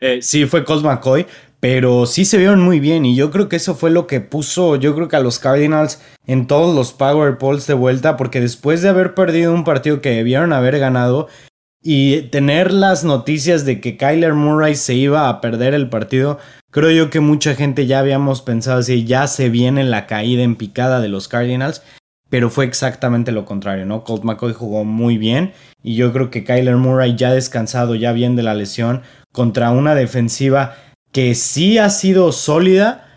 Eh, 0.01 0.21
sí, 0.21 0.45
fue 0.45 0.65
Colt 0.65 0.83
McCoy, 0.83 1.25
pero 1.61 2.05
sí 2.07 2.25
se 2.25 2.37
vieron 2.37 2.61
muy 2.61 2.81
bien 2.81 3.05
y 3.05 3.15
yo 3.15 3.31
creo 3.31 3.47
que 3.47 3.55
eso 3.55 3.73
fue 3.73 3.89
lo 3.89 4.05
que 4.05 4.19
puso, 4.19 4.75
yo 4.75 4.93
creo 4.95 5.07
que 5.07 5.15
a 5.15 5.21
los 5.21 5.39
Cardinals 5.39 6.01
en 6.25 6.45
todos 6.45 6.75
los 6.75 6.91
Power 6.91 7.37
Polls 7.37 7.67
de 7.67 7.73
vuelta, 7.73 8.17
porque 8.17 8.41
después 8.41 8.81
de 8.81 8.89
haber 8.89 9.13
perdido 9.13 9.53
un 9.53 9.63
partido 9.63 10.01
que 10.01 10.09
debieron 10.09 10.51
haber 10.51 10.77
ganado 10.77 11.29
y 11.83 12.21
tener 12.23 12.71
las 12.71 13.03
noticias 13.03 13.65
de 13.65 13.81
que 13.81 13.97
Kyler 13.97 14.33
Murray 14.33 14.75
se 14.75 14.95
iba 14.95 15.29
a 15.29 15.41
perder 15.41 15.73
el 15.73 15.89
partido, 15.89 16.39
Creo 16.73 16.89
yo 16.89 17.11
que 17.11 17.19
mucha 17.19 17.53
gente 17.53 17.85
ya 17.85 17.99
habíamos 17.99 18.41
pensado 18.41 18.79
así, 18.79 19.05
ya 19.05 19.27
se 19.27 19.49
viene 19.49 19.83
la 19.83 20.07
caída 20.07 20.41
en 20.41 20.55
picada 20.55 21.01
de 21.01 21.07
los 21.07 21.27
Cardinals, 21.27 21.83
pero 22.31 22.49
fue 22.49 22.65
exactamente 22.65 23.31
lo 23.31 23.45
contrario, 23.45 23.85
¿no? 23.85 24.03
Colt 24.03 24.23
McCoy 24.23 24.53
jugó 24.53 24.83
muy 24.83 25.19
bien 25.19 25.53
y 25.83 25.93
yo 25.95 26.11
creo 26.11 26.31
que 26.31 26.43
Kyler 26.43 26.77
Murray 26.77 27.15
ya 27.15 27.31
descansado, 27.31 27.93
ya 27.93 28.11
bien 28.11 28.35
de 28.35 28.41
la 28.41 28.55
lesión, 28.55 29.03
contra 29.31 29.69
una 29.69 29.93
defensiva 29.93 30.75
que 31.11 31.35
sí 31.35 31.77
ha 31.77 31.91
sido 31.91 32.31
sólida, 32.31 33.12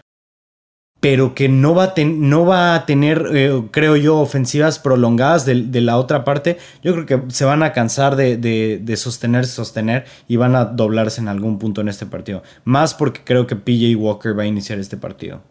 pero 1.09 1.37
que 1.37 1.49
no 1.49 1.73
va 1.73 2.75
a, 2.75 2.85
tener, 2.85 3.29
eh, 3.33 3.63
creo 3.71 3.95
yo, 3.95 4.19
ofensivas 4.19 4.81
prolongadas 4.81 5.47
de, 5.47 5.81
la 5.81 5.99
otra 5.99 6.25
parte. 6.25 6.59
Yo 6.83 6.95
creo 6.95 7.07
que 7.07 7.31
se 7.33 7.45
van 7.45 7.63
a 7.63 7.73
cansar 7.73 8.17
de, 8.17 8.37
de, 8.37 8.97
sostener, 8.97 9.47
sostener 9.47 10.05
y 10.27 10.35
van 10.35 10.57
a 10.57 10.65
doblarse 10.65 11.21
en 11.21 11.29
algún 11.29 11.61
punto 11.61 11.81
en 11.81 11.87
este 11.87 12.07
partido. 12.07 12.43
Más 12.65 12.93
porque 12.93 13.21
creo 13.23 13.47
que 13.47 13.55
PJ 13.55 13.95
Walker 13.95 14.37
va 14.37 14.43
a 14.43 14.47
iniciar 14.47 14.81
este 14.81 14.97
partido. 14.97 15.45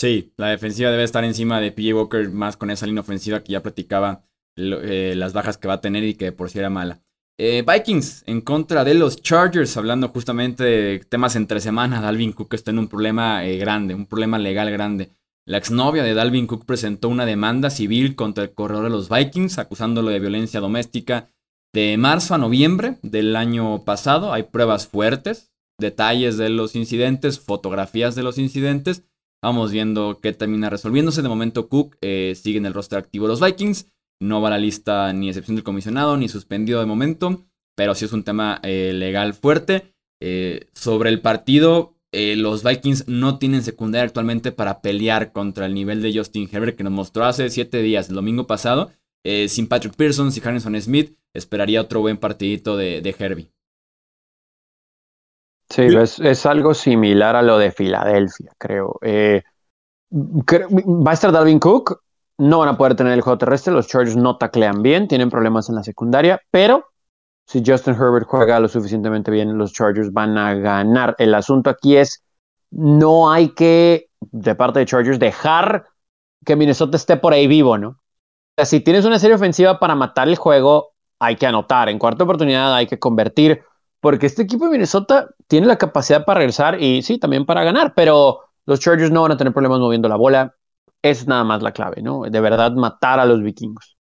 Sí, 0.00 0.32
la 0.36 0.50
defensiva 0.50 0.92
debe 0.92 1.02
estar 1.02 1.24
encima 1.24 1.60
de 1.60 1.72
PJ 1.72 1.92
Walker, 1.92 2.30
más 2.30 2.56
con 2.56 2.70
esa 2.70 2.86
línea 2.86 3.00
ofensiva 3.00 3.42
que 3.42 3.54
ya 3.54 3.64
platicaba 3.64 4.22
eh, 4.54 5.14
las 5.16 5.32
bajas 5.32 5.58
que 5.58 5.66
va 5.66 5.74
a 5.74 5.80
tener 5.80 6.04
y 6.04 6.14
que 6.14 6.30
por 6.30 6.48
si 6.48 6.60
era 6.60 6.70
mala. 6.70 7.00
Eh, 7.38 7.62
Vikings 7.66 8.24
en 8.26 8.40
contra 8.40 8.82
de 8.82 8.94
los 8.94 9.20
Chargers, 9.20 9.76
hablando 9.76 10.08
justamente 10.08 10.64
de 10.64 10.98
temas 11.00 11.36
entre 11.36 11.60
semanas. 11.60 12.00
Dalvin 12.00 12.32
Cook 12.32 12.54
está 12.54 12.70
en 12.70 12.78
un 12.78 12.88
problema 12.88 13.44
eh, 13.44 13.58
grande, 13.58 13.94
un 13.94 14.06
problema 14.06 14.38
legal 14.38 14.70
grande. 14.70 15.10
La 15.44 15.58
exnovia 15.58 16.02
de 16.02 16.14
Dalvin 16.14 16.46
Cook 16.46 16.64
presentó 16.64 17.08
una 17.08 17.26
demanda 17.26 17.68
civil 17.70 18.16
contra 18.16 18.44
el 18.44 18.54
corredor 18.54 18.84
de 18.84 18.90
los 18.90 19.10
Vikings, 19.10 19.58
acusándolo 19.58 20.10
de 20.10 20.18
violencia 20.18 20.60
doméstica 20.60 21.30
de 21.74 21.96
marzo 21.98 22.34
a 22.34 22.38
noviembre 22.38 22.98
del 23.02 23.36
año 23.36 23.84
pasado. 23.84 24.32
Hay 24.32 24.44
pruebas 24.44 24.86
fuertes, 24.86 25.52
detalles 25.78 26.38
de 26.38 26.48
los 26.48 26.74
incidentes, 26.74 27.38
fotografías 27.38 28.14
de 28.14 28.22
los 28.22 28.38
incidentes. 28.38 29.04
Vamos 29.42 29.70
viendo 29.70 30.20
qué 30.22 30.32
termina 30.32 30.70
resolviéndose. 30.70 31.20
De 31.20 31.28
momento, 31.28 31.68
Cook 31.68 31.96
eh, 32.00 32.34
sigue 32.34 32.58
en 32.58 32.66
el 32.66 32.74
roster 32.74 32.98
activo 32.98 33.26
de 33.26 33.32
los 33.32 33.40
Vikings. 33.40 33.88
No 34.20 34.40
va 34.40 34.48
a 34.48 34.52
la 34.52 34.58
lista 34.58 35.12
ni 35.12 35.28
excepción 35.28 35.56
del 35.56 35.64
comisionado 35.64 36.16
ni 36.16 36.28
suspendido 36.28 36.80
de 36.80 36.86
momento, 36.86 37.46
pero 37.76 37.94
sí 37.94 38.06
es 38.06 38.12
un 38.12 38.24
tema 38.24 38.60
eh, 38.62 38.92
legal 38.94 39.34
fuerte. 39.34 39.94
Eh, 40.20 40.68
sobre 40.72 41.10
el 41.10 41.20
partido, 41.20 41.94
eh, 42.12 42.36
los 42.36 42.64
Vikings 42.64 43.06
no 43.08 43.38
tienen 43.38 43.62
secundaria 43.62 44.06
actualmente 44.06 44.52
para 44.52 44.80
pelear 44.80 45.32
contra 45.32 45.66
el 45.66 45.74
nivel 45.74 46.00
de 46.00 46.16
Justin 46.16 46.48
Herbert 46.50 46.76
que 46.76 46.84
nos 46.84 46.92
mostró 46.92 47.24
hace 47.24 47.50
siete 47.50 47.82
días, 47.82 48.08
el 48.08 48.14
domingo 48.14 48.46
pasado. 48.46 48.90
sin 49.48 49.66
Patrick 49.66 49.96
Pearson, 49.96 50.32
sin 50.32 50.46
Harrison 50.46 50.80
Smith, 50.80 51.16
esperaría 51.34 51.80
otro 51.80 52.00
buen 52.00 52.16
partidito 52.16 52.76
de, 52.76 53.02
de 53.02 53.14
Herbie. 53.18 53.50
Sí, 55.68 55.82
es, 55.82 56.20
es, 56.20 56.46
algo 56.46 56.74
similar 56.74 57.34
a 57.34 57.42
lo 57.42 57.58
de 57.58 57.72
Filadelfia, 57.72 58.52
creo. 58.56 59.00
¿Va 60.12 61.10
a 61.10 61.14
estar 61.14 61.32
Dalvin 61.32 61.58
Cook? 61.58 62.05
No 62.38 62.58
van 62.58 62.68
a 62.68 62.76
poder 62.76 62.94
tener 62.94 63.12
el 63.12 63.20
juego 63.20 63.38
terrestre. 63.38 63.72
Los 63.72 63.88
Chargers 63.88 64.16
no 64.16 64.36
taclean 64.36 64.82
bien, 64.82 65.08
tienen 65.08 65.30
problemas 65.30 65.68
en 65.68 65.76
la 65.76 65.82
secundaria, 65.82 66.40
pero 66.50 66.86
si 67.46 67.62
Justin 67.64 67.94
Herbert 67.94 68.26
juega 68.26 68.58
lo 68.60 68.68
suficientemente 68.68 69.30
bien, 69.30 69.56
los 69.56 69.72
Chargers 69.72 70.12
van 70.12 70.36
a 70.36 70.54
ganar. 70.54 71.14
El 71.18 71.34
asunto 71.34 71.70
aquí 71.70 71.96
es, 71.96 72.24
no 72.70 73.30
hay 73.30 73.50
que, 73.50 74.10
de 74.20 74.54
parte 74.54 74.80
de 74.80 74.86
Chargers, 74.86 75.18
dejar 75.18 75.86
que 76.44 76.56
Minnesota 76.56 76.96
esté 76.96 77.16
por 77.16 77.32
ahí 77.32 77.46
vivo, 77.46 77.78
¿no? 77.78 77.88
O 77.88 77.98
sea, 78.56 78.64
si 78.64 78.80
tienes 78.80 79.04
una 79.04 79.18
serie 79.18 79.36
ofensiva 79.36 79.78
para 79.78 79.94
matar 79.94 80.28
el 80.28 80.36
juego, 80.36 80.92
hay 81.18 81.36
que 81.36 81.46
anotar. 81.46 81.88
En 81.88 81.98
cuarta 81.98 82.24
oportunidad 82.24 82.74
hay 82.74 82.86
que 82.86 82.98
convertir, 82.98 83.62
porque 84.00 84.26
este 84.26 84.42
equipo 84.42 84.64
de 84.64 84.72
Minnesota 84.72 85.28
tiene 85.46 85.66
la 85.66 85.78
capacidad 85.78 86.24
para 86.24 86.38
regresar 86.38 86.82
y 86.82 87.02
sí, 87.02 87.18
también 87.18 87.46
para 87.46 87.64
ganar, 87.64 87.94
pero 87.94 88.40
los 88.64 88.80
Chargers 88.80 89.10
no 89.10 89.22
van 89.22 89.32
a 89.32 89.36
tener 89.36 89.52
problemas 89.52 89.78
moviendo 89.78 90.08
la 90.08 90.16
bola 90.16 90.54
es 91.10 91.26
nada 91.26 91.44
más 91.44 91.62
la 91.62 91.72
clave, 91.72 92.02
¿no? 92.02 92.22
De 92.22 92.40
verdad 92.40 92.72
matar 92.72 93.20
a 93.20 93.24
los 93.24 93.42
vikingos. 93.42 93.96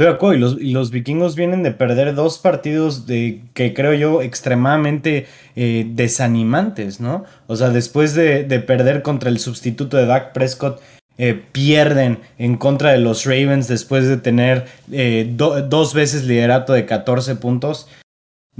Estoy 0.00 0.30
de 0.30 0.64
y 0.64 0.72
los, 0.72 0.90
vikingos 0.90 1.36
vienen 1.36 1.62
de 1.62 1.72
perder 1.72 2.14
dos 2.14 2.38
partidos 2.38 3.06
de 3.06 3.42
que 3.52 3.74
creo 3.74 3.92
yo 3.92 4.22
extremadamente 4.22 5.26
eh, 5.56 5.84
desanimantes, 5.90 7.00
¿no? 7.00 7.24
O 7.48 7.56
sea, 7.56 7.68
después 7.68 8.14
de, 8.14 8.44
perder 8.66 9.02
contra 9.02 9.28
el 9.28 9.38
sustituto 9.38 9.98
de 9.98 10.06
Dak 10.06 10.32
Prescott, 10.32 10.80
eh, 11.18 11.34
pierden 11.52 12.20
en 12.38 12.56
contra 12.56 12.92
de 12.92 12.98
los 12.98 13.26
Ravens 13.26 13.68
después 13.68 14.08
de 14.08 14.16
tener 14.16 14.68
eh, 14.90 15.30
dos 15.36 15.92
veces 15.92 16.24
liderato 16.24 16.72
de 16.72 16.86
14 16.86 17.36
puntos. 17.36 17.86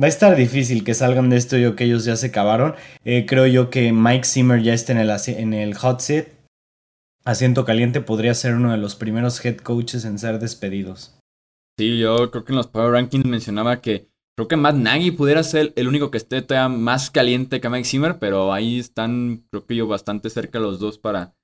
Va 0.00 0.06
a 0.06 0.08
estar 0.08 0.36
difícil 0.36 0.84
que 0.84 0.92
salgan 0.92 1.30
de 1.30 1.38
esto, 1.38 1.56
yo 1.56 1.74
que 1.74 1.84
ellos 1.84 2.04
ya 2.04 2.16
se 2.16 2.26
acabaron. 2.26 2.74
creo 3.02 3.46
yo 3.46 3.70
que 3.70 3.94
Mike 3.94 4.26
Zimmer 4.26 4.62
ya 4.62 4.74
está 4.74 4.92
en 4.92 5.54
el 5.54 5.74
hot 5.74 6.00
seat 6.00 6.39
asiento 7.30 7.64
caliente 7.64 8.00
podría 8.00 8.34
ser 8.34 8.54
uno 8.54 8.72
de 8.72 8.78
los 8.78 8.96
primeros 8.96 9.44
head 9.44 9.58
coaches 9.58 10.04
en 10.04 10.18
ser 10.18 10.38
despedidos. 10.38 11.16
Sí, 11.78 11.98
yo 11.98 12.30
creo 12.30 12.44
que 12.44 12.52
en 12.52 12.56
los 12.56 12.66
Power 12.66 12.92
Rankings 12.92 13.24
mencionaba 13.24 13.80
que 13.80 14.10
creo 14.36 14.48
que 14.48 14.56
Matt 14.56 14.76
Nagy 14.76 15.12
pudiera 15.12 15.42
ser 15.42 15.72
el 15.76 15.88
único 15.88 16.10
que 16.10 16.18
esté 16.18 16.42
todavía 16.42 16.68
más 16.68 17.10
caliente 17.10 17.60
que 17.60 17.68
Mike 17.68 17.84
Zimmer, 17.84 18.18
pero 18.18 18.52
ahí 18.52 18.78
están, 18.78 19.44
creo 19.50 19.64
que 19.64 19.76
yo, 19.76 19.86
bastante 19.86 20.28
cerca 20.28 20.58
los 20.58 20.78
dos 20.78 20.98
para, 20.98 21.34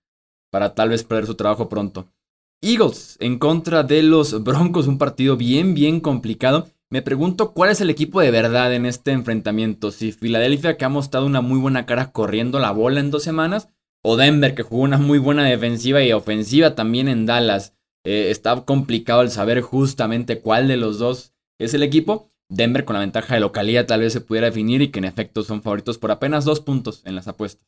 para 0.50 0.74
tal 0.74 0.90
vez 0.90 1.04
perder 1.04 1.26
su 1.26 1.36
trabajo 1.36 1.68
pronto. 1.68 2.08
Eagles 2.62 3.16
en 3.20 3.38
contra 3.38 3.82
de 3.82 4.02
los 4.02 4.42
Broncos, 4.42 4.88
un 4.88 4.98
partido 4.98 5.36
bien, 5.36 5.74
bien 5.74 6.00
complicado. 6.00 6.68
Me 6.90 7.02
pregunto 7.02 7.52
cuál 7.52 7.70
es 7.70 7.80
el 7.80 7.90
equipo 7.90 8.20
de 8.20 8.30
verdad 8.30 8.74
en 8.74 8.86
este 8.86 9.12
enfrentamiento. 9.12 9.90
Si 9.90 10.12
Filadelfia, 10.12 10.76
que 10.76 10.84
ha 10.84 10.88
mostrado 10.88 11.26
una 11.26 11.40
muy 11.40 11.58
buena 11.58 11.86
cara 11.86 12.12
corriendo 12.12 12.58
la 12.58 12.70
bola 12.70 13.00
en 13.00 13.10
dos 13.10 13.22
semanas, 13.22 13.68
o 14.02 14.16
Denver, 14.16 14.54
que 14.54 14.62
jugó 14.62 14.82
una 14.82 14.98
muy 14.98 15.18
buena 15.18 15.44
defensiva 15.44 16.02
y 16.02 16.12
ofensiva 16.12 16.74
también 16.74 17.08
en 17.08 17.26
Dallas. 17.26 17.74
Eh, 18.04 18.30
está 18.30 18.64
complicado 18.64 19.22
el 19.22 19.30
saber 19.30 19.60
justamente 19.60 20.40
cuál 20.40 20.68
de 20.68 20.76
los 20.76 20.98
dos 20.98 21.34
es 21.58 21.74
el 21.74 21.82
equipo. 21.82 22.30
Denver 22.48 22.84
con 22.84 22.94
la 22.94 23.00
ventaja 23.00 23.34
de 23.34 23.40
localidad 23.40 23.86
tal 23.86 24.00
vez 24.00 24.12
se 24.12 24.20
pudiera 24.20 24.46
definir 24.46 24.80
y 24.82 24.88
que 24.88 25.00
en 25.00 25.04
efecto 25.04 25.42
son 25.42 25.62
favoritos 25.62 25.98
por 25.98 26.12
apenas 26.12 26.44
dos 26.44 26.60
puntos 26.60 27.02
en 27.04 27.16
las 27.16 27.26
apuestas. 27.26 27.66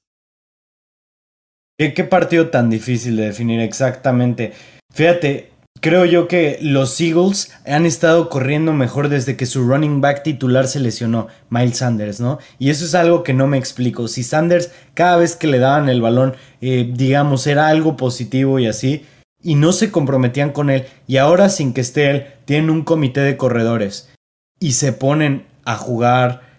¿Qué, 1.79 2.05
partido 2.05 2.51
tan 2.51 2.70
difícil 2.70 3.16
de 3.16 3.26
definir 3.26 3.61
exactamente? 3.61 4.53
Fíjate, 4.93 5.51
Creo 5.81 6.05
yo 6.05 6.26
que 6.26 6.59
los 6.61 7.01
Eagles 7.01 7.53
han 7.64 7.87
estado 7.87 8.29
corriendo 8.29 8.72
mejor 8.72 9.09
desde 9.09 9.37
que 9.37 9.47
su 9.47 9.62
running 9.62 10.01
back 10.01 10.22
titular 10.22 10.66
se 10.66 10.81
lesionó, 10.81 11.29
Miles 11.51 11.79
Sanders, 11.79 12.20
¿no? 12.20 12.39
Y 12.59 12.70
eso 12.70 12.85
es 12.85 12.95
algo 12.95 13.22
que 13.22 13.35
no 13.35 13.47
me 13.47 13.59
explico. 13.59 14.09
Si 14.09 14.24
Sanders 14.24 14.72
cada 14.95 15.16
vez 15.16 15.37
que 15.37 15.47
le 15.47 15.59
daban 15.59 15.89
el 15.89 16.01
balón, 16.01 16.35
eh, 16.61 16.91
digamos, 16.93 17.47
era 17.47 17.68
algo 17.68 17.97
positivo 17.97 18.59
y 18.59 18.66
así, 18.66 19.07
y 19.41 19.55
no 19.55 19.72
se 19.72 19.93
comprometían 19.93 20.51
con 20.51 20.68
él, 20.68 20.87
y 21.07 21.18
ahora 21.18 21.49
sin 21.49 21.72
que 21.72 21.81
esté 21.81 22.11
él, 22.11 22.26
tienen 22.45 22.70
un 22.70 22.83
comité 22.83 23.20
de 23.20 23.37
corredores 23.37 24.11
y 24.59 24.72
se 24.72 24.93
ponen 24.93 25.47
a 25.64 25.76
jugar, 25.76 26.59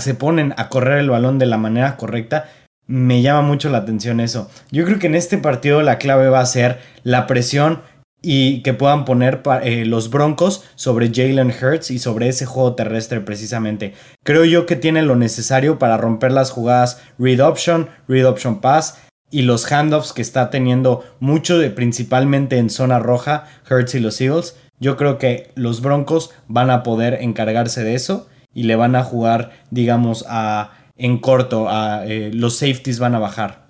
se 0.00 0.14
ponen 0.14 0.54
a 0.56 0.70
correr 0.70 0.98
el 0.98 1.10
balón 1.10 1.38
de 1.38 1.46
la 1.46 1.58
manera 1.58 1.98
correcta, 1.98 2.48
me 2.86 3.20
llama 3.20 3.42
mucho 3.42 3.68
la 3.68 3.78
atención 3.78 4.20
eso. 4.20 4.48
Yo 4.70 4.84
creo 4.84 4.98
que 4.98 5.08
en 5.08 5.16
este 5.16 5.36
partido 5.38 5.82
la 5.82 5.98
clave 5.98 6.28
va 6.28 6.40
a 6.40 6.46
ser 6.46 6.78
la 7.02 7.26
presión 7.26 7.82
y 8.28 8.60
que 8.62 8.74
puedan 8.74 9.04
poner 9.04 9.40
eh, 9.62 9.84
los 9.84 10.10
Broncos 10.10 10.64
sobre 10.74 11.12
Jalen 11.14 11.52
Hurts 11.52 11.92
y 11.92 12.00
sobre 12.00 12.26
ese 12.26 12.44
juego 12.44 12.74
terrestre 12.74 13.20
precisamente. 13.20 13.94
Creo 14.24 14.44
yo 14.44 14.66
que 14.66 14.74
tiene 14.74 15.02
lo 15.02 15.14
necesario 15.14 15.78
para 15.78 15.96
romper 15.96 16.32
las 16.32 16.50
jugadas 16.50 17.00
read 17.20 17.38
option, 17.38 17.88
read 18.08 18.26
option 18.26 18.60
pass 18.60 18.98
y 19.30 19.42
los 19.42 19.70
handoffs 19.70 20.12
que 20.12 20.22
está 20.22 20.50
teniendo 20.50 21.04
mucho 21.20 21.56
de, 21.56 21.70
principalmente 21.70 22.58
en 22.58 22.68
zona 22.68 22.98
roja 22.98 23.44
Hurts 23.70 23.94
y 23.94 24.00
los 24.00 24.20
Eagles. 24.20 24.56
Yo 24.80 24.96
creo 24.96 25.18
que 25.18 25.52
los 25.54 25.80
Broncos 25.80 26.30
van 26.48 26.70
a 26.70 26.82
poder 26.82 27.18
encargarse 27.20 27.84
de 27.84 27.94
eso 27.94 28.28
y 28.52 28.64
le 28.64 28.74
van 28.74 28.96
a 28.96 29.04
jugar, 29.04 29.52
digamos, 29.70 30.24
a, 30.28 30.72
en 30.96 31.18
corto, 31.18 31.68
a, 31.68 32.04
eh, 32.04 32.32
los 32.34 32.56
safeties 32.58 32.98
van 32.98 33.14
a 33.14 33.20
bajar. 33.20 33.65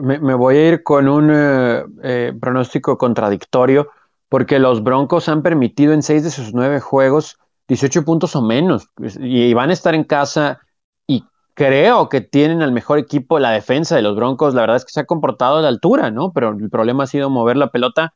Me, 0.00 0.34
voy 0.34 0.56
a 0.56 0.68
ir 0.68 0.82
con 0.82 1.08
un 1.08 1.30
eh, 1.32 1.84
eh, 2.02 2.32
pronóstico 2.38 2.98
contradictorio, 2.98 3.88
porque 4.28 4.58
los 4.58 4.82
Broncos 4.82 5.28
han 5.28 5.42
permitido 5.42 5.92
en 5.92 6.02
seis 6.02 6.22
de 6.24 6.30
sus 6.30 6.52
nueve 6.52 6.80
juegos 6.80 7.38
18 7.68 8.04
puntos 8.04 8.36
o 8.36 8.42
menos, 8.42 8.88
pues, 8.94 9.18
y 9.20 9.54
van 9.54 9.70
a 9.70 9.72
estar 9.72 9.94
en 9.94 10.04
casa, 10.04 10.60
y 11.06 11.24
creo 11.54 12.08
que 12.08 12.20
tienen 12.20 12.60
al 12.60 12.72
mejor 12.72 12.98
equipo 12.98 13.38
la 13.38 13.50
defensa 13.50 13.96
de 13.96 14.02
los 14.02 14.16
Broncos, 14.16 14.54
la 14.54 14.62
verdad 14.62 14.76
es 14.76 14.84
que 14.84 14.92
se 14.92 15.00
ha 15.00 15.06
comportado 15.06 15.58
a 15.58 15.62
la 15.62 15.68
altura, 15.68 16.10
¿no? 16.10 16.32
Pero 16.32 16.50
el 16.50 16.68
problema 16.68 17.04
ha 17.04 17.06
sido 17.06 17.30
mover 17.30 17.56
la 17.56 17.70
pelota, 17.70 18.14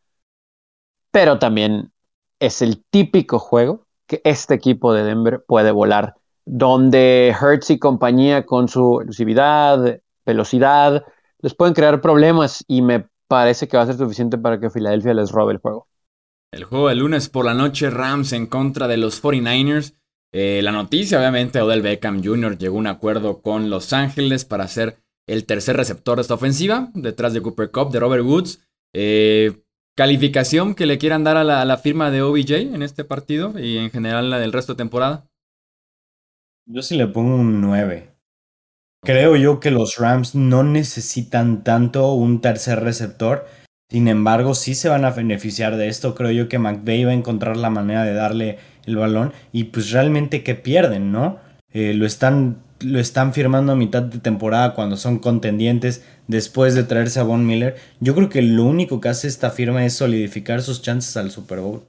pero 1.10 1.38
también 1.38 1.92
es 2.38 2.60
el 2.60 2.84
típico 2.90 3.38
juego 3.38 3.86
que 4.06 4.20
este 4.24 4.54
equipo 4.54 4.92
de 4.92 5.04
Denver 5.04 5.42
puede 5.46 5.70
volar, 5.70 6.16
donde 6.44 7.34
Hertz 7.40 7.70
y 7.70 7.78
compañía 7.78 8.44
con 8.44 8.68
su 8.68 9.00
elusividad, 9.00 10.00
velocidad, 10.26 11.04
les 11.40 11.54
pueden 11.54 11.74
crear 11.74 12.00
problemas 12.00 12.64
y 12.66 12.82
me 12.82 13.08
parece 13.28 13.68
que 13.68 13.76
va 13.76 13.82
a 13.82 13.86
ser 13.86 13.96
suficiente 13.96 14.38
para 14.38 14.60
que 14.60 14.70
Filadelfia 14.70 15.14
les 15.14 15.30
robe 15.30 15.52
el 15.52 15.58
juego. 15.58 15.88
El 16.52 16.64
juego 16.64 16.88
del 16.88 16.98
lunes 16.98 17.28
por 17.28 17.44
la 17.44 17.54
noche, 17.54 17.90
Rams 17.90 18.32
en 18.32 18.46
contra 18.46 18.88
de 18.88 18.96
los 18.96 19.22
49ers. 19.22 19.94
Eh, 20.32 20.60
la 20.62 20.72
noticia, 20.72 21.18
obviamente, 21.18 21.60
Odell 21.60 21.82
Beckham 21.82 22.22
Jr. 22.22 22.56
llegó 22.58 22.76
a 22.76 22.80
un 22.80 22.86
acuerdo 22.86 23.42
con 23.42 23.70
Los 23.70 23.92
Ángeles 23.92 24.44
para 24.44 24.68
ser 24.68 24.96
el 25.26 25.44
tercer 25.44 25.76
receptor 25.76 26.16
de 26.16 26.22
esta 26.22 26.34
ofensiva, 26.34 26.90
detrás 26.94 27.32
de 27.32 27.42
Cooper 27.42 27.70
Cup, 27.70 27.90
de 27.90 28.00
Robert 28.00 28.24
Woods. 28.24 28.60
Eh, 28.94 29.64
calificación 29.96 30.74
que 30.74 30.86
le 30.86 30.98
quieran 30.98 31.24
dar 31.24 31.36
a 31.36 31.44
la, 31.44 31.76
firma 31.78 32.10
de 32.10 32.22
OBJ 32.22 32.52
en 32.52 32.82
este 32.82 33.04
partido 33.04 33.58
y 33.58 33.78
en 33.78 33.90
general 33.90 34.30
la 34.30 34.38
del 34.38 34.52
resto 34.52 34.74
de 34.74 34.78
temporada. 34.78 35.28
Yo 36.66 36.82
sí 36.82 36.96
le 36.96 37.06
pongo 37.06 37.36
un 37.36 37.60
9. 37.60 38.15
Creo 39.06 39.36
yo 39.36 39.60
que 39.60 39.70
los 39.70 39.98
Rams 39.98 40.34
no 40.34 40.64
necesitan 40.64 41.62
tanto 41.62 42.12
un 42.14 42.40
tercer 42.40 42.82
receptor. 42.82 43.46
Sin 43.88 44.08
embargo, 44.08 44.52
sí 44.56 44.74
se 44.74 44.88
van 44.88 45.04
a 45.04 45.12
beneficiar 45.12 45.76
de 45.76 45.86
esto. 45.86 46.16
Creo 46.16 46.32
yo 46.32 46.48
que 46.48 46.58
McVay 46.58 47.04
va 47.04 47.12
a 47.12 47.14
encontrar 47.14 47.56
la 47.56 47.70
manera 47.70 48.02
de 48.02 48.14
darle 48.14 48.58
el 48.84 48.96
balón. 48.96 49.32
Y 49.52 49.64
pues 49.64 49.92
realmente 49.92 50.42
que 50.42 50.56
pierden, 50.56 51.12
¿no? 51.12 51.38
Eh, 51.72 51.94
lo, 51.94 52.04
están, 52.04 52.56
lo 52.80 52.98
están 52.98 53.32
firmando 53.32 53.70
a 53.70 53.76
mitad 53.76 54.02
de 54.02 54.18
temporada 54.18 54.74
cuando 54.74 54.96
son 54.96 55.20
contendientes 55.20 56.04
después 56.26 56.74
de 56.74 56.82
traerse 56.82 57.20
a 57.20 57.22
Von 57.22 57.46
Miller. 57.46 57.76
Yo 58.00 58.12
creo 58.16 58.28
que 58.28 58.42
lo 58.42 58.64
único 58.64 59.00
que 59.00 59.08
hace 59.08 59.28
esta 59.28 59.50
firma 59.50 59.84
es 59.84 59.92
solidificar 59.92 60.62
sus 60.62 60.82
chances 60.82 61.16
al 61.16 61.30
Super 61.30 61.60
Bowl. 61.60 61.86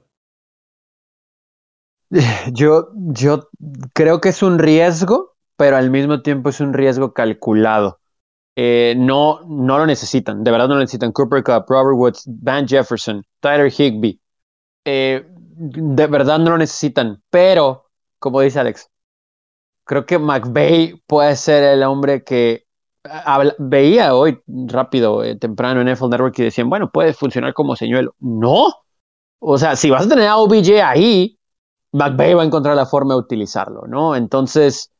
Yo, 2.52 2.92
yo 2.94 3.50
creo 3.92 4.20
que 4.20 4.28
es 4.28 4.42
un 4.42 4.58
riesgo, 4.58 5.36
pero 5.58 5.76
al 5.76 5.90
mismo 5.90 6.22
tiempo 6.22 6.50
es 6.50 6.60
un 6.60 6.72
riesgo 6.72 7.12
calculado. 7.12 7.98
Eh, 8.54 8.94
no, 8.96 9.40
no 9.48 9.78
lo 9.78 9.86
necesitan, 9.86 10.44
de 10.44 10.50
verdad 10.52 10.68
no 10.68 10.74
lo 10.74 10.80
necesitan. 10.80 11.10
Cooper 11.10 11.42
Cup, 11.42 11.64
Robert 11.68 11.96
Woods, 11.96 12.22
Van 12.26 12.66
Jefferson, 12.66 13.24
Tyler 13.40 13.70
Higby. 13.70 14.20
Eh, 14.84 15.26
de 15.26 16.06
verdad 16.06 16.38
no 16.38 16.52
lo 16.52 16.58
necesitan, 16.58 17.20
pero, 17.28 17.90
como 18.20 18.40
dice 18.40 18.60
Alex, 18.60 18.88
creo 19.84 20.06
que 20.06 20.18
McVeigh 20.18 21.02
puede 21.08 21.34
ser 21.34 21.64
el 21.64 21.82
hombre 21.82 22.22
que 22.22 22.66
veía 23.58 24.14
hoy 24.14 24.40
rápido, 24.46 25.24
eh, 25.24 25.34
temprano 25.36 25.80
en 25.80 25.88
NFL 25.88 26.10
Network 26.10 26.38
y 26.38 26.44
decían, 26.44 26.70
bueno, 26.70 26.90
puede 26.92 27.14
funcionar 27.14 27.52
como 27.52 27.74
señuelo. 27.74 28.14
No. 28.20 28.74
O 29.40 29.58
sea, 29.58 29.74
si 29.74 29.90
vas 29.90 30.06
a 30.06 30.08
tener 30.08 30.28
a 30.28 30.36
OBJ 30.36 30.82
ahí, 30.84 31.36
McVeigh 31.92 32.34
va 32.34 32.42
a 32.42 32.46
encontrar 32.46 32.76
la 32.76 32.86
forma 32.86 33.14
de 33.14 33.20
utilizarlo, 33.20 33.86
¿no? 33.88 34.14
Entonces, 34.14 34.92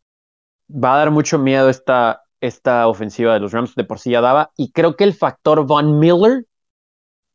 va 0.69 0.95
a 0.95 0.99
dar 0.99 1.11
mucho 1.11 1.39
miedo 1.39 1.69
esta, 1.69 2.23
esta 2.41 2.87
ofensiva 2.89 3.35
de 3.35 3.41
los 3.41 3.53
Rams, 3.53 3.75
de 3.75 3.85
por 3.85 3.99
sí 3.99 4.11
ya 4.11 4.21
daba, 4.21 4.53
y 4.57 4.73
creo 4.73 4.97
que 4.97 5.05
el 5.05 5.15
factor 5.15 5.67
Von 5.67 5.99
Miller 5.99 6.47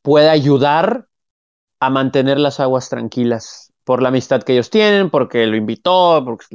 puede 0.02 0.30
ayudar 0.30 1.08
a 1.80 1.90
mantener 1.90 2.40
las 2.40 2.60
aguas 2.60 2.90
tranquilas 2.90 3.74
por 3.84 4.02
la 4.02 4.10
amistad 4.10 4.44
que 4.44 4.54
ellos 4.54 4.70
tienen, 4.70 5.10
porque 5.10 5.46
lo 5.48 5.56
invitó, 5.56 6.24
porque 6.26 6.46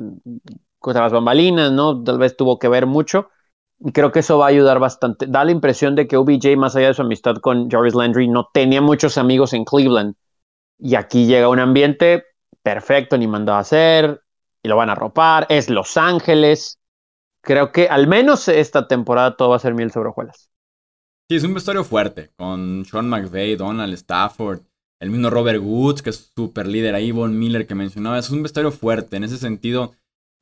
contra 0.79 1.03
las 1.03 1.13
bambalinas, 1.13 1.73
¿no? 1.73 2.03
Tal 2.03 2.19
vez 2.19 2.37
tuvo 2.37 2.59
que 2.59 2.69
ver 2.69 2.87
mucho. 2.87 3.29
Y 3.81 3.93
creo 3.93 4.11
que 4.11 4.21
eso 4.21 4.39
va 4.39 4.47
a 4.47 4.49
ayudar 4.49 4.79
bastante. 4.79 5.27
Da 5.27 5.45
la 5.45 5.53
impresión 5.53 5.95
de 5.95 6.09
que 6.09 6.17
OBJ, 6.17 6.57
más 6.57 6.75
allá 6.77 6.89
de 6.89 6.95
su 6.95 7.03
amistad 7.03 7.37
con 7.37 7.71
Jarvis 7.71 7.95
Landry, 7.95 8.29
no 8.29 8.49
tenía 8.53 8.81
muchos 8.81 9.19
amigos 9.19 9.53
en 9.53 9.65
Cleveland. 9.65 10.15
Y 10.79 10.95
aquí 10.95 11.27
llega 11.27 11.49
un 11.49 11.61
ambiente 11.61 12.25
perfecto, 12.63 13.19
ni 13.19 13.27
mandó 13.27 13.53
a 13.53 13.61
hacer, 13.61 14.23
lo 14.69 14.77
van 14.77 14.91
a 14.91 14.95
ropar. 14.95 15.47
Es 15.49 15.69
Los 15.69 15.97
Ángeles. 15.97 16.79
Creo 17.43 17.73
que 17.73 17.89
al 17.89 18.07
menos 18.07 18.47
esta 18.49 18.87
temporada 18.87 19.37
todo 19.37 19.51
va 19.51 19.57
a 19.57 19.61
ser 19.61 19.75
miel 19.75 19.91
sobre 19.91 20.11
hojuelas. 20.11 20.51
Sí, 21.31 21.37
es 21.37 21.45
un 21.45 21.55
vestuario 21.55 21.85
fuerte, 21.85 22.31
con 22.37 22.85
Sean 22.85 23.09
McVay, 23.09 23.57
Donald 23.57 23.93
Stafford, 23.95 24.61
el 25.01 25.11
mismo 25.11 25.29
Robert 25.29 25.61
Woods, 25.63 26.03
que 26.03 26.11
es 26.11 26.33
súper 26.35 26.67
líder 26.67 26.95
ahí, 26.95 27.13
Von 27.13 27.39
Miller 27.39 27.67
que 27.67 27.75
mencionaba. 27.75 28.19
Es 28.19 28.31
un 28.31 28.43
vestuario 28.43 28.73
fuerte. 28.73 29.17
En 29.17 29.25
ese 29.25 29.37
sentido, 29.37 29.95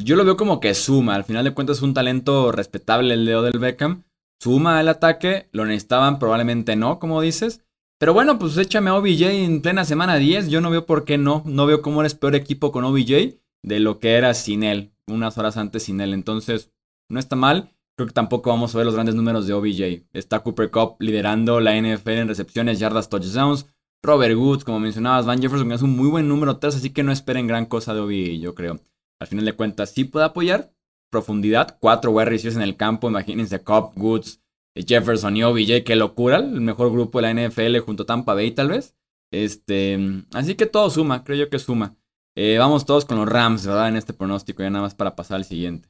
yo 0.03 0.17
lo 0.17 0.25
veo 0.25 0.37
como 0.37 0.61
que 0.61 0.75
suma. 0.75 1.15
Al 1.15 1.25
final 1.25 1.45
de 1.45 1.55
cuentas 1.55 1.79
es 1.79 1.83
un 1.83 1.95
talento 1.95 2.53
respetable 2.53 3.15
el 3.15 3.25
Leo 3.25 3.43
del 3.43 3.59
Beckham. 3.59 4.05
Suma 4.41 4.81
el 4.81 4.89
ataque. 4.89 5.49
Lo 5.53 5.65
necesitaban, 5.65 6.19
probablemente 6.19 6.77
no, 6.77 6.99
como 6.99 7.21
dices. 7.21 7.63
Pero 7.99 8.15
bueno, 8.15 8.39
pues 8.39 8.57
échame 8.57 8.91
a 8.91 8.95
OBJ 8.95 9.23
en 9.23 9.63
plena 9.63 9.85
semana 9.85 10.17
10. 10.17 10.49
Yo 10.49 10.61
no 10.61 10.71
veo 10.71 10.87
por 10.87 11.05
qué 11.05 11.19
no. 11.19 11.43
No 11.47 11.67
veo 11.67 11.83
cómo 11.83 12.01
eres 12.01 12.15
peor 12.15 12.35
equipo 12.35 12.73
con 12.73 12.85
OBJ 12.85 13.39
de 13.67 13.81
lo 13.81 13.99
que 13.99 14.15
era 14.15 14.33
sin 14.33 14.63
él. 14.63 14.95
Unas 15.07 15.37
horas 15.37 15.59
antes 15.59 15.83
sin 15.83 16.01
él. 16.01 16.15
Entonces, 16.15 16.73
no 17.11 17.19
está 17.19 17.37
mal. 17.37 17.77
Creo 17.99 18.07
que 18.07 18.15
tampoco 18.15 18.49
vamos 18.49 18.75
a 18.75 18.79
ver 18.79 18.87
los 18.87 18.95
grandes 18.95 19.15
números 19.15 19.47
de 19.47 19.53
OBJ. 19.53 20.07
Está 20.15 20.41
Cooper 20.41 20.71
Cup 20.71 20.97
liderando 21.01 21.61
la 21.61 21.77
NFL 21.79 22.11
en 22.11 22.29
recepciones, 22.29 22.79
yardas, 22.79 23.11
touchdowns. 23.11 23.67
Robert 24.03 24.37
Woods, 24.37 24.65
como 24.65 24.81
mencionabas, 24.81 25.27
Van 25.27 25.41
Jefferson 25.41 25.73
es 25.73 25.83
un 25.83 25.97
muy 25.97 26.09
buen 26.09 26.29
número 26.29 26.59
3, 26.59 26.77
así 26.77 26.91
que 26.91 27.03
no 27.03 27.11
esperen 27.11 27.47
gran 27.47 27.67
cosa 27.67 27.93
de 27.93 28.01
OBJ, 28.01 28.41
yo 28.41 28.55
creo 28.55 28.79
al 29.21 29.27
final 29.27 29.45
de 29.45 29.55
cuentas 29.55 29.91
sí 29.91 30.05
puede 30.05 30.27
apoyar. 30.27 30.73
Profundidad, 31.11 31.79
cuatro 31.81 32.11
wide 32.11 32.37
en 32.37 32.63
el 32.63 32.77
campo, 32.77 33.09
imagínense 33.09 33.63
Cobb, 33.63 33.97
Woods, 33.97 34.43
Jefferson 34.75 35.37
y 35.37 35.45
OBJ, 35.45 35.85
qué 35.85 35.97
locura, 35.97 36.39
el 36.39 36.61
mejor 36.61 36.91
grupo 36.91 37.21
de 37.21 37.33
la 37.33 37.49
NFL 37.49 37.79
junto 37.79 38.03
a 38.03 38.07
Tampa 38.07 38.35
Bay 38.35 38.51
tal 38.51 38.69
vez. 38.71 38.97
Este, 39.33 39.99
así 40.35 40.57
que 40.57 40.67
todo 40.67 40.91
suma, 40.91 41.25
creo 41.25 41.39
yo 41.39 41.49
que 41.49 41.59
suma. 41.59 41.97
Eh, 42.37 42.57
vamos 42.59 42.87
todos 42.87 43.05
con 43.05 43.19
los 43.19 43.29
Rams, 43.29 43.67
¿verdad? 43.67 43.89
En 43.89 43.97
este 43.97 44.13
pronóstico, 44.13 44.63
ya 44.63 44.71
nada 44.71 44.85
más 44.85 44.95
para 44.95 45.17
pasar 45.17 45.39
al 45.39 45.45
siguiente. 45.45 45.89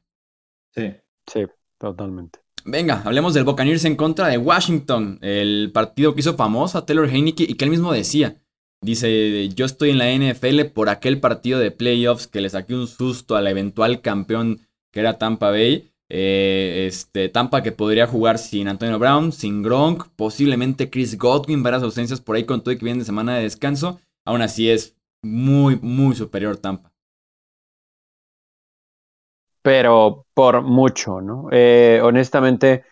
Sí, 0.75 0.95
sí, 1.27 1.45
totalmente. 1.79 2.39
Venga, 2.65 3.03
hablemos 3.05 3.35
del 3.35 3.45
Buccaneers 3.45 3.85
en 3.85 3.97
contra 3.97 4.29
de 4.29 4.39
Washington, 4.39 5.19
el 5.21 5.71
partido 5.75 6.15
que 6.15 6.21
hizo 6.21 6.35
famoso 6.35 6.79
a 6.79 6.87
Taylor 6.87 7.09
Heineke 7.09 7.45
y 7.45 7.55
que 7.55 7.65
él 7.65 7.71
mismo 7.71 7.93
decía, 7.93 8.37
Dice, 8.83 9.49
yo 9.49 9.65
estoy 9.65 9.91
en 9.91 9.99
la 9.99 10.13
NFL 10.13 10.67
por 10.67 10.89
aquel 10.89 11.19
partido 11.19 11.59
de 11.59 11.71
playoffs 11.71 12.27
que 12.27 12.41
le 12.41 12.51
saqué 12.51 12.75
un 12.75 12.87
susto 12.87 13.35
al 13.37 13.47
eventual 13.47 14.01
campeón 14.01 14.61
que 14.93 15.01
era 15.01 15.19
Tampa 15.19 15.51
Bay. 15.51 15.91
Eh, 16.09 16.87
este, 16.87 17.29
Tampa 17.29 17.63
que 17.63 17.73
podría 17.73 18.07
jugar 18.07 18.39
sin 18.39 18.69
Antonio 18.69 18.99
Brown, 18.99 19.33
sin 19.33 19.63
Gronk, 19.63 20.09
posiblemente 20.15 20.89
Chris 20.89 21.19
Godwin, 21.19 21.63
varias 21.63 21.83
ausencias 21.83 22.21
por 22.21 22.37
ahí 22.37 22.45
con 22.45 22.63
todo 22.63 22.73
y 22.73 22.79
que 22.79 22.85
viene 22.85 23.01
de 23.01 23.07
semana 23.07 23.37
de 23.37 23.43
descanso. 23.43 23.99
Aún 24.25 24.43
así 24.43 24.71
es 24.71 24.95
muy, 25.27 25.77
muy 25.81 26.15
superior 26.15 26.57
Tampa. 26.57 26.93
Pero 29.63 30.27
por 30.35 30.63
mucho, 30.63 31.21
¿no? 31.21 31.49
Eh, 31.51 32.01
honestamente, 32.03 32.85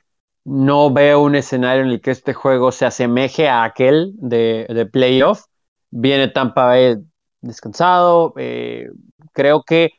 no 0.44 0.92
veo 0.92 1.22
un 1.22 1.36
escenario 1.36 1.84
en 1.84 1.90
el 1.90 2.00
que 2.00 2.10
este 2.10 2.34
juego 2.34 2.72
se 2.72 2.86
asemeje 2.86 3.48
a 3.48 3.64
aquel 3.64 4.12
de, 4.16 4.66
de 4.68 4.86
playoff. 4.86 5.44
Viene 5.90 6.28
Tampa 6.28 6.66
Bay 6.66 6.96
descansado. 7.40 8.34
Eh, 8.36 8.90
creo 9.32 9.62
que 9.62 9.92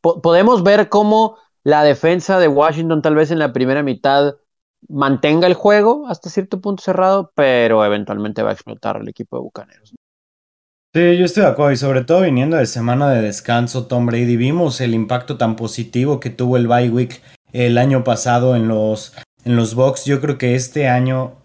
podemos 0.00 0.62
ver 0.62 0.88
cómo 0.88 1.36
la 1.62 1.84
defensa 1.84 2.38
de 2.38 2.48
Washington 2.48 3.02
tal 3.02 3.14
vez 3.14 3.30
en 3.30 3.38
la 3.38 3.52
primera 3.52 3.82
mitad 3.82 4.34
mantenga 4.88 5.46
el 5.46 5.54
juego 5.54 6.06
hasta 6.08 6.30
cierto 6.30 6.60
punto 6.60 6.82
cerrado, 6.82 7.32
pero 7.34 7.84
eventualmente 7.84 8.42
va 8.42 8.50
a 8.50 8.54
explotar 8.54 8.96
el 8.96 9.08
equipo 9.08 9.36
de 9.36 9.42
Bucaneros. 9.42 9.94
Sí, 10.94 11.16
yo 11.16 11.24
estoy 11.24 11.44
de 11.44 11.48
acuerdo 11.48 11.72
y 11.72 11.76
sobre 11.78 12.04
todo 12.04 12.20
viniendo 12.20 12.58
de 12.58 12.66
semana 12.66 13.08
de 13.10 13.22
descanso, 13.22 13.86
Tom 13.86 14.04
Brady, 14.04 14.36
vimos 14.36 14.78
el 14.82 14.92
impacto 14.92 15.38
tan 15.38 15.56
positivo 15.56 16.20
que 16.20 16.28
tuvo 16.28 16.58
el 16.58 16.68
bye 16.68 16.90
week 16.90 17.22
el 17.54 17.78
año 17.78 18.04
pasado 18.04 18.56
en 18.56 18.68
los, 18.68 19.14
en 19.46 19.56
los 19.56 19.74
Bucks. 19.74 20.04
Yo 20.04 20.20
creo 20.20 20.36
que 20.36 20.54
este 20.54 20.88
año 20.88 21.38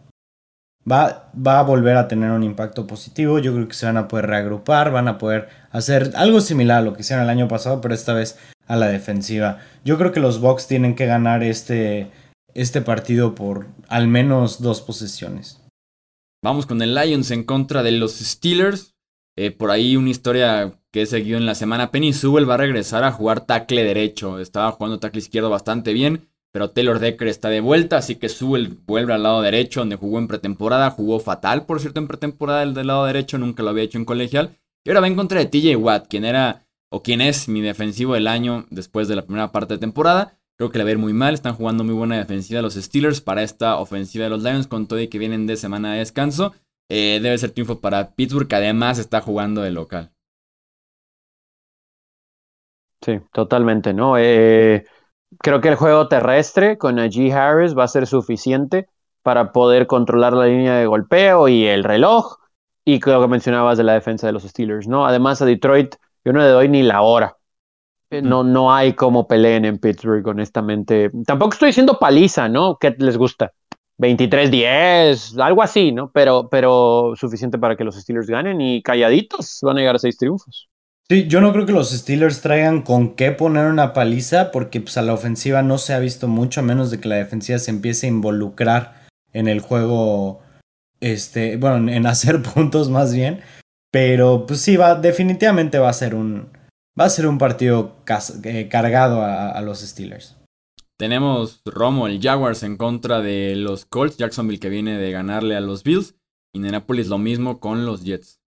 va, 0.89 1.32
va 1.34 1.60
a 1.60 1.64
volver 1.64 1.95
a 1.95 2.10
tener 2.10 2.32
un 2.32 2.43
impacto 2.43 2.88
positivo. 2.88 3.39
Yo 3.39 3.54
creo 3.54 3.70
que 3.70 3.74
se 3.74 3.86
van 3.86 3.95
a 3.95 4.10
poder 4.10 4.28
reagrupar, 4.28 4.91
van 4.91 5.08
a 5.08 5.18
poder 5.18 5.48
hacer 5.72 6.12
algo 6.16 6.41
similar 6.41 6.80
a 6.80 6.82
lo 6.82 6.91
que 6.91 7.04
hicieron 7.04 7.24
el 7.24 7.30
año 7.30 7.48
pasado, 7.48 7.80
pero 7.80 7.93
esta 7.93 8.14
vez 8.14 8.38
a 8.68 8.76
la 8.76 8.89
defensiva. 8.89 9.60
Yo 9.86 9.98
creo 9.98 10.12
que 10.12 10.20
los 10.20 10.41
Bucks 10.41 10.68
tienen 10.68 10.93
que 10.93 11.06
ganar 11.06 11.41
este, 11.41 12.12
este 12.54 12.82
partido 12.82 13.34
por 13.34 13.68
al 13.88 14.10
menos 14.10 14.62
dos 14.62 14.82
posesiones. 14.82 15.64
Vamos 16.43 16.66
con 16.66 16.82
el 16.82 16.95
Lions 16.95 17.32
en 17.32 17.45
contra 17.45 17.82
de 17.82 17.93
los 17.93 18.16
Steelers. 18.16 18.97
Eh, 19.38 19.52
por 19.52 19.72
ahí 19.72 19.96
una 19.96 20.10
historia 20.10 20.74
que 20.92 21.04
he 21.04 21.06
seguido 21.06 21.38
en 21.38 21.46
la 21.46 21.56
semana. 21.56 21.92
Penny 21.92 22.12
Sewell 22.12 22.50
va 22.50 22.56
a 22.56 22.58
regresar 22.58 23.06
a 23.06 23.12
jugar 23.14 23.46
tackle 23.46 23.84
derecho. 23.84 24.40
Estaba 24.40 24.72
jugando 24.74 25.00
tackle 25.00 25.20
izquierdo 25.20 25.50
bastante 25.50 25.94
bien 25.94 26.28
pero 26.58 26.72
Taylor 26.72 26.98
Decker 26.98 27.28
está 27.28 27.50
de 27.50 27.62
vuelta, 27.62 27.98
así 27.98 28.16
que 28.16 28.30
Sewell 28.30 28.80
vuelve 28.88 29.14
al 29.14 29.22
lado 29.22 29.44
derecho, 29.44 29.82
donde 29.82 29.96
jugó 29.96 30.18
en 30.18 30.28
pretemporada, 30.28 30.90
jugó 30.90 31.20
fatal, 31.20 31.68
por 31.68 31.80
cierto, 31.80 32.00
en 32.00 32.08
pretemporada 32.08 32.66
del 32.66 32.88
lado 32.88 33.06
derecho, 33.06 33.38
nunca 33.38 33.62
lo 33.62 33.70
había 33.70 33.84
hecho 33.84 34.00
en 34.00 34.06
colegial, 34.06 34.58
y 34.84 34.90
ahora 34.90 35.02
va 35.02 35.08
en 35.08 35.16
contra 35.16 35.40
de 35.40 35.46
TJ 35.46 35.76
Watt, 35.76 36.08
quien 36.08 36.26
era, 36.26 36.66
o 36.90 37.04
quien 37.04 37.22
es 37.22 37.48
mi 37.48 37.62
defensivo 37.62 38.16
del 38.16 38.26
año 38.26 38.66
después 38.72 39.08
de 39.08 39.16
la 39.16 39.24
primera 39.26 39.52
parte 39.52 39.76
de 39.76 39.80
temporada, 39.80 40.40
creo 40.58 40.72
que 40.72 40.80
le 40.80 40.84
va 40.84 40.90
a 40.90 40.94
ir 40.94 40.98
muy 40.98 41.14
mal, 41.14 41.36
están 41.36 41.54
jugando 41.54 41.84
muy 41.84 41.94
buena 41.94 42.18
defensiva 42.18 42.64
los 42.64 42.74
Steelers 42.74 43.22
para 43.22 43.44
esta 43.44 43.78
ofensiva 43.78 44.24
de 44.24 44.32
los 44.32 44.42
Lions, 44.42 44.66
con 44.66 44.88
todo 44.88 45.00
y 45.00 45.10
que 45.10 45.20
vienen 45.20 45.46
de 45.46 45.58
semana 45.58 45.94
de 45.94 46.00
descanso, 46.00 46.54
eh, 46.90 47.20
debe 47.22 47.38
ser 47.38 47.52
triunfo 47.52 47.82
para 47.82 48.16
Pittsburgh, 48.16 48.48
que 48.48 48.56
además 48.56 49.00
está 49.00 49.22
jugando 49.22 49.62
de 49.62 49.72
local. 49.72 50.12
Sí, 53.02 53.20
totalmente, 53.32 53.94
¿no? 53.94 54.18
Eh, 54.18 54.86
creo 55.40 55.62
que 55.62 55.70
el 55.70 55.76
juego 55.76 56.08
terrestre 56.08 56.78
con 56.78 56.96
Najee 56.96 57.32
Harris 57.32 57.78
va 57.78 57.84
a 57.84 57.88
ser 57.88 58.08
suficiente 58.08 58.88
para 59.22 59.52
poder 59.52 59.88
controlar 59.88 60.34
la 60.34 60.46
línea 60.46 60.76
de 60.76 60.86
golpeo 60.88 61.48
y 61.48 61.66
el 61.66 61.84
reloj. 61.84 62.38
Y 62.86 63.00
creo 63.00 63.22
que 63.22 63.28
mencionabas 63.28 63.78
de 63.78 63.84
la 63.84 63.94
defensa 63.94 64.28
de 64.28 64.34
los 64.34 64.44
Steelers, 64.44 64.88
¿no? 64.88 65.06
Además, 65.06 65.42
a 65.42 65.46
Detroit 65.46 65.96
yo 66.24 66.34
no 66.34 66.40
le 66.40 66.48
doy 66.48 66.70
ni 66.70 66.84
la 66.84 67.02
hora. 67.02 67.38
Eh, 68.10 68.22
no, 68.22 68.44
no 68.44 68.74
hay 68.74 68.94
como 68.94 69.28
peleen 69.28 69.66
en 69.66 69.80
Pittsburgh, 69.80 70.26
honestamente. 70.26 71.12
Tampoco 71.26 71.54
estoy 71.54 71.68
diciendo 71.68 72.00
paliza, 72.00 72.48
¿no? 72.48 72.78
¿Qué 72.78 72.96
les 72.98 73.18
gusta? 73.18 73.52
23-10, 73.98 75.39
algo 75.39 75.64
así, 75.64 75.91
¿no? 75.91 76.12
Pero, 76.12 76.50
pero 76.50 77.14
suficiente 77.16 77.58
para 77.58 77.76
que 77.76 77.84
los 77.84 77.95
Steelers 77.95 78.28
ganen 78.28 78.62
y 78.62 78.82
calladitos 78.82 79.60
van 79.62 79.78
a 79.78 79.80
llegar 79.80 79.95
a 79.95 80.00
seis 80.00 80.18
triunfos. 80.18 80.70
Sí, 81.10 81.28
yo 81.28 81.39
no 81.39 81.54
creo 81.54 81.66
que 81.66 81.72
los 81.72 81.91
Steelers 81.91 82.41
traigan 82.41 82.82
con 82.82 83.16
qué 83.16 83.32
poner 83.32 83.68
una 83.68 83.93
paliza 83.93 84.52
porque 84.52 84.82
pues, 84.82 84.98
a 84.98 85.02
la 85.02 85.14
ofensiva 85.14 85.62
no 85.62 85.78
se 85.78 85.93
ha 85.93 86.00
visto 86.00 86.28
mucho, 86.28 86.60
a 86.60 86.64
menos 86.64 86.91
de 86.91 87.00
que 87.00 87.08
la 87.08 87.16
defensiva 87.16 87.60
se 87.60 87.72
empiece 87.72 88.08
a 88.08 88.10
involucrar 88.10 89.06
en 89.32 89.48
el 89.48 89.62
juego, 89.62 90.41
este, 91.00 91.56
bueno, 91.56 91.91
en 91.91 92.06
hacer 92.06 92.41
puntos 92.54 92.89
más 92.89 93.14
bien. 93.14 93.41
Pero 93.89 94.45
pues 94.45 94.62
sí, 94.62 94.76
va, 94.76 94.95
definitivamente 94.95 95.80
va 95.80 95.89
a 95.89 95.93
ser 95.93 96.14
un, 96.14 96.50
va 97.00 97.06
a 97.06 97.10
ser 97.10 97.28
un 97.28 97.38
partido 97.38 97.95
eh, 98.43 98.68
cargado 98.70 99.24
a, 99.24 99.62
los 99.62 99.80
Steelers. 99.80 100.36
Tenemos 100.98 101.62
Romo, 101.64 102.08
el 102.08 102.20
Jaguars 102.20 102.64
en 102.64 102.76
contra 102.76 103.22
de 103.22 103.56
los 103.56 103.86
Colts, 103.86 104.18
Jacksonville 104.18 104.60
que 104.60 104.70
viene 104.70 104.98
de 104.98 105.12
ganarle 105.12 105.56
a 105.56 105.62
los 105.62 105.84
Bills, 105.84 106.16
Indianapolis 106.54 107.08
lo 107.08 107.20
mismo 107.20 107.60
con 107.60 107.86
los 107.86 108.04
Jets. 108.04 108.39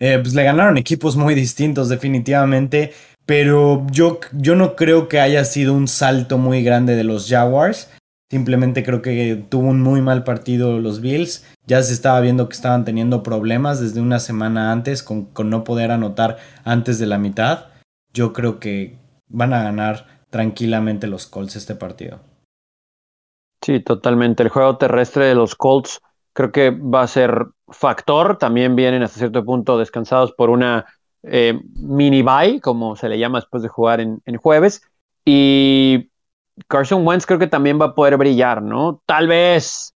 Eh, 0.00 0.18
pues 0.22 0.34
le 0.34 0.44
ganaron 0.44 0.78
equipos 0.78 1.16
muy 1.16 1.34
distintos 1.34 1.90
definitivamente, 1.90 2.92
pero 3.26 3.86
yo, 3.90 4.20
yo 4.32 4.54
no 4.54 4.74
creo 4.74 5.08
que 5.08 5.20
haya 5.20 5.44
sido 5.44 5.74
un 5.74 5.86
salto 5.86 6.38
muy 6.38 6.62
grande 6.62 6.96
de 6.96 7.04
los 7.04 7.28
Jaguars. 7.28 7.90
Simplemente 8.30 8.82
creo 8.82 9.02
que 9.02 9.44
tuvo 9.50 9.68
un 9.68 9.82
muy 9.82 10.00
mal 10.00 10.24
partido 10.24 10.78
los 10.78 11.00
Bills. 11.02 11.44
Ya 11.66 11.82
se 11.82 11.92
estaba 11.92 12.20
viendo 12.20 12.48
que 12.48 12.54
estaban 12.54 12.86
teniendo 12.86 13.22
problemas 13.22 13.80
desde 13.80 14.00
una 14.00 14.18
semana 14.18 14.72
antes 14.72 15.02
con, 15.02 15.26
con 15.26 15.50
no 15.50 15.64
poder 15.64 15.90
anotar 15.90 16.38
antes 16.64 16.98
de 16.98 17.06
la 17.06 17.18
mitad. 17.18 17.66
Yo 18.14 18.32
creo 18.32 18.60
que 18.60 18.96
van 19.28 19.52
a 19.52 19.62
ganar 19.62 20.17
tranquilamente 20.30 21.06
los 21.06 21.26
Colts 21.26 21.56
este 21.56 21.74
partido. 21.74 22.20
Sí, 23.62 23.80
totalmente. 23.80 24.42
El 24.42 24.48
juego 24.48 24.76
terrestre 24.76 25.26
de 25.26 25.34
los 25.34 25.54
Colts 25.54 26.00
creo 26.32 26.52
que 26.52 26.70
va 26.70 27.02
a 27.02 27.06
ser 27.08 27.46
factor. 27.68 28.38
También 28.38 28.76
vienen 28.76 29.02
hasta 29.02 29.18
cierto 29.18 29.44
punto 29.44 29.78
descansados 29.78 30.32
por 30.32 30.50
una 30.50 30.86
eh, 31.22 31.60
mini 31.74 32.22
bye, 32.22 32.60
como 32.60 32.96
se 32.96 33.08
le 33.08 33.18
llama 33.18 33.40
después 33.40 33.62
de 33.62 33.68
jugar 33.68 34.00
en, 34.00 34.20
jueves. 34.40 34.82
Y 35.24 36.10
Carson 36.68 37.06
Wentz 37.06 37.26
creo 37.26 37.38
que 37.38 37.46
también 37.46 37.80
va 37.80 37.86
a 37.86 37.94
poder 37.94 38.16
brillar, 38.16 38.62
¿no? 38.62 39.02
Tal 39.06 39.26
vez 39.26 39.94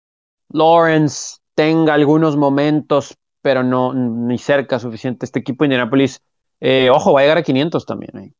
Lawrence 0.49 1.39
tenga 1.55 1.95
algunos 1.95 2.37
momentos, 2.37 3.17
pero 3.43 3.63
no 3.63 3.93
ni 3.93 4.39
cerca 4.39 4.79
suficiente. 4.79 5.27
Este 5.27 5.41
equipo 5.41 5.65
de 5.65 5.67
Indianapolis, 5.67 6.23
eh, 6.61 6.91
ojo, 6.91 7.13
va 7.13 7.21
a 7.21 7.23
llegar 7.25 7.39
a 7.39 7.43
500 7.43 7.85
también. 7.87 8.35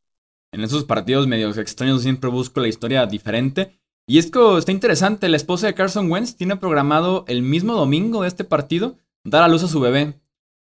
En 0.53 0.63
esos 0.63 0.85
partidos 0.85 1.27
medios 1.27 1.59
extraños 1.59 2.03
siempre 2.03 2.31
busco 2.31 2.61
la 2.61 2.69
historia 2.69 3.07
diferente. 3.07 3.79
Y 4.07 4.19
es 4.19 4.31
que 4.31 4.59
está 4.59 4.73
interesante, 4.73 5.29
la 5.29 5.37
esposa 5.37 5.69
de 5.69 5.75
Carson 5.75 6.11
Wentz 6.11 6.35
tiene 6.35 6.57
programado 6.57 7.25
el 7.29 7.43
mismo 7.43 7.75
domingo 7.75 8.23
de 8.23 8.29
este 8.29 8.45
partido 8.45 8.97
dar 9.25 9.43
a 9.43 9.49
luz 9.49 9.63
a 9.63 9.69
su 9.69 9.81
bebé. 9.81 10.15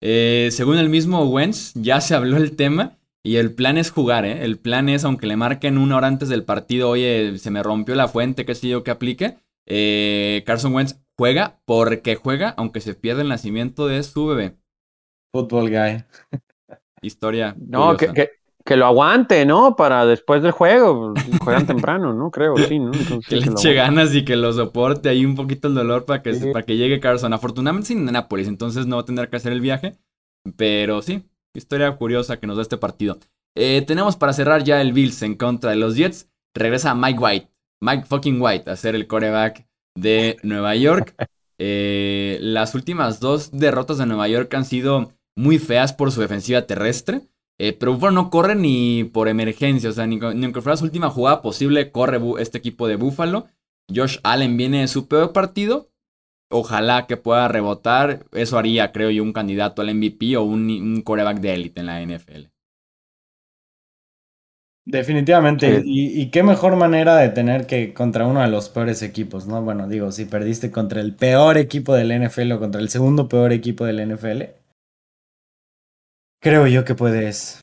Eh, 0.00 0.48
según 0.50 0.78
el 0.78 0.88
mismo 0.88 1.24
Wentz, 1.24 1.72
ya 1.74 2.00
se 2.00 2.14
habló 2.14 2.38
el 2.38 2.56
tema 2.56 2.98
y 3.22 3.36
el 3.36 3.54
plan 3.54 3.76
es 3.76 3.90
jugar, 3.90 4.24
¿eh? 4.24 4.44
El 4.44 4.58
plan 4.58 4.88
es, 4.88 5.04
aunque 5.04 5.26
le 5.26 5.36
marquen 5.36 5.78
una 5.78 5.96
hora 5.96 6.06
antes 6.06 6.28
del 6.28 6.44
partido, 6.44 6.90
oye, 6.90 7.38
se 7.38 7.50
me 7.50 7.62
rompió 7.62 7.94
la 7.94 8.08
fuente, 8.08 8.46
qué 8.46 8.54
sé 8.54 8.68
yo, 8.68 8.82
que 8.82 8.90
aplique. 8.90 9.38
Eh, 9.66 10.42
Carson 10.46 10.74
Wentz 10.74 10.96
juega 11.16 11.60
porque 11.64 12.16
juega, 12.16 12.50
aunque 12.56 12.80
se 12.80 12.94
pierda 12.94 13.22
el 13.22 13.28
nacimiento 13.28 13.86
de 13.86 14.02
su 14.02 14.26
bebé. 14.26 14.56
Football 15.32 15.70
guy. 15.70 16.04
Historia. 17.02 17.54
No, 17.58 17.96
que, 17.96 18.12
que 18.12 18.30
lo 18.76 18.86
aguante, 18.86 19.44
¿no? 19.44 19.76
Para 19.76 20.06
después 20.06 20.42
del 20.42 20.52
juego. 20.52 21.12
Juegan 21.42 21.66
temprano, 21.66 22.14
¿no? 22.14 22.30
Creo, 22.30 22.56
sí, 22.56 22.78
¿no? 22.78 22.92
que 23.28 23.36
le 23.36 23.46
eche 23.46 23.74
ganas 23.74 24.14
y 24.14 24.24
que 24.24 24.36
lo 24.36 24.52
soporte 24.52 25.10
ahí 25.10 25.26
un 25.26 25.34
poquito 25.34 25.68
el 25.68 25.74
dolor 25.74 26.06
para 26.06 26.22
que, 26.22 26.32
para 26.52 26.64
que 26.64 26.76
llegue 26.76 26.98
Carson. 26.98 27.32
Afortunadamente 27.34 27.88
sin 27.88 28.06
Nápoles, 28.06 28.48
entonces 28.48 28.86
no 28.86 28.96
va 28.96 29.02
a 29.02 29.04
tener 29.04 29.28
que 29.28 29.36
hacer 29.36 29.52
el 29.52 29.60
viaje. 29.60 29.96
Pero 30.56 31.02
sí, 31.02 31.24
historia 31.54 31.94
curiosa 31.96 32.38
que 32.38 32.46
nos 32.46 32.56
da 32.56 32.62
este 32.62 32.78
partido. 32.78 33.18
Eh, 33.54 33.82
tenemos 33.86 34.16
para 34.16 34.32
cerrar 34.32 34.64
ya 34.64 34.80
el 34.80 34.92
Bills 34.92 35.22
en 35.22 35.34
contra 35.36 35.70
de 35.70 35.76
los 35.76 35.96
Jets. 35.96 36.30
Regresa 36.54 36.94
Mike 36.94 37.18
White, 37.18 37.50
Mike 37.82 38.06
fucking 38.06 38.40
White, 38.40 38.70
a 38.70 38.76
ser 38.76 38.94
el 38.94 39.06
coreback 39.06 39.66
de 39.94 40.38
Nueva 40.42 40.74
York. 40.74 41.14
Eh, 41.56 42.38
las 42.40 42.74
últimas 42.74 43.20
dos 43.20 43.52
derrotas 43.52 43.98
de 43.98 44.06
Nueva 44.06 44.26
York 44.26 44.52
han 44.54 44.64
sido 44.64 45.12
muy 45.36 45.60
feas 45.60 45.92
por 45.92 46.10
su 46.10 46.20
defensiva 46.20 46.62
terrestre. 46.62 47.28
Eh, 47.58 47.72
pero 47.72 47.94
Buffalo 47.94 48.12
no 48.12 48.30
corre 48.30 48.56
ni 48.56 49.04
por 49.04 49.28
emergencia, 49.28 49.90
o 49.90 49.92
sea, 49.92 50.06
ni, 50.06 50.18
aunque 50.20 50.60
fuera 50.60 50.76
su 50.76 50.84
última 50.84 51.10
jugada 51.10 51.40
posible, 51.40 51.92
corre 51.92 52.20
este 52.40 52.58
equipo 52.58 52.88
de 52.88 52.96
Buffalo. 52.96 53.46
Josh 53.94 54.18
Allen 54.22 54.56
viene 54.56 54.80
de 54.80 54.88
su 54.88 55.08
peor 55.08 55.32
partido. 55.32 55.90
Ojalá 56.50 57.06
que 57.06 57.16
pueda 57.16 57.48
rebotar. 57.48 58.26
Eso 58.32 58.58
haría, 58.58 58.92
creo 58.92 59.10
yo, 59.10 59.22
un 59.22 59.32
candidato 59.32 59.82
al 59.82 59.94
MVP 59.94 60.36
o 60.36 60.42
un, 60.42 60.70
un 60.70 61.02
coreback 61.02 61.40
de 61.40 61.54
élite 61.54 61.80
en 61.80 61.86
la 61.86 62.02
NFL. 62.02 62.48
Definitivamente. 64.86 65.82
Y, 65.84 66.20
y, 66.20 66.30
qué 66.30 66.42
mejor 66.42 66.76
manera 66.76 67.16
de 67.16 67.30
tener 67.30 67.66
que 67.66 67.94
contra 67.94 68.26
uno 68.26 68.42
de 68.42 68.48
los 68.48 68.68
peores 68.68 69.02
equipos, 69.02 69.46
¿no? 69.46 69.62
Bueno, 69.62 69.88
digo, 69.88 70.12
si 70.12 70.26
perdiste 70.26 70.70
contra 70.70 71.00
el 71.00 71.14
peor 71.14 71.56
equipo 71.56 71.94
del 71.94 72.12
NFL 72.22 72.52
o 72.52 72.58
contra 72.58 72.82
el 72.82 72.90
segundo 72.90 73.26
peor 73.26 73.52
equipo 73.52 73.86
del 73.86 74.14
NFL, 74.14 74.42
creo 76.44 76.66
yo 76.66 76.84
que 76.84 76.94
puedes, 76.94 77.62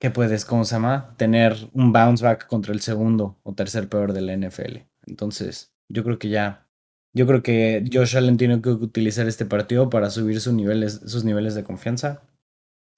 que 0.00 0.10
puedes, 0.10 0.44
¿cómo 0.44 0.64
se 0.64 0.76
llama? 0.76 1.16
Tener 1.16 1.56
un 1.72 1.92
bounce 1.92 2.24
back 2.24 2.46
contra 2.46 2.72
el 2.72 2.80
segundo 2.80 3.40
o 3.42 3.54
tercer 3.54 3.88
peor 3.88 4.12
de 4.12 4.20
la 4.20 4.34
NFL. 4.34 4.86
Entonces, 5.06 5.74
yo 5.88 6.04
creo 6.04 6.16
que 6.20 6.28
ya, 6.28 6.68
yo 7.12 7.26
creo 7.26 7.42
que 7.42 7.84
Josh 7.92 8.16
Allen 8.16 8.36
tiene 8.36 8.62
que 8.62 8.70
utilizar 8.70 9.26
este 9.26 9.46
partido 9.46 9.90
para 9.90 10.10
subir 10.10 10.40
sus 10.40 10.54
niveles, 10.54 11.02
sus 11.04 11.24
niveles 11.24 11.56
de 11.56 11.64
confianza. 11.64 12.22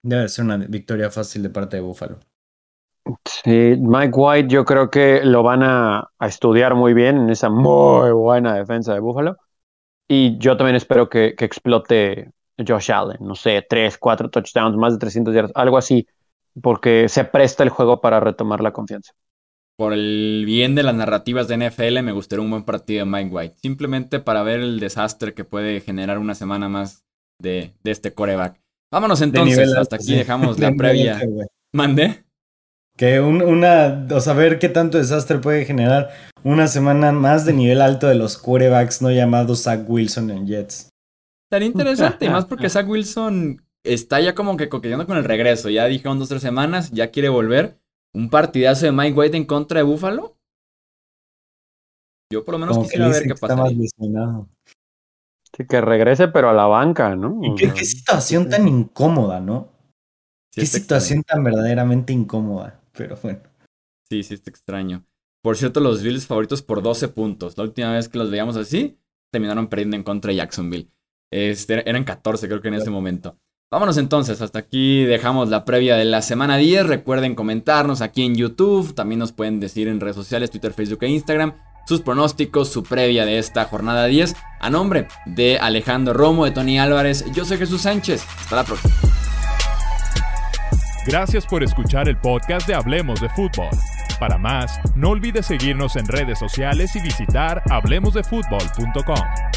Debe 0.05 0.29
ser 0.29 0.45
una 0.45 0.59
victoria 0.59 1.11
fácil 1.11 1.43
de 1.43 1.51
parte 1.51 1.77
de 1.77 1.83
Buffalo. 1.83 2.21
Sí, 3.25 3.77
Mike 3.81 4.13
White 4.15 4.49
yo 4.49 4.67
creo 4.67 4.91
que 4.91 5.25
lo 5.25 5.43
van 5.43 5.63
a, 5.63 6.11
estudiar 6.21 6.75
muy 6.75 6.93
bien 6.93 7.17
en 7.17 7.31
esa 7.31 7.49
muy 7.49 8.13
buena 8.13 8.55
defensa 8.55 8.93
de 8.93 9.01
Buffalo. 9.01 9.39
Y 10.09 10.37
yo 10.39 10.59
también 10.59 10.77
espero 10.77 11.09
que 11.09 11.35
explote 11.39 12.33
Josh 12.67 12.93
Allen, 12.93 13.19
no 13.21 13.35
sé, 13.35 13.65
tres, 13.69 13.99
cuatro 13.99 14.31
touchdowns, 14.31 14.77
más 14.77 14.95
de 14.95 14.99
300 14.99 15.35
yardas, 15.35 15.53
algo 15.55 15.79
así, 15.79 16.07
porque 16.61 17.09
se 17.09 17.25
presta 17.25 17.63
el 17.63 17.71
juego 17.71 18.01
para 18.01 18.21
retomar 18.21 18.61
la 18.61 18.73
confianza. 18.73 19.13
Por 19.77 19.93
el 19.93 20.45
bien 20.47 20.75
de 20.75 20.83
las 20.83 20.95
narrativas 20.95 21.49
de 21.49 21.69
NFL, 21.69 22.03
me 22.03 22.13
gustaría 22.13 22.43
un 22.43 22.51
buen 22.51 22.65
partido 22.65 23.05
de 23.05 23.11
Mike 23.11 23.35
White, 23.35 23.57
simplemente 23.61 24.21
para 24.21 24.43
ver 24.43 24.61
el 24.61 24.81
desastre 24.81 25.35
que 25.35 25.45
puede 25.45 25.81
generar 25.81 26.19
una 26.19 26.35
semana 26.35 26.69
más 26.69 27.05
de, 27.39 27.75
de 27.85 27.91
este 27.91 28.15
coreback. 28.15 28.59
Vámonos 28.91 29.21
entonces, 29.21 29.75
hasta 29.75 29.97
aquí 29.97 30.15
dejamos 30.15 30.59
la 30.61 30.73
previa. 30.73 31.21
Mande. 31.73 32.25
Que 32.97 33.21
una, 33.21 34.07
o 34.11 34.21
saber 34.21 34.59
qué 34.59 34.71
tanto 34.71 34.97
desastre 34.97 35.39
puede 35.39 35.67
generar 35.67 36.09
una 36.43 36.67
semana 36.67 37.13
más 37.13 37.45
de 37.45 37.53
nivel 37.53 37.83
alto 37.83 38.07
de 38.07 38.15
los 38.15 38.39
quarterbacks 38.39 39.03
no 39.03 39.11
llamados 39.11 39.65
Zach 39.65 39.85
Wilson 39.87 40.31
en 40.31 40.47
Jets. 40.47 40.89
Estaría 41.47 41.69
interesante, 41.69 42.29
más 42.29 42.45
porque 42.45 42.69
Zach 42.71 42.89
Wilson 42.89 43.63
está 43.85 44.21
ya 44.21 44.35
como 44.35 44.57
que 44.57 44.69
coqueteando 44.69 45.07
con 45.07 45.17
el 45.17 45.25
regreso. 45.25 45.71
Ya 45.71 45.87
dijeron 45.87 46.19
dos, 46.19 46.29
tres 46.29 46.43
semanas, 46.43 46.91
ya 46.91 47.11
quiere 47.11 47.29
volver. 47.29 47.79
Un 48.13 48.31
partidazo 48.31 48.87
de 48.87 48.93
Mike 48.93 49.17
White 49.17 49.37
en 49.37 49.45
contra 49.45 49.79
de 49.79 49.85
Buffalo. 49.85 50.37
Yo 52.33 52.45
por 52.45 52.55
lo 52.55 52.59
menos 52.59 52.79
quisiera 52.79 53.09
ver 53.09 53.23
qué 53.23 53.35
pasa. 53.35 53.65
Sí, 55.57 55.65
que 55.67 55.81
regrese, 55.81 56.29
pero 56.29 56.51
a 56.51 56.53
la 56.53 56.67
banca, 56.67 57.15
¿no? 57.15 57.41
qué, 57.57 57.71
situación 57.85 58.51
tan 58.51 58.67
incómoda, 58.69 59.41
¿no? 59.41 59.73
qué 60.53 60.67
situación 60.67 61.23
tan 61.23 61.45
verdaderamente 61.45 62.13
incómoda, 62.13 62.81
pero 62.93 63.17
bueno. 63.23 63.41
Sí, 64.11 64.23
sí, 64.23 64.35
está 64.35 64.51
extraño. 64.51 65.05
Por 65.43 65.57
cierto, 65.57 65.81
los 65.81 66.03
Bills 66.03 66.27
favoritos 66.27 66.61
por 66.61 66.83
12 66.83 67.09
puntos. 67.09 67.57
La 67.57 67.65
última 67.65 67.93
vez 67.93 68.09
que 68.09 68.19
los 68.19 68.31
veíamos 68.31 68.57
así, 68.57 68.99
terminaron 69.33 69.69
perdiendo 69.69 69.97
en 69.97 70.03
contra 70.03 70.31
de 70.31 70.37
Jacksonville. 70.37 70.91
Este, 71.31 71.89
eran 71.89 72.05
14 72.05 72.49
creo 72.49 72.61
que 72.61 72.69
en 72.69 72.75
ese 72.75 72.91
momento. 72.91 73.37
Vámonos 73.71 73.99
entonces, 73.99 74.41
hasta 74.41 74.61
aquí 74.61 75.05
dejamos 75.05 75.49
la 75.49 75.65
previa 75.65 75.97
de 75.97 76.05
la 76.05 76.23
semana 76.23 76.57
10. 76.57 76.87
Recuerden 76.87 77.35
comentarnos 77.35 78.01
aquí 78.01 78.25
en 78.25 78.37
YouTube, 78.37 78.95
también 78.95 79.19
nos 79.19 79.33
pueden 79.33 79.59
decir 79.59 79.89
en 79.89 80.01
redes 80.01 80.15
sociales, 80.15 80.53
Twitter, 80.53 80.73
Facebook 80.73 81.03
e 81.03 81.09
Instagram, 81.09 81.55
sus 81.85 82.01
pronósticos, 82.01 82.69
su 82.69 82.85
previa 82.85 83.27
de 83.27 83.39
esta 83.39 83.65
jornada 83.65 84.07
10. 84.07 84.37
A 84.61 84.71
nombre 84.71 85.09
de 85.25 85.59
Alejandro 85.59 86.15
Romo, 86.15 86.45
de 86.45 86.53
Tony 86.53 86.79
Álvarez, 86.79 87.25
yo 87.33 87.45
soy 87.45 87.59
Jesús 87.59 87.83
Sánchez. 87.83 88.25
Hasta 88.39 88.57
la 88.57 88.65
próxima. 88.65 88.95
Gracias 91.07 91.45
por 91.47 91.63
escuchar 91.63 92.09
el 92.09 92.19
podcast 92.19 92.69
de 92.69 92.75
Hablemos 92.75 93.21
de 93.21 93.29
Fútbol. 93.31 93.71
Para 94.19 94.39
más, 94.39 94.79
no 94.95 95.11
olvides 95.11 95.47
seguirnos 95.47 95.97
en 95.97 96.07
redes 96.07 96.39
sociales 96.39 96.95
y 96.97 97.01
visitar 97.01 97.63
hablemosdefutbol.com. 97.69 99.56